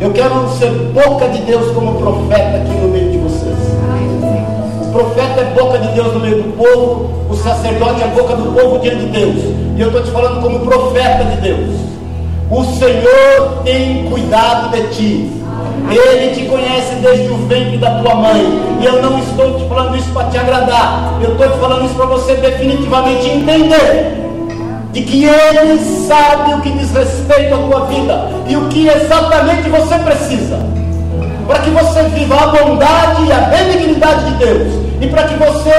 Eu 0.00 0.12
quero 0.12 0.48
ser 0.58 0.70
boca 0.92 1.28
de 1.28 1.42
Deus 1.42 1.72
como 1.72 1.98
profeta 1.98 2.58
aqui 2.58 2.74
no 2.80 2.88
meio 2.88 3.10
de 3.12 3.18
vocês 3.18 3.72
profeta 4.92 5.40
é 5.40 5.44
boca 5.58 5.78
de 5.78 5.88
Deus 5.94 6.12
no 6.12 6.20
meio 6.20 6.42
do 6.42 6.56
povo, 6.56 7.10
o 7.30 7.34
sacerdote 7.34 8.02
é 8.02 8.08
boca 8.08 8.36
do 8.36 8.52
povo 8.52 8.78
diante 8.78 9.06
de 9.06 9.06
Deus. 9.06 9.36
E 9.76 9.80
eu 9.80 9.88
estou 9.88 10.02
te 10.02 10.10
falando 10.10 10.42
como 10.42 10.60
profeta 10.60 11.24
de 11.24 11.40
Deus. 11.40 11.74
O 12.50 12.62
Senhor 12.64 13.62
tem 13.64 14.04
cuidado 14.10 14.70
de 14.70 14.82
ti. 14.94 15.32
Ele 15.90 16.34
te 16.34 16.44
conhece 16.44 16.94
desde 16.96 17.32
o 17.32 17.36
ventre 17.48 17.78
da 17.78 18.02
tua 18.02 18.14
mãe. 18.14 18.42
E 18.80 18.84
eu 18.84 19.00
não 19.02 19.18
estou 19.18 19.58
te 19.58 19.66
falando 19.66 19.96
isso 19.96 20.10
para 20.12 20.28
te 20.28 20.36
agradar. 20.36 21.18
Eu 21.22 21.32
estou 21.32 21.48
te 21.48 21.58
falando 21.58 21.86
isso 21.86 21.94
para 21.94 22.06
você 22.06 22.34
definitivamente 22.34 23.26
entender. 23.28 24.21
De 24.92 25.02
que 25.02 25.24
Ele 25.24 25.78
sabe 26.06 26.54
o 26.54 26.60
que 26.60 26.70
diz 26.70 26.92
respeito 26.92 27.54
à 27.54 27.58
tua 27.58 27.86
vida. 27.86 28.28
E 28.46 28.56
o 28.56 28.68
que 28.68 28.88
exatamente 28.88 29.68
você 29.68 29.98
precisa 29.98 30.72
para 31.46 31.58
que 31.58 31.70
você 31.70 32.02
viva 32.04 32.36
a 32.36 32.46
bondade 32.46 33.24
e 33.24 33.32
a 33.32 33.40
benignidade 33.40 34.24
de 34.24 34.44
Deus, 34.44 34.72
e 35.00 35.06
para 35.08 35.24
que 35.24 35.34
você 35.34 35.74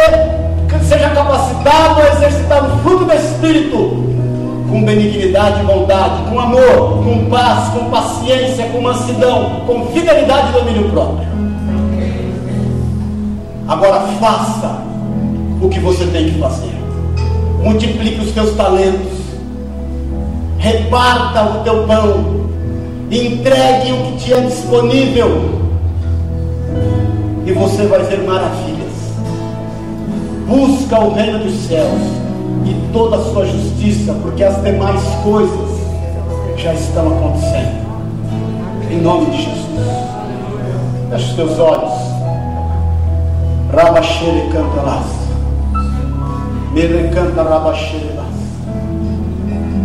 seja 0.87 1.09
capacitado 1.09 2.01
a 2.01 2.13
exercitar 2.13 2.63
o 2.63 2.77
fruto 2.79 3.05
do 3.05 3.13
Espírito 3.13 4.03
com 4.69 4.83
benignidade 4.83 5.61
e 5.61 5.65
bondade, 5.65 6.23
com 6.29 6.39
amor, 6.39 7.03
com 7.03 7.25
paz, 7.29 7.69
com 7.69 7.89
paciência, 7.89 8.65
com 8.65 8.81
mansidão, 8.81 9.61
com 9.65 9.85
fidelidade 9.87 10.49
e 10.49 10.51
domínio 10.59 10.89
próprio. 10.89 11.27
Agora 13.67 14.01
faça 14.19 14.81
o 15.61 15.69
que 15.69 15.79
você 15.79 16.05
tem 16.07 16.25
que 16.25 16.39
fazer. 16.39 16.82
Multiplique 17.63 18.21
os 18.21 18.31
teus 18.31 18.55
talentos. 18.55 19.23
Reparta 20.59 21.43
o 21.43 21.63
teu 21.63 21.87
pão 21.87 22.43
entregue 23.15 23.91
o 23.91 23.97
que 24.03 24.17
te 24.17 24.33
é 24.33 24.41
disponível 24.41 25.61
e 27.45 27.51
você 27.51 27.85
vai 27.85 28.01
ver 28.03 28.23
maravilhas. 28.23 28.93
Busca 30.47 30.99
o 30.99 31.13
reino 31.13 31.39
dos 31.39 31.67
céus 31.67 32.01
e 32.65 32.93
toda 32.93 33.17
a 33.17 33.23
sua 33.25 33.45
justiça, 33.45 34.13
porque 34.21 34.43
as 34.43 34.61
demais 34.63 35.01
coisas 35.23 35.69
já 36.57 36.73
estão 36.73 37.07
acontecendo. 37.07 37.83
Em 38.89 39.01
nome 39.01 39.25
de 39.31 39.37
Jesus. 39.37 39.63
Feche 41.09 41.29
os 41.29 41.35
teus 41.35 41.59
olhos. 41.59 41.93
Rabaxere 43.71 44.49
canta 44.51 44.81
las. 44.83 45.22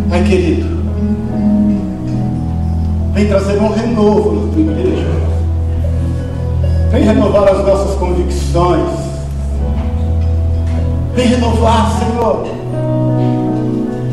Pai 0.09 0.23
querido, 0.23 0.65
vem 3.13 3.27
trazer 3.27 3.61
um 3.61 3.71
renovo 3.71 4.47
na 4.47 4.53
tua 4.53 4.61
igreja. 4.61 5.07
Vem 6.89 7.03
renovar 7.03 7.47
as 7.47 7.63
nossas 7.63 7.95
convicções. 7.99 8.89
Vem 11.13 11.27
renovar, 11.27 11.91
Senhor. 11.99 12.47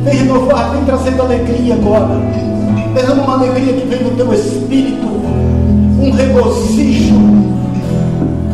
Vem 0.05 0.17
renovar, 0.17 0.73
vem 0.73 0.85
trazendo 0.85 1.23
alegria 1.23 1.75
agora. 1.75 2.21
Derrama 2.93 3.23
uma 3.23 3.35
alegria 3.39 3.73
que 3.73 3.87
vem 3.87 3.99
do 4.01 4.17
teu 4.17 4.35
espírito, 4.35 5.07
um 5.07 6.11
regozijo, 6.11 7.15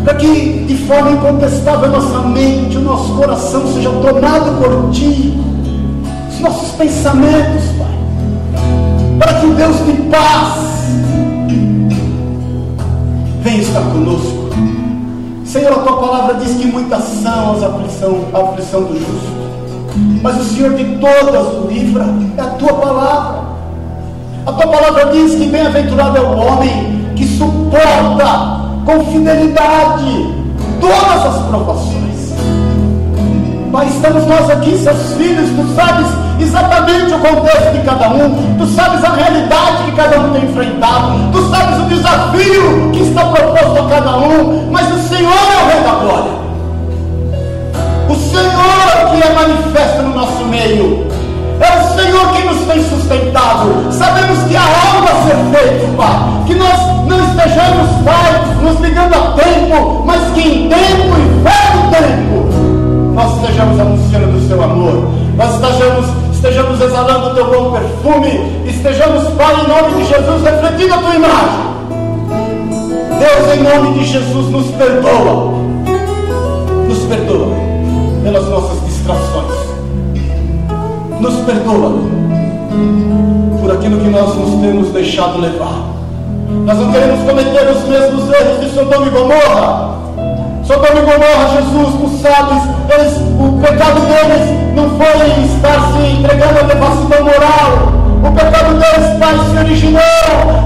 para 0.05 0.15
que 0.15 0.65
de 0.67 0.77
forma 0.87 1.13
incontestável 1.13 1.91
nossa 1.91 2.21
mente, 2.29 2.77
o 2.77 2.81
nosso 2.81 3.15
coração 3.15 3.67
seja 3.73 3.91
tomado 3.91 4.61
por 4.61 4.91
ti, 4.91 5.39
os 6.29 6.41
nossos 6.41 6.71
pensamentos, 6.73 7.63
para 9.19 9.35
que 9.35 9.47
o 9.47 9.55
Deus 9.55 9.77
de 9.87 9.93
paz 10.11 10.55
venha 13.43 13.63
estar 13.63 13.83
conosco. 13.83 14.51
Senhor, 15.45 15.73
a 15.73 15.83
tua 15.83 15.97
palavra 16.01 16.35
diz 16.35 16.57
que 16.57 16.67
muitas 16.67 17.05
são 17.23 17.53
as 17.53 17.63
aflição, 17.63 18.25
a 18.33 18.39
aflição 18.39 18.83
do 18.83 18.95
justo, 18.95 20.23
mas 20.23 20.41
o 20.41 20.45
Senhor 20.45 20.75
de 20.75 20.85
todas 20.97 21.47
o 21.55 21.69
livra, 21.69 22.07
é 22.37 22.41
a 22.41 22.47
tua 22.47 22.75
palavra. 22.75 23.43
A 24.47 24.53
tua 24.53 24.67
palavra 24.67 25.13
diz 25.13 25.37
que 25.37 25.47
bem-aventurado 25.47 26.17
é 26.17 26.21
o 26.21 26.37
homem 26.37 27.13
que 27.15 27.25
suporta 27.25 28.62
com 28.85 29.05
fidelidade 29.13 30.35
todas 30.81 31.27
as 31.27 31.43
provações. 31.47 32.03
Pai, 33.71 33.87
estamos 33.87 34.27
nós 34.27 34.51
aqui, 34.51 34.77
seus 34.79 35.15
filhos, 35.15 35.49
tu 35.51 35.75
sabes 35.75 36.07
exatamente 36.41 37.15
o 37.15 37.19
contexto 37.19 37.73
de 37.73 37.81
cada 37.81 38.09
um, 38.11 38.57
tu 38.59 38.67
sabes 38.67 39.03
a 39.05 39.15
realidade 39.15 39.85
que 39.85 39.93
cada 39.93 40.21
um 40.21 40.33
tem 40.33 40.45
enfrentado, 40.45 41.15
tu 41.33 41.49
sabes 41.49 41.79
o 41.79 41.89
desafio 41.89 42.91
que 42.93 43.01
está 43.01 43.25
proposto 43.27 43.79
a 43.79 43.89
cada 43.89 44.17
um, 44.19 44.71
mas 44.71 44.93
o 44.93 45.09
Senhor 45.09 45.33
é 45.33 45.63
o 45.63 45.69
Rei 45.69 45.83
da 45.83 45.95
Glória. 46.01 46.33
O 48.11 48.15
Senhor 48.15 48.83
que 49.11 49.23
é 49.23 49.35
manifesto 49.35 50.03
no 50.03 50.15
nosso 50.15 50.45
meio. 50.45 51.12
É 51.63 51.79
o 51.79 51.95
Senhor 51.95 52.33
que 52.33 52.43
nos 52.43 52.67
tem 52.67 52.83
sustentado. 52.89 53.93
Sabemos 53.93 54.39
que 54.45 54.57
há 54.57 54.63
algo 54.63 55.09
a 55.09 55.27
ser 55.27 55.37
feito, 55.57 55.97
Pai. 55.97 56.45
Que 56.47 56.55
nós 56.55 56.79
não 57.07 57.25
estejamos, 57.25 57.89
Pai, 58.05 58.43
nos 58.63 58.81
ligando 58.81 59.15
a 59.15 59.33
tempo, 59.33 60.03
mas 60.05 60.33
que 60.33 60.41
em 60.41 60.69
tempo 60.69 61.17
e 61.17 61.43
velho 61.43 61.91
tempo 61.91 63.13
nós 63.15 63.37
estejamos 63.37 63.81
anunciando 63.81 64.33
do 64.33 64.49
seu 64.49 64.63
amor. 64.63 65.09
Nós 65.37 65.55
estejamos 65.55 66.23
estejamos 66.43 66.81
exalando 66.81 67.29
o 67.29 67.35
teu 67.37 67.47
bom 67.47 67.71
perfume, 67.71 68.67
estejamos, 68.67 69.23
Pai, 69.35 69.55
em 69.55 69.69
nome 69.69 70.03
de 70.03 70.09
Jesus, 70.09 70.43
refletindo 70.43 70.95
a 70.95 70.99
tua 70.99 71.15
imagem. 71.15 71.73
Deus, 73.21 73.57
em 73.57 73.63
nome 73.63 73.99
de 74.01 74.05
Jesus, 74.07 74.51
nos 74.51 74.67
perdoa, 74.73 75.53
nos 76.89 76.99
perdoa 77.05 77.55
pelas 78.25 78.49
nossas 78.49 78.85
distrações, 78.87 79.72
nos 81.23 81.37
perdoa 81.45 81.93
por 83.61 83.71
aquilo 83.71 84.01
que 84.01 84.09
nós 84.09 84.35
nos 84.35 84.61
temos 84.61 84.89
deixado 84.89 85.41
levar. 85.41 85.85
Nós 86.67 86.77
não 86.77 86.91
queremos 86.91 87.25
cometer 87.25 87.71
os 87.71 87.85
mesmos 87.85 88.29
erros 88.29 88.61
de 88.61 88.75
Sodoma 88.75 89.07
e 89.07 89.11
Gomorra. 89.11 89.95
Sodoma 90.65 90.99
e 90.99 91.03
Gomorra, 91.03 91.49
Jesus, 91.55 91.95
tu 92.01 92.09
sabes, 92.21 92.63
eles, 92.91 93.17
o 93.39 93.61
pecado 93.61 94.01
deles 94.01 94.75
não 94.75 94.91
foi 94.99 95.45
estar 95.45 95.93
se 95.93 96.19
entregando 96.19 96.59
à 96.59 96.63
devassidão 96.63 97.25
moral. 97.25 97.93
O 98.25 98.33
pecado 98.33 98.75
deles, 98.75 99.19
Pai, 99.21 99.35
se 99.49 99.59
originou 99.59 100.03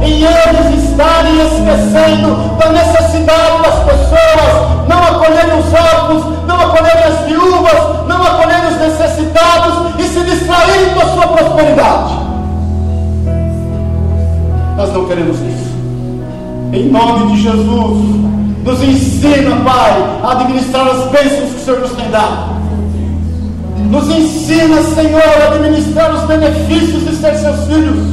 em 0.03 0.25
eles 0.25 0.85
estarem 0.85 1.37
esquecendo 1.39 2.35
da 2.59 2.71
necessidade 2.71 3.63
das 3.63 3.85
pessoas, 3.85 4.89
não 4.89 5.03
acolherem 5.03 5.59
os 5.59 5.73
órfãos, 5.73 6.25
não 6.47 6.61
acolherem 6.61 7.05
as 7.05 7.27
viúvas, 7.27 8.07
não 8.09 8.23
acolherem 8.23 8.56
os 8.77 8.99
necessitados 8.99 9.95
e 9.99 10.03
se 10.05 10.21
distraírem 10.21 10.95
com 10.95 11.01
a 11.01 11.13
sua 11.13 11.27
prosperidade. 11.29 12.15
Nós 14.77 14.93
não 14.93 15.07
queremos 15.07 15.37
isso. 15.41 15.77
Em 16.73 16.89
nome 16.91 17.33
de 17.33 17.43
Jesus, 17.43 18.27
nos 18.65 18.83
ensina, 18.83 19.57
Pai, 19.65 20.21
a 20.23 20.33
administrar 20.33 20.87
as 20.89 21.11
bênçãos 21.11 21.51
que 21.51 21.61
o 21.61 21.65
Senhor 21.65 21.81
nos 21.81 21.93
tem 21.93 22.11
dado. 22.11 22.57
Nos 23.91 24.09
ensina, 24.11 24.83
Senhor, 24.83 25.23
a 25.23 25.55
administrar 25.55 26.15
os 26.15 26.23
benefícios 26.25 27.05
de 27.05 27.17
ser 27.17 27.37
seus 27.37 27.67
filhos. 27.67 28.05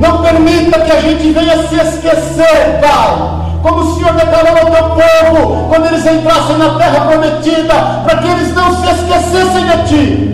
Não 0.00 0.22
permita 0.22 0.80
que 0.80 0.90
a 0.90 1.00
gente 1.00 1.30
venha 1.30 1.68
se 1.68 1.74
esquecer, 1.76 2.80
Pai. 2.80 3.41
Como 3.62 3.80
o 3.80 3.94
Senhor 3.94 4.12
declarou 4.14 4.58
ao 4.58 4.72
teu 4.72 4.82
povo 4.82 5.68
quando 5.68 5.86
eles 5.86 6.04
entrassem 6.04 6.58
na 6.58 6.74
terra 6.78 7.06
prometida, 7.06 7.74
para 8.04 8.18
que 8.18 8.28
eles 8.28 8.52
não 8.54 8.74
se 8.74 8.90
esquecessem 8.90 9.64
de 9.66 9.88
ti. 9.88 10.32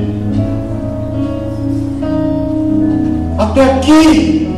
Até 3.39 3.65
aqui, 3.65 4.51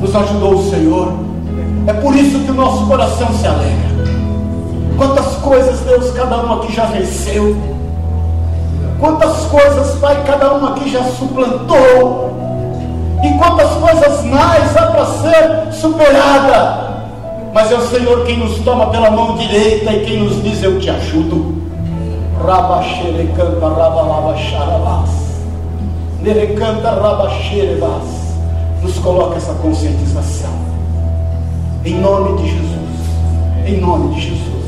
nos 0.00 0.16
ajudou 0.16 0.54
o 0.54 0.70
Senhor. 0.70 1.12
É 1.86 1.92
por 1.92 2.16
isso 2.16 2.40
que 2.40 2.50
o 2.50 2.54
nosso 2.54 2.86
coração 2.86 3.28
se 3.34 3.46
alegra. 3.46 3.86
Quantas 4.96 5.36
coisas, 5.36 5.80
Deus, 5.80 6.10
cada 6.12 6.38
um 6.38 6.54
aqui 6.54 6.72
já 6.72 6.86
venceu. 6.86 7.56
Quantas 8.98 9.36
coisas, 9.44 9.98
Pai, 9.98 10.24
cada 10.26 10.54
um 10.54 10.66
aqui 10.68 10.90
já 10.90 11.04
suplantou. 11.04 12.34
E 13.22 13.38
quantas 13.38 13.70
coisas 13.72 14.24
mais 14.24 14.76
há 14.76 14.86
para 14.86 15.04
ser 15.04 15.72
superada. 15.72 16.95
Mas 17.56 17.72
é 17.72 17.74
o 17.74 17.88
Senhor 17.88 18.26
quem 18.26 18.36
nos 18.36 18.58
toma 18.58 18.90
pela 18.90 19.10
mão 19.10 19.34
direita 19.34 19.90
e 19.90 20.04
quem 20.04 20.22
nos 20.22 20.42
diz: 20.42 20.62
Eu 20.62 20.78
te 20.78 20.90
ajudo. 20.90 21.56
Rabaxerecanta, 22.44 23.66
rabalabacharabás. 23.66 25.08
Nerecanta, 26.20 26.90
rabaxerebás. 26.90 28.04
Nos 28.82 28.98
coloca 28.98 29.36
essa 29.36 29.54
conscientização. 29.54 30.50
Em 31.82 31.94
nome 31.94 32.42
de 32.42 32.50
Jesus. 32.50 33.66
Em 33.66 33.80
nome 33.80 34.14
de 34.16 34.20
Jesus. 34.20 34.65